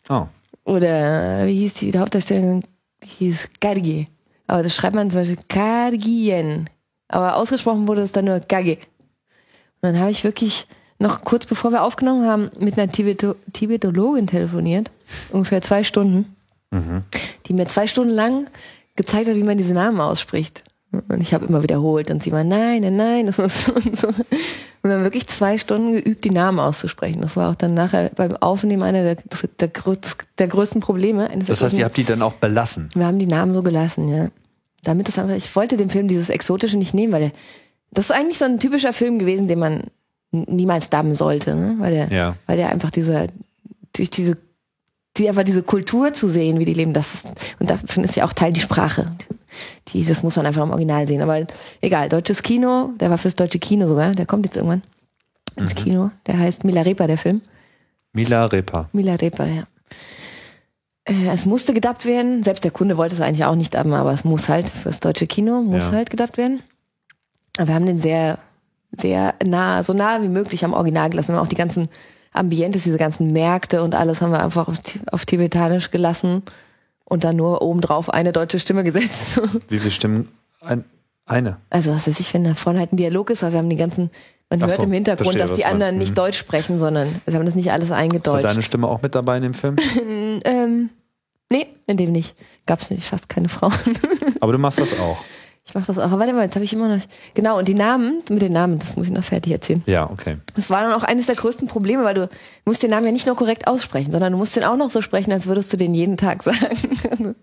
[0.10, 0.26] Oh.
[0.66, 2.64] Oder wie hieß die Hauptdarstellerin?
[3.04, 4.08] Die hieß Gargi.
[4.48, 6.70] Aber das schreibt man zum Beispiel Gargien.
[7.08, 8.78] Aber ausgesprochen wurde es dann nur Gage.
[9.82, 10.68] Und dann habe ich wirklich
[11.00, 14.92] noch kurz bevor wir aufgenommen haben, mit einer Tibeto Tibetologin telefoniert.
[15.32, 16.34] Ungefähr zwei Stunden.
[17.48, 18.48] Die mir zwei Stunden lang
[18.96, 20.64] gezeigt hat, wie man diese Namen ausspricht.
[20.92, 23.98] Und ich habe immer wiederholt und sie war, nein, nein, nein, das muss so und
[23.98, 24.08] so.
[24.10, 27.22] Und wir haben wirklich zwei Stunden geübt, die Namen auszusprechen.
[27.22, 29.24] Das war auch dann nachher beim Aufnehmen einer der,
[29.60, 29.98] der, grö-
[30.38, 31.30] der größten Probleme.
[31.30, 32.90] Eines der Das heißt, ihr habt die dann auch belassen.
[32.94, 34.30] wir haben die Namen so gelassen, ja.
[34.84, 37.32] Damit das einfach, ich wollte dem Film dieses Exotische nicht nehmen, weil der,
[37.92, 39.84] das ist eigentlich so ein typischer Film gewesen, den man
[40.32, 41.76] niemals dubben sollte, ne?
[41.80, 42.36] Weil der, Ja.
[42.48, 43.28] weil der einfach diese,
[43.96, 44.38] durch diese,
[45.18, 47.28] die einfach diese Kultur zu sehen, wie die leben, das ist,
[47.60, 49.12] und davon ist ja auch Teil die Sprache.
[49.90, 51.22] Die, das muss man einfach im Original sehen.
[51.22, 51.46] Aber
[51.82, 54.82] egal, deutsches Kino, der war fürs deutsche Kino sogar, der kommt jetzt irgendwann
[55.56, 56.10] ins Kino.
[56.26, 57.42] Der heißt Milarepa, der Film.
[58.14, 58.90] Mila Repa.
[58.94, 59.64] Mila Repa, ja.
[61.06, 62.42] Äh, Es musste gedubbt werden.
[62.44, 65.28] Selbst der Kunde wollte es eigentlich auch nicht dubben, aber es muss halt fürs deutsche
[65.28, 65.92] Kino, muss Ja.
[65.92, 66.62] halt gedubbt werden.
[67.58, 68.40] Aber wir haben den sehr
[68.96, 71.30] sehr nah, so nah wie möglich am Original gelassen.
[71.30, 71.90] Wir haben auch die ganzen
[72.34, 74.78] Ambientes, diese ganzen Märkte und alles haben wir einfach auf,
[75.12, 76.44] auf Tibetanisch gelassen
[77.06, 79.40] und dann nur obendrauf eine deutsche Stimme gesetzt.
[79.70, 80.30] Wie viele Stimmen?
[80.62, 80.84] Ein,
[81.26, 81.58] eine.
[81.70, 83.76] Also was weiß ich, wenn da vorne halt ein Dialog ist, aber wir haben die
[83.76, 84.10] ganzen,
[84.50, 86.16] man Ach hört so, im Hintergrund, verstehe, dass die anderen nicht Mhm.
[86.16, 88.46] Deutsch sprechen, sondern wir haben das nicht alles Ist eingedeutscht.
[88.46, 89.76] deine Stimme auch mit dabei in dem Film?
[90.46, 90.90] ähm,
[91.52, 92.36] nee, in dem nicht.
[92.66, 93.74] Gab's nicht, fast keine Frauen.
[94.40, 95.18] Aber du machst das auch.
[95.66, 96.04] Ich mach das auch.
[96.04, 97.02] Aber warte mal, jetzt habe ich immer noch.
[97.36, 99.82] Genau, und die Namen, mit den Namen, das muss ich noch fertig erzählen.
[99.86, 100.38] Ja, okay.
[100.56, 102.30] Das war dann auch eines der größten Probleme, weil du
[102.66, 105.02] musst den Namen ja nicht nur korrekt aussprechen, sondern du musst den auch noch so
[105.02, 107.36] sprechen, als würdest du den jeden Tag sagen.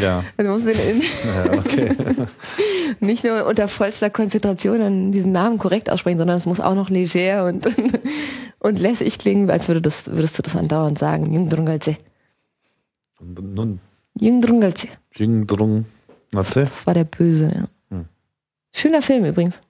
[0.00, 1.94] Ja, Du musst den in, ja okay.
[3.00, 6.88] nicht nur unter vollster Konzentration an diesen Namen korrekt aussprechen, sondern es muss auch noch
[6.88, 7.68] leger und,
[8.60, 11.34] und lässig klingen, als würde das, würdest du das andauernd sagen.
[11.34, 11.98] Jungdrungalze.
[13.20, 13.80] Nun,
[14.18, 14.88] Jungdrungalze.
[15.14, 15.84] Jing Drung.
[16.32, 16.64] Matze?
[16.64, 17.68] Das war der Böse, ja.
[17.90, 18.04] Hm.
[18.74, 19.60] Schöner Film übrigens.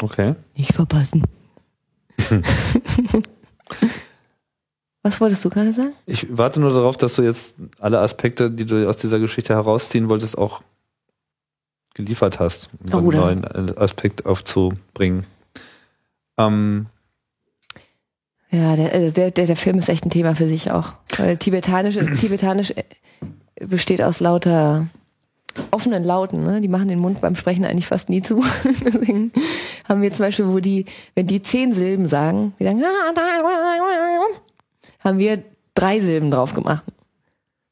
[0.00, 0.34] Okay.
[0.56, 1.22] Nicht verpassen.
[5.02, 5.92] Was wolltest du gerade sagen?
[6.06, 10.08] Ich warte nur darauf, dass du jetzt alle Aspekte, die du aus dieser Geschichte herausziehen
[10.08, 10.62] wolltest, auch
[11.94, 15.24] geliefert hast, um Oh, einen neuen Aspekt aufzubringen.
[16.36, 16.86] Ähm,
[18.50, 20.94] Ja, der, äh, der, der, der Film ist echt ein Thema für sich auch.
[21.16, 22.84] Weil tibetanisch, ist- tibetanisch äh,
[23.66, 24.88] besteht aus lauter
[25.70, 26.44] offenen Lauten.
[26.44, 26.60] Ne?
[26.60, 28.42] Die machen den Mund beim Sprechen eigentlich fast nie zu.
[28.64, 29.32] Deswegen
[29.88, 32.82] haben wir zum Beispiel, wo die, wenn die zehn Silben sagen, die sagen,
[35.04, 35.42] haben wir
[35.74, 36.84] drei Silben drauf gemacht.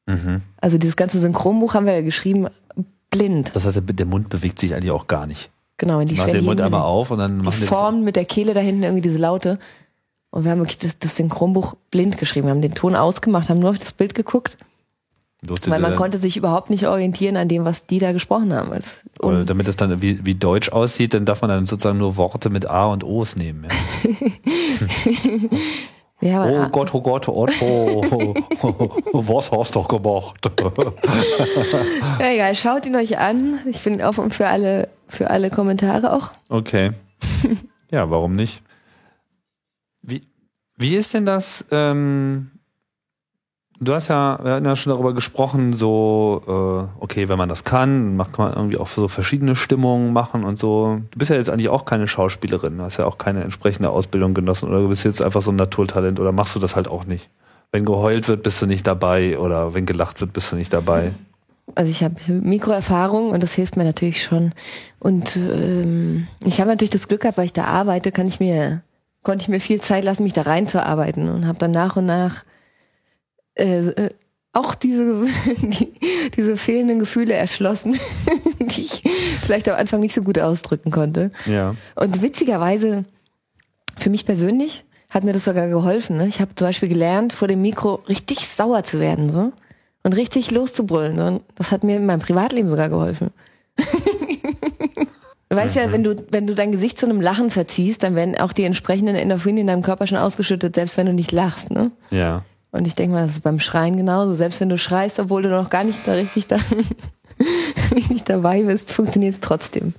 [0.06, 0.42] mhm.
[0.60, 2.48] Also dieses ganze Synchronbuch haben wir ja geschrieben
[3.10, 3.54] blind.
[3.54, 5.50] Das heißt, der- Mund bewegt sich eigentlich auch gar nicht.
[5.78, 8.04] Genau, wenn die, Mach wenn den die Mund einmal auf und dann machen die formen
[8.04, 9.58] mit der Kehle da hinten irgendwie diese Laute.
[10.30, 12.46] Und wir haben wirklich das, das Synchronbuch blind geschrieben.
[12.46, 14.56] Wir haben den Ton ausgemacht, haben nur auf das Bild geguckt.
[15.42, 18.52] Durfte weil man dann- konnte sich überhaupt nicht orientieren an dem, was die da gesprochen
[18.52, 18.70] haben.
[19.20, 22.50] Oder damit es dann wie, wie Deutsch aussieht, dann darf man dann sozusagen nur Worte
[22.50, 23.66] mit A und O's nehmen.
[26.20, 26.44] Ja.
[26.46, 28.34] ja, Oh Gott, oh Gott, oh Gott, oh,
[29.12, 30.36] oh, was hast du gemacht?
[32.18, 33.60] ja, egal, schaut ihn euch an.
[33.66, 36.30] Ich bin offen für alle, für alle Kommentare auch.
[36.48, 36.92] Okay.
[37.90, 38.62] Ja, warum nicht?
[40.02, 40.26] Wie,
[40.76, 41.64] wie ist denn das?
[41.70, 42.50] Ähm,
[43.80, 47.64] du hast ja, wir hatten ja schon darüber gesprochen, so, äh, okay, wenn man das
[47.64, 51.00] kann, macht man irgendwie auch so verschiedene Stimmungen machen und so.
[51.10, 54.68] Du bist ja jetzt eigentlich auch keine Schauspielerin, hast ja auch keine entsprechende Ausbildung genossen
[54.68, 57.28] oder du bist jetzt einfach so ein Naturtalent oder machst du das halt auch nicht?
[57.72, 61.12] Wenn geheult wird, bist du nicht dabei oder wenn gelacht wird, bist du nicht dabei.
[61.74, 64.52] Also ich habe Mikroerfahrung und das hilft mir natürlich schon.
[65.00, 68.82] Und ähm, ich habe natürlich das Glück gehabt, weil ich da arbeite, kann ich mir
[69.26, 72.44] konnte ich mir viel Zeit lassen, mich da reinzuarbeiten und habe dann nach und nach
[73.56, 74.10] äh, äh,
[74.52, 75.26] auch diese
[75.62, 75.92] die,
[76.36, 77.98] diese fehlenden Gefühle erschlossen,
[78.60, 79.02] die ich
[79.40, 81.30] vielleicht am Anfang nicht so gut ausdrücken konnte.
[81.46, 81.74] Ja.
[81.94, 83.04] Und witzigerweise,
[83.98, 86.16] für mich persönlich, hat mir das sogar geholfen.
[86.16, 86.26] Ne?
[86.26, 89.52] Ich habe zum Beispiel gelernt, vor dem Mikro richtig sauer zu werden so
[90.02, 91.16] und richtig loszubrüllen.
[91.16, 91.24] So.
[91.24, 93.30] Und das hat mir in meinem Privatleben sogar geholfen.
[95.48, 98.36] Du weißt ja, wenn du, wenn du dein Gesicht zu einem Lachen verziehst, dann werden
[98.36, 101.70] auch die entsprechenden Endorphine in deinem Körper schon ausgeschüttet, selbst wenn du nicht lachst.
[101.70, 101.92] Ne?
[102.10, 102.42] Ja.
[102.76, 104.34] Und ich denke mal, das ist beim Schreien genauso.
[104.34, 106.56] Selbst wenn du schreist, obwohl du noch gar nicht da richtig, da,
[107.94, 109.94] richtig dabei bist, funktioniert es trotzdem.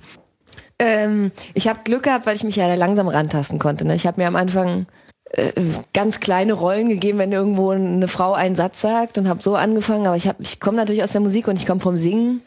[0.78, 3.84] Ähm, ich habe Glück gehabt, weil ich mich ja da langsam rantasten konnte.
[3.84, 3.94] Ne?
[3.94, 4.86] Ich habe mir am Anfang
[5.30, 5.50] äh,
[5.92, 10.06] ganz kleine Rollen gegeben, wenn irgendwo eine Frau einen Satz sagt und habe so angefangen.
[10.06, 12.40] Aber ich, hab- ich komme natürlich aus der Musik und ich komme vom Singen.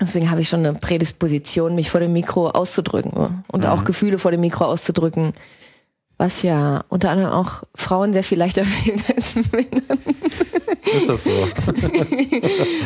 [0.00, 3.42] Deswegen habe ich schon eine Prädisposition, mich vor dem Mikro auszudrücken ne?
[3.48, 5.34] und auch Gefühle vor dem Mikro auszudrücken.
[6.20, 9.80] Was ja unter anderem auch Frauen sehr viel leichter fällt als Männer.
[10.94, 11.30] Ist das so?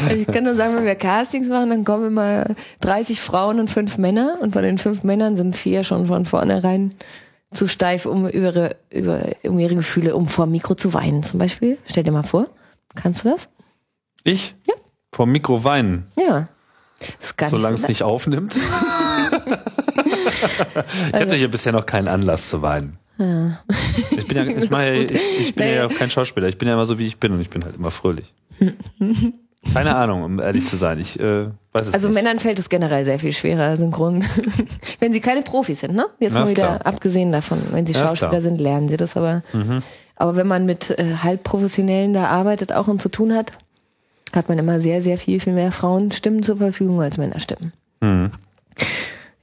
[0.04, 2.44] Also ich kann nur sagen, wenn wir Castings machen, dann kommen immer
[2.82, 4.38] 30 Frauen und fünf Männer.
[4.40, 6.94] Und von den fünf Männern sind vier schon von vornherein
[7.52, 11.40] zu steif, um ihre, über, um ihre Gefühle, um vor dem Mikro zu weinen zum
[11.40, 11.76] Beispiel.
[11.86, 12.46] Stell dir mal vor.
[12.94, 13.48] Kannst du das?
[14.22, 14.54] Ich?
[14.64, 14.74] Ja.
[15.12, 16.46] Vom Mikro weinen, Ja.
[17.48, 18.56] Solange es nicht aufnimmt.
[21.08, 23.00] ich hatte hier bisher noch keinen Anlass zu weinen.
[23.16, 25.10] Ich bin ja, ich, ja, gut.
[25.12, 26.48] ich, ich bin ja auch kein Schauspieler.
[26.48, 28.32] Ich bin ja immer so, wie ich bin und ich bin halt immer fröhlich.
[29.72, 30.98] Keine Ahnung, um ehrlich zu sein.
[30.98, 32.14] Ich äh, weiß es Also nicht.
[32.14, 34.24] Männern fällt es generell sehr viel schwerer, synchron.
[35.00, 36.06] wenn sie keine Profis sind, ne?
[36.20, 36.86] Jetzt Na, mal wieder klar.
[36.86, 38.34] abgesehen davon, wenn sie Ja, Schauspieler.
[38.34, 38.40] Mhm.
[38.42, 39.42] sind, lernen sie das aber.
[40.16, 43.52] Aber wenn man mit äh, Halbprofessionellen da arbeitet auch und zu tun hat,
[44.34, 47.72] hat man immer sehr, sehr viel, viel mehr Frauenstimmen zur Verfügung als Männerstimmen.
[48.00, 48.30] Mhm.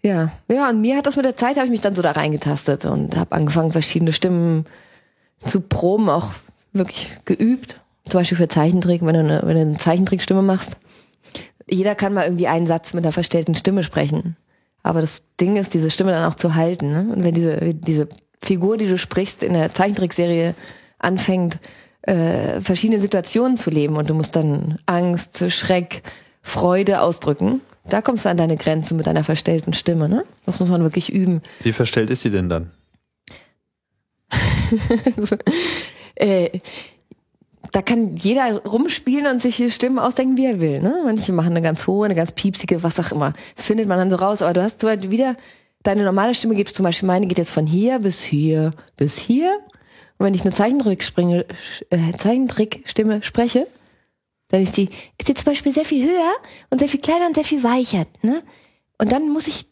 [0.04, 2.12] Ja, ja, und mir hat das mit der Zeit, habe ich mich dann so da
[2.12, 4.66] reingetastet und habe angefangen, verschiedene Stimmen
[5.46, 6.30] zu proben, auch
[6.74, 7.80] wirklich geübt.
[8.10, 10.78] Zum Beispiel für Zeichentrick, wenn du eine, wenn du eine Zeichentrickstimme machst.
[11.68, 14.36] Jeder kann mal irgendwie einen Satz mit einer verstellten Stimme sprechen.
[14.84, 16.92] Aber das Ding ist, diese Stimme dann auch zu halten.
[16.92, 17.14] Ne?
[17.14, 18.10] Und wenn diese, diese
[18.42, 20.56] Figur, die du sprichst, in der Zeichentrickserie
[20.98, 21.60] anfängt,
[22.02, 26.02] äh, verschiedene Situationen zu leben und du musst dann Angst, Schreck,
[26.42, 30.08] Freude ausdrücken, da kommst du an deine Grenze mit deiner verstellten Stimme.
[30.08, 30.24] Ne?
[30.46, 31.42] Das muss man wirklich üben.
[31.62, 32.72] Wie verstellt ist sie denn dann?
[36.16, 36.60] äh,
[37.72, 40.82] da kann jeder rumspielen und sich die Stimmen ausdenken, wie er will.
[40.82, 41.02] Ne?
[41.06, 43.34] Manche machen eine ganz hohe, eine ganz piepsige, was auch immer.
[43.56, 44.42] Das findet man dann so raus.
[44.42, 45.36] Aber du hast halt wieder,
[45.84, 49.60] deine normale Stimme geht zum Beispiel, meine geht jetzt von hier bis hier bis hier.
[50.18, 51.46] Und wenn ich eine Zeichentrickstimme
[51.90, 53.68] äh, Zeichentrickstimme spreche,
[54.52, 56.34] dann ist die, ist die zum Beispiel sehr viel höher
[56.70, 58.06] und sehr viel kleiner und sehr viel weicher.
[58.22, 58.44] Ne?
[58.98, 59.66] Und dann muss ich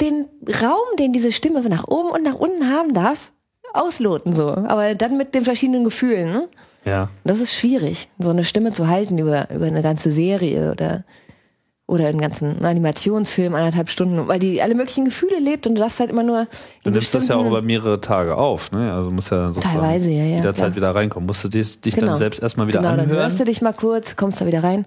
[0.00, 0.26] den
[0.62, 3.32] Raum, den diese Stimme nach oben und nach unten haben darf,
[3.74, 4.48] ausloten so.
[4.48, 6.32] Aber dann mit den verschiedenen Gefühlen.
[6.32, 6.48] Ne?
[6.84, 7.10] Ja.
[7.24, 11.04] Das ist schwierig, so eine Stimme zu halten über, über eine ganze Serie oder,
[11.90, 15.98] oder einen ganzen Animationsfilm, anderthalb Stunden, weil die alle möglichen Gefühle lebt und du darfst
[15.98, 16.46] halt immer nur.
[16.84, 18.92] Du nimmst das ja auch über mehrere Tage auf, ne?
[18.92, 20.76] Also musst ja dann sozusagen Teilweise, ja, ja, jederzeit klar.
[20.76, 21.26] wieder reinkommen.
[21.26, 22.06] Musst du dich, dich Genau.
[22.08, 23.18] dann selbst erstmal wieder genau, dann anhören?
[23.18, 24.86] hörst du dich mal kurz, kommst da wieder rein.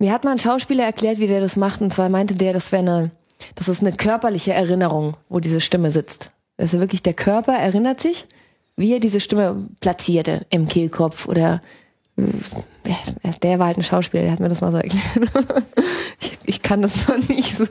[0.00, 2.72] Mir hat mal ein Schauspieler erklärt, wie der das macht, und zwar meinte der, das
[2.72, 3.10] wäre eine,
[3.54, 6.32] das ist eine körperliche Erinnerung, wo diese Stimme sitzt.
[6.56, 8.26] Das ist wirklich der Körper erinnert sich,
[8.76, 11.62] wie er diese Stimme platzierte im Kehlkopf oder
[13.42, 15.04] der war halt ein Schauspieler, der hat mir das mal so erklärt.
[16.20, 17.64] Ich, ich kann das noch nicht so.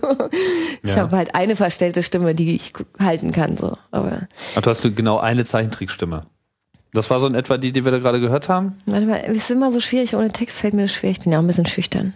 [0.81, 0.97] Ich Ja.
[1.01, 3.77] habe halt eine verstellte Stimme, die ich halten kann, so.
[3.91, 4.21] Aber
[4.55, 6.25] Ach, du hast du genau eine Zeichentrickstimme.
[6.93, 8.79] Das war so in etwa die, die wir da gerade gehört haben?
[8.85, 11.11] warte mal, es ist immer so schwierig, ohne Text fällt mir das schwer.
[11.11, 12.13] Ich bin ja auch ein bisschen schüchtern.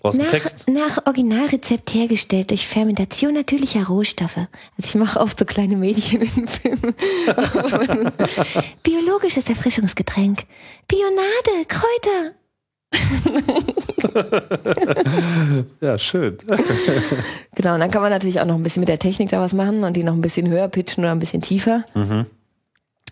[0.00, 0.64] Brauchst Nach, Text?
[0.68, 4.36] nach Originalrezept hergestellt durch Fermentation natürlicher Rohstoffe.
[4.36, 4.48] Also
[4.84, 6.94] ich mache oft so kleine Mädchen in den Filmen.
[8.84, 10.44] Biologisches Erfrischungsgetränk.
[10.86, 12.34] Bionade, Kräuter.
[15.80, 16.38] Ja, schön.
[17.54, 19.52] Genau, und dann kann man natürlich auch noch ein bisschen mit der Technik da was
[19.52, 21.84] machen und die noch ein bisschen höher pitchen oder ein bisschen tiefer.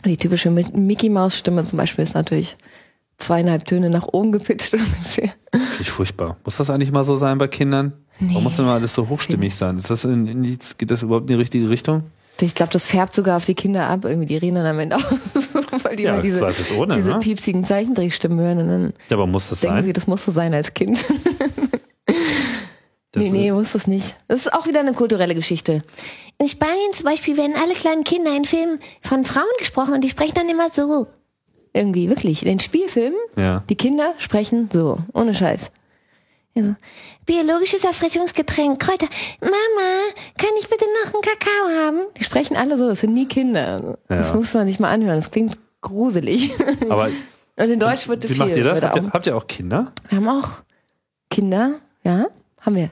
[0.05, 2.57] Die typische Mi- Mickey-Maus-Stimme zum Beispiel ist natürlich
[3.18, 5.30] zweieinhalb Töne nach oben gepitcht ungefähr.
[5.51, 6.36] Finde ich furchtbar.
[6.44, 7.93] Muss das eigentlich mal so sein bei Kindern?
[8.18, 8.30] Nee.
[8.30, 9.76] Warum muss denn mal alles so hochstimmig sein?
[9.78, 12.05] Ist das in, in die, geht das überhaupt in die richtige Richtung?
[12.40, 14.05] Ich glaube, das färbt sogar auf die Kinder ab.
[14.05, 15.05] Irgendwie, die reden dann am Ende aus,
[15.84, 17.18] weil die Ja, immer diese, zweifelsohne, diese ne?
[17.20, 19.82] piepsigen Zeichentrickstimmen hören und dann Ja, aber muss das denken sein?
[19.84, 20.98] sie, das muss so sein als Kind.
[23.12, 24.14] Das nee, nee, muss das nicht.
[24.28, 25.82] Das ist auch wieder eine kulturelle Geschichte.
[26.38, 30.10] In Spanien zum Beispiel werden alle kleinen Kinder in Filmen von Frauen gesprochen und die
[30.10, 31.06] sprechen dann immer so.
[31.77, 32.43] Irgendwie, wirklich.
[32.43, 33.62] In den Spielfilmen, Ja.
[33.69, 34.98] die Kinder sprechen so.
[35.12, 35.70] Ohne Scheiß.
[36.57, 36.74] Also,
[37.27, 39.07] biologisches Erfrischungsgetränk, Kräuter.
[39.43, 39.90] Mama,
[40.39, 41.98] kann ich bitte noch einen Kakao haben?
[42.19, 43.98] Die sprechen alle so, das sind nie Kinder.
[44.09, 44.36] Das Ja.
[44.36, 45.16] muss man sich mal anhören.
[45.20, 46.53] Das klingt gruselig.
[46.89, 47.11] Aber
[47.59, 48.39] Und in Deutsch wird wie viel.
[48.39, 48.82] macht ihr das?
[48.82, 49.93] Habt ihr, habt ihr auch Kinder?
[50.09, 50.62] wir haben auch
[51.31, 51.74] Kinder,
[52.05, 52.27] ja,
[52.61, 52.90] haben wir.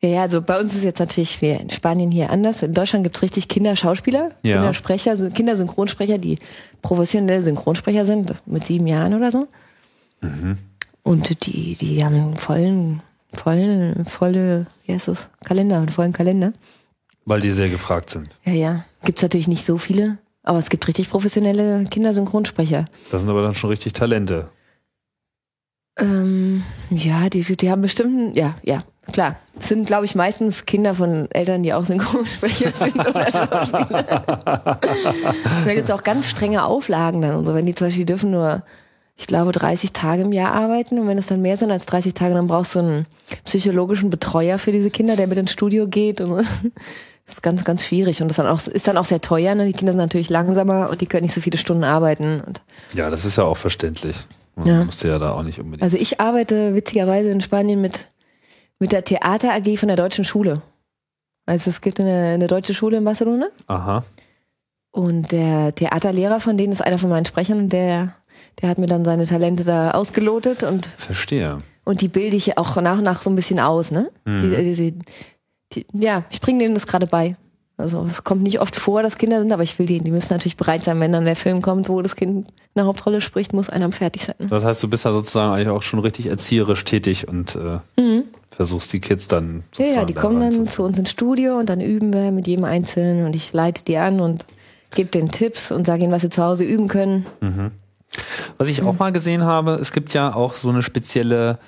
[0.00, 2.62] Ja, ja, also bei uns ist jetzt natürlich wir in Spanien hier anders.
[2.62, 4.56] In Deutschland gibt's richtig Kinderschauspieler, Ja.
[4.56, 6.38] Kindersprecher, Kindersynchronsprecher, die
[6.82, 9.48] professionelle Synchronsprecher sind, mit sieben Jahren oder so.
[11.02, 13.02] Und die, die haben einen vollen,
[13.32, 15.28] vollen, volle, wie heißt das?
[15.44, 16.52] Kalender, einen vollen Kalender.
[17.24, 18.28] Weil die sehr gefragt sind.
[18.44, 18.84] Ja, ja.
[19.04, 22.86] Gibt's natürlich nicht so viele, aber es gibt richtig professionelle Kindersynchronsprecher.
[23.10, 24.48] Das sind aber dann schon richtig Talente.
[25.98, 29.36] Ähm, ja, die, die haben bestimmt, ja, ja, klar.
[29.60, 34.22] Sind, glaube ich, meistens Kinder von Eltern, die auch Synchronsprecher sind oder Schauspieler.
[35.64, 37.54] da gibt es auch ganz strenge Auflagen dann und so.
[37.54, 38.62] Wenn die zum Beispiel dürfen nur,
[39.16, 42.14] ich glaube, 30 Tage im Jahr arbeiten und wenn es dann mehr sind als 30
[42.14, 43.06] Tage, dann brauchst du einen
[43.44, 46.36] psychologischen Betreuer für diese Kinder, der mit ins Studio geht und so.
[47.26, 49.54] Das ist ganz, ganz schwierig und das dann auch, ist dann auch sehr teuer.
[49.54, 49.66] Ne?
[49.66, 52.42] Die Kinder sind natürlich langsamer und die können nicht so viele Stunden arbeiten.
[52.94, 54.16] Ja, das ist ja auch verständlich.
[54.56, 54.84] Man Ja.
[54.84, 55.82] musste ja da auch nicht unbedingt.
[55.82, 58.06] Also ich arbeite witzigerweise in Spanien mit,
[58.78, 60.62] mit der Theater AG von der deutschen Schule.
[61.46, 64.04] Also es gibt eine, eine deutsche Schule in Barcelona Aha.
[64.90, 68.14] und der Theaterlehrer von denen ist einer von meinen Sprechern und der,
[68.60, 71.58] der hat mir dann seine Talente da ausgelotet und, Verstehe.
[71.84, 74.10] und die bilde ich auch nach und nach so ein bisschen aus, ne?
[74.26, 74.98] Die, die,
[75.72, 77.36] die, ja, ich bringe denen das gerade bei.
[77.78, 80.32] Also es kommt nicht oft vor, dass Kinder sind, aber ich will die, die müssen
[80.32, 83.70] natürlich bereit sein, wenn dann der Film kommt, wo das Kind eine Hauptrolle spricht, muss
[83.70, 84.34] einer fertig sein.
[84.40, 84.48] Ne?
[84.48, 87.78] Das heißt, du bist ja sozusagen eigentlich auch schon richtig erzieherisch tätig und äh,
[88.58, 91.56] versuchst die Kids dann Ja, sozusagen ja, die kommen dann zu- zu uns ins Studio
[91.60, 94.44] und dann üben wir mit jedem Einzelnen und ich leite die an und
[94.96, 97.24] gebe denen Tipps und sage ihnen, was sie zu Hause üben können.
[98.58, 101.60] Was ich auch mal gesehen habe, es gibt ja auch so eine spezielle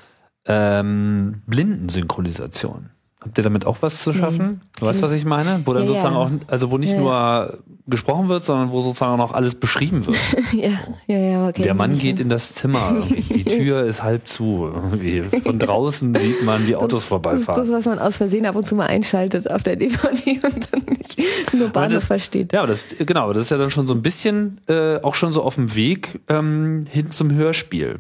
[0.47, 2.91] ähm, Blindensynchronisation.
[3.23, 4.63] Habt ihr damit auch was zu schaffen?
[4.79, 5.61] Du weißt, was ich meine?
[5.67, 6.21] Wo dann Ja, sozusagen ja.
[6.23, 10.07] auch, also wo nicht Ja, nur gesprochen wird, sondern wo sozusagen auch noch alles beschrieben
[10.07, 10.17] wird.
[10.55, 10.71] ja,
[11.07, 11.63] ja, ja, okay.
[11.65, 13.21] Der Mann geht in das Zimmer, irgendwie.
[13.21, 14.71] die Tür ist halb zu.
[14.75, 15.23] Irgendwie.
[15.45, 17.71] Von draußen sieht man, wie Autos Das ist das, vorbeifahren.
[17.71, 21.19] was man aus Versehen ab und zu mal einschaltet auf der DVD und dann nicht
[21.53, 22.55] nur Bahnhof das- versteht.
[22.55, 25.15] Ja, aber das, genau, aber das ist ja dann schon so ein bisschen, äh, auch
[25.15, 27.97] schon so auf dem Weg ähm, hin zum Hörspiel.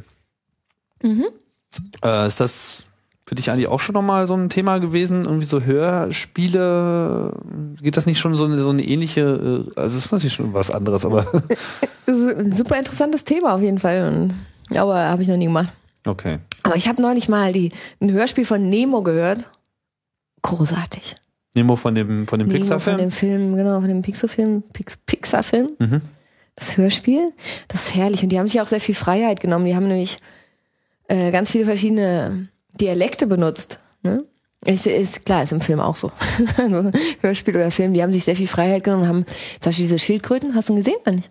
[1.02, 1.26] Mhm.
[2.02, 2.84] Äh, ist das
[3.31, 5.24] für dich eigentlich auch schon nochmal so ein Thema gewesen?
[5.24, 7.32] Irgendwie so Hörspiele?
[7.81, 10.52] Geht das nicht schon so eine, so eine ähnliche, äh, also es ist natürlich schon
[10.52, 11.27] was anderes, aber
[12.07, 14.31] Das ist ein super interessantes Thema auf jeden Fall.
[14.74, 15.73] Aber habe ich noch nie gemacht.
[16.05, 16.40] okay.
[16.65, 17.70] Aber ich habe neulich mal die,
[18.01, 19.48] ein Hörspiel von Nemo gehört.
[20.43, 21.15] Großartig.
[21.55, 22.98] Nemo von dem, von dem Nemo von Pixar-Film?
[22.98, 25.70] dem Film, genau, von dem Pixar-Film, Pix, Pixar-Film.
[25.78, 26.01] Mhm.
[26.57, 27.32] Das Hörspiel,
[27.69, 28.24] das ist herrlich.
[28.24, 29.66] Und die haben sich auch sehr viel Freiheit genommen.
[29.66, 30.19] Die haben nämlich
[31.07, 33.80] äh, ganz viele verschiedene Dialekte benutzt.
[34.02, 34.24] Ne?
[34.64, 36.12] Ist, ist klar, ist im Film auch so.
[36.59, 36.90] also,
[37.20, 39.24] Hörspiel oder Film, die haben sich sehr viel Freiheit genommen und haben
[39.60, 40.97] zum Beispiel diese Schildkröten, hast du ihn gesehen?
[41.02, 41.30] oder nicht?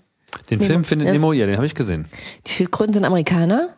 [0.50, 1.14] Den Nemo, Film findet ja.
[1.14, 2.08] Nemo, ja, den habe ich gesehen.
[2.48, 3.70] Die Schildkröten sind Amerikaner,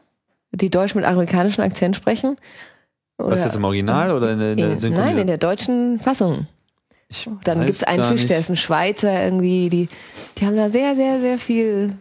[0.51, 2.37] die Deutsch mit amerikanischem Akzent sprechen.
[3.17, 5.21] Was Oder- jetzt im Original oder in der, in der in, nein, Synchronisation?
[5.21, 6.47] in der deutschen Fassung.
[7.09, 9.67] Ich Dann gibt es einen Fisch, der ist ein Schweizer irgendwie.
[9.69, 9.89] Die,
[10.37, 11.93] die haben da sehr, sehr, sehr viel.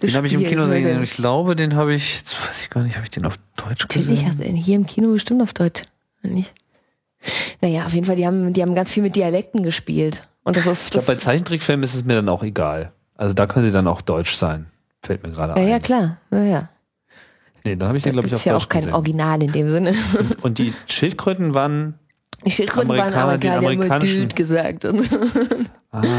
[0.00, 1.02] Den habe ich im Kino gesehen.
[1.02, 4.08] Ich glaube, den habe ich, weiß ich gar nicht, habe ich den auf Deutsch Natürlich
[4.08, 4.28] gesehen?
[4.28, 5.82] hast du ihn hier im Kino bestimmt auf Deutsch.
[6.22, 6.52] Nicht?
[7.60, 10.28] Naja, auf jeden Fall, die haben, die haben ganz viel mit Dialekten gespielt.
[10.44, 10.84] Und das ist.
[10.86, 12.92] Ich glaube, bei Zeichentrickfilmen ist es mir dann auch egal.
[13.16, 14.66] Also da können sie dann auch deutsch sein.
[15.02, 15.68] Fällt mir gerade ja, ein.
[15.68, 16.18] ja, klar.
[16.30, 16.68] Ja, ja.
[17.64, 18.94] Nee, dann habe ich den, glaube ich, auf ja Deutsch auch kein gesehen.
[18.94, 19.94] Original in dem Sinne.
[20.42, 21.98] Und die Schildkröten waren,
[22.44, 24.84] Die Schildkröten Amerikaner, waren den Amerikaner, die haben immer Dude gesagt.
[24.84, 25.00] Und,
[25.90, 26.10] ah, ja.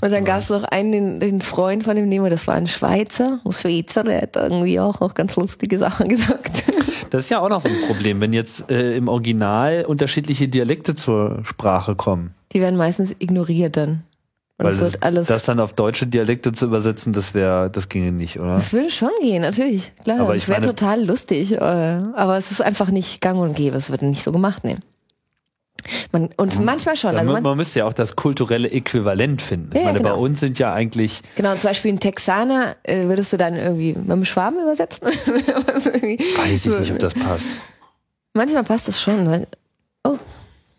[0.00, 2.66] und dann gab es noch einen, den, den Freund von dem Nemo, das war ein
[2.66, 3.40] Schweizer.
[3.44, 6.64] Ein Schweizer, der hat irgendwie auch, auch ganz lustige Sachen gesagt.
[7.10, 10.94] Das ist ja auch noch so ein Problem, wenn jetzt äh, im Original unterschiedliche Dialekte
[10.94, 12.34] zur Sprache kommen.
[12.52, 14.04] Die werden meistens ignoriert dann.
[14.58, 15.28] Und Weil das, alles.
[15.28, 18.54] das dann auf deutsche Dialekte zu übersetzen, das wäre, das ginge nicht, oder?
[18.54, 19.92] Das würde schon gehen, natürlich.
[20.02, 21.52] Klar, Aber es wäre total lustig.
[21.52, 23.76] äh, Aber es ist einfach nicht gang und gäbe.
[23.76, 24.78] Es wird nicht so gemacht, ne.
[26.12, 27.16] Man, und manchmal schon.
[27.16, 29.70] Also man, man, müsste ja auch das kulturelle Äquivalent finden.
[29.72, 30.10] Ja, ich meine, genau.
[30.10, 33.94] bei uns sind ja eigentlich, genau, zum Beispiel ein Texaner äh, würdest du dann irgendwie
[33.94, 35.06] mit dem Schwaben übersetzen.
[35.08, 37.58] Weiß ich nicht, ob das passt.
[38.34, 39.46] Manchmal passt das schon.
[40.04, 40.18] Oh,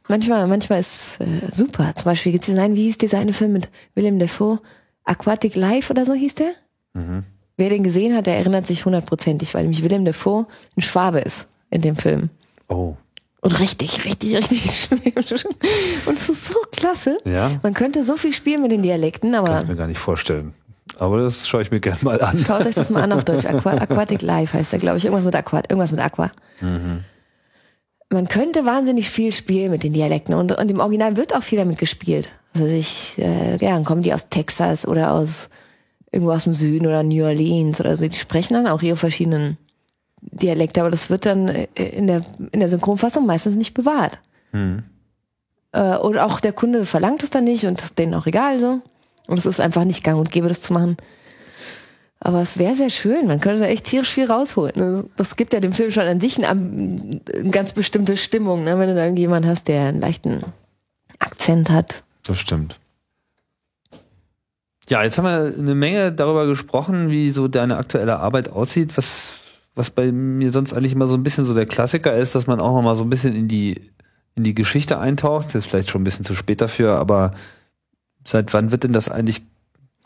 [0.08, 1.94] manchmal, manchmal ist äh, super.
[1.96, 4.60] Zum Beispiel gibt es diesen einen, wie hieß dieser eine Film mit Willem Dafoe?
[5.04, 6.52] Aquatic Life oder so hieß der?
[6.94, 7.24] Mhm.
[7.56, 10.46] Wer den gesehen hat, der erinnert sich hundertprozentig, weil nämlich Willem Dafoe
[10.76, 12.30] ein Schwabe ist in dem Film.
[12.68, 12.96] Oh,
[13.48, 14.72] Und richtig, richtig, richtig
[15.40, 15.54] schlimm.
[16.06, 17.18] Und es ist so klasse.
[17.26, 20.00] ja, Man könnte so viel spielen mit den Dialekten, kann aber ich mir gar nicht
[20.00, 20.54] vorstellen.
[21.00, 22.40] Aber das schaue ich mir gerne mal an.
[22.40, 23.46] schaut euch das mal an auf Deutsch.
[23.46, 25.06] Aqua, Aquatic Life heißt der, glaube ich.
[25.06, 25.58] Irgendwas mit Aqua.
[25.60, 26.32] Irgendwas mit Aqua.
[28.10, 30.34] Man könnte wahnsinnig viel spielen mit den Dialekten.
[30.34, 32.32] Und, und im Original wird auch viel damit gespielt.
[32.54, 35.50] Also ich, äh, ja, dann kommen die aus Texas oder aus
[36.12, 38.08] irgendwo aus dem Süden oder New Orleans oder so.
[38.08, 39.58] Die sprechen dann auch ihre verschiedenen
[40.22, 42.22] Dialekte, aber das wird dann äh, in der,
[42.52, 44.20] in der Synchronfassung meistens nicht bewahrt.
[45.72, 48.82] Äh, oder auch der Kunde verlangt es dann nicht und ist denen auch egal so.
[49.28, 50.98] Und es ist einfach nicht gang und gäbe, das zu machen.
[52.20, 54.80] Aber es wäre sehr schön, man könnte da echt tierisch viel rausholen.
[54.80, 58.80] Also Das gibt ja dem Film schon an sich eine, eine ganz bestimmte Stimmung, ne?
[58.80, 60.44] wenn du da irgendjemanden hast, der einen leichten
[61.20, 62.04] Akzent hat.
[62.24, 62.80] Das stimmt.
[64.90, 69.30] Ja, jetzt haben wir eine Menge darüber gesprochen, wie so deine aktuelle Arbeit aussieht, was,
[69.78, 72.60] was bei mir sonst eigentlich immer so ein bisschen so der Klassiker ist, dass man
[72.60, 73.80] auch noch mal so ein bisschen in die,
[74.36, 75.46] in die Geschichte eintaucht.
[75.46, 77.32] Das ist jetzt vielleicht schon ein bisschen zu spät dafür, aber
[78.26, 79.44] seit wann wird denn das eigentlich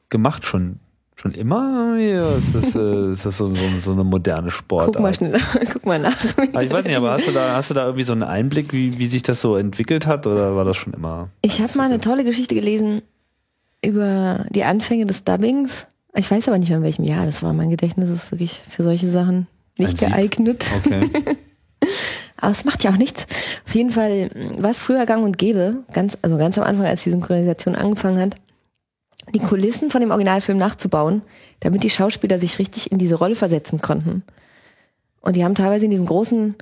[0.09, 0.45] gemacht?
[0.45, 0.79] Schon,
[1.15, 1.97] schon immer?
[1.97, 4.95] Ja, ist das, äh, ist das so, so, so eine moderne Sportart?
[4.95, 5.39] Guck mal schnell,
[5.73, 6.17] guck mal nach.
[6.53, 8.73] Ah, ich weiß nicht, aber hast du da, hast du da irgendwie so einen Einblick,
[8.73, 11.29] wie, wie sich das so entwickelt hat oder war das schon immer?
[11.41, 13.01] Ich habe mal eine tolle Geschichte gelesen
[13.83, 15.87] über die Anfänge des Dubbings.
[16.13, 17.53] Ich weiß aber nicht mehr in welchem Jahr das war.
[17.53, 19.47] Mein Gedächtnis ist wirklich für solche Sachen
[19.81, 20.65] nicht geeignet.
[20.77, 21.09] Okay.
[22.37, 23.27] Aber es macht ja auch nichts.
[23.67, 27.03] Auf jeden Fall war es früher gang und gäbe, ganz, also ganz am Anfang, als
[27.03, 28.35] die Synchronisation angefangen hat,
[29.33, 31.21] die Kulissen von dem Originalfilm nachzubauen,
[31.59, 34.23] damit die Schauspieler sich richtig in diese Rolle versetzen konnten.
[35.21, 36.55] Und die haben teilweise in diesen großen,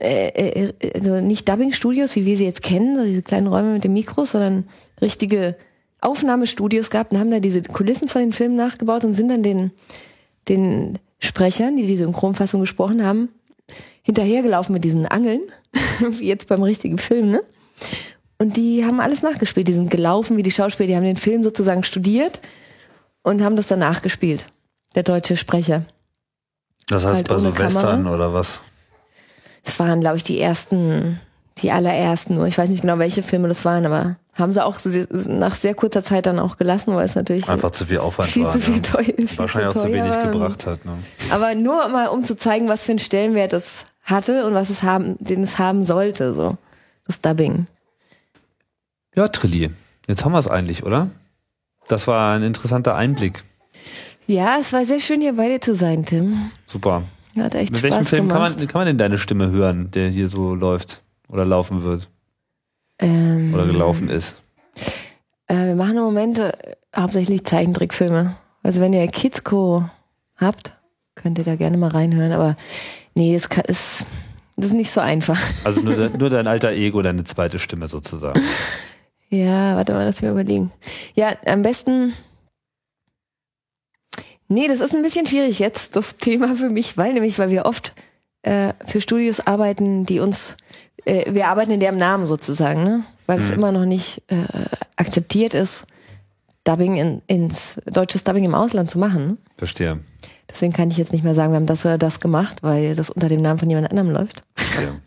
[0.00, 3.84] äh, äh, also nicht Dubbing-Studios, wie wir sie jetzt kennen, so diese kleinen Räume mit
[3.84, 4.68] den Mikros, sondern
[5.02, 5.54] richtige
[6.00, 9.72] Aufnahmestudios gehabt und haben da diese Kulissen von den Filmen nachgebaut und sind dann den,
[10.48, 13.28] den Sprechern, die die Synchronfassung gesprochen haben,
[14.02, 15.40] hinterhergelaufen mit diesen Angeln,
[16.00, 17.42] wie jetzt beim richtigen Film, ne?
[18.40, 19.66] Und die haben alles nachgespielt.
[19.66, 22.40] Die sind gelaufen wie die Schauspieler, die haben den Film sozusagen studiert
[23.22, 24.46] und haben das dann nachgespielt.
[24.94, 25.84] Der deutsche Sprecher.
[26.88, 28.14] Das heißt Halt bei so Western Kamera.
[28.14, 28.62] oder was?
[29.64, 31.20] Das waren, glaube ich, die ersten,
[31.62, 32.46] die allerersten nur.
[32.46, 34.78] Ich weiß nicht genau, welche Filme das waren, aber haben sie auch
[35.26, 38.44] nach sehr kurzer Zeit dann auch gelassen, weil es natürlich Einfach zu viel Aufwand viel
[38.44, 38.52] war.
[38.52, 38.82] zu viel ne?
[38.82, 40.84] teuer viel Wahrscheinlich auch zu wenig gebracht hat.
[40.84, 40.92] Ne?
[41.30, 44.82] Aber nur mal, um zu zeigen, was für einen Stellenwert es hatte und was es
[44.82, 46.56] haben, den es haben sollte, so.
[47.06, 47.66] Das Dubbing.
[49.14, 49.70] Ja, Trilli.
[50.06, 51.10] Jetzt haben wir es eigentlich, oder?
[51.88, 53.42] Das war ein interessanter Einblick.
[54.26, 56.50] Ja, es war sehr schön, hier bei dir zu sein, Tim.
[56.66, 57.02] Super.
[57.38, 58.58] Hat echt Mit welchem Spaß Film kann gemacht.
[58.58, 62.08] man, kann man denn deine Stimme hören, der hier so läuft oder laufen wird
[62.98, 64.42] ähm, oder gelaufen ist?
[65.46, 66.52] Äh, wir machen im Moment äh,
[66.94, 68.36] hauptsächlich Zeichentrickfilme.
[68.62, 69.88] Also wenn ihr Kidsco
[70.36, 70.72] habt,
[71.14, 72.32] könnt ihr da gerne mal reinhören.
[72.32, 72.56] Aber
[73.14, 74.04] nee, das, kann, ist,
[74.56, 75.38] das ist nicht so einfach.
[75.64, 78.40] Also nur, de, nur dein alter Ego, deine zweite Stimme sozusagen.
[79.30, 80.72] Ja, warte mal, lass mir überlegen.
[81.14, 82.14] Ja, am besten.
[84.48, 87.66] Nee, das ist ein bisschen schwierig jetzt, das Thema für mich, weil nämlich, weil wir
[87.66, 87.94] oft
[88.40, 90.56] äh, für Studios arbeiten, die uns,
[91.08, 93.02] äh, wir arbeiten in deren Namen sozusagen, ne?
[93.26, 93.54] Weil es Mhm.
[93.54, 94.36] immer noch nicht äh,
[94.96, 95.84] akzeptiert ist,
[96.64, 99.38] Dubbing in, ins deutsches Dubbing im Ausland zu machen.
[99.56, 100.00] Verstehe.
[100.50, 103.10] Deswegen kann ich jetzt nicht mehr sagen, wir haben das oder das gemacht, weil das
[103.10, 104.42] unter dem Namen von jemand anderem läuft.
[104.54, 105.00] Verstehe.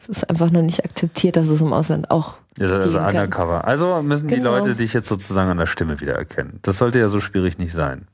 [0.00, 2.34] Es ist einfach noch nicht akzeptiert, dass es im Ausland auch.
[2.58, 3.16] Ihr seid also geben kann.
[3.24, 3.64] undercover.
[3.66, 4.56] Also müssen die Genau.
[4.56, 6.58] Leute dich jetzt sozusagen an der Stimme wiedererkennen.
[6.62, 8.06] Das sollte ja so schwierig nicht sein.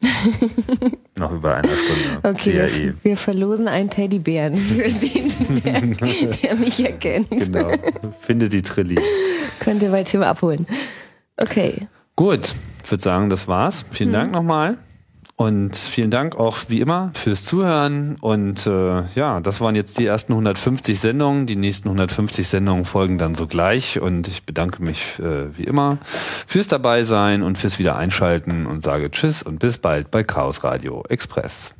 [1.18, 2.20] Noch über einer Stunde.
[2.22, 2.28] E.
[2.30, 5.32] Okay, wir, wir verlosen einen Teddybären für den,
[5.64, 5.80] der,
[6.26, 7.30] der mich erkennt.
[7.30, 7.72] Genau.
[8.20, 8.98] Finde die Trilli.
[9.60, 10.66] Könnt ihr bei Tim abholen.
[11.38, 11.88] Okay.
[12.14, 12.54] Gut,
[12.84, 13.84] ich würde sagen, das war's.
[13.90, 14.78] Vielen Dank nochmal.
[15.38, 18.16] Und vielen Dank auch wie immer fürs Zuhören.
[18.22, 21.44] Und äh, ja, das waren jetzt die ersten 150 Sendungen.
[21.44, 24.00] Die nächsten 150 Sendungen folgen dann sogleich.
[24.00, 25.98] Und ich bedanke mich äh, wie immer
[26.46, 31.75] fürs Dabeisein und fürs Wiedereinschalten und sage Tschüss und bis bald bei Chaos Radio Express.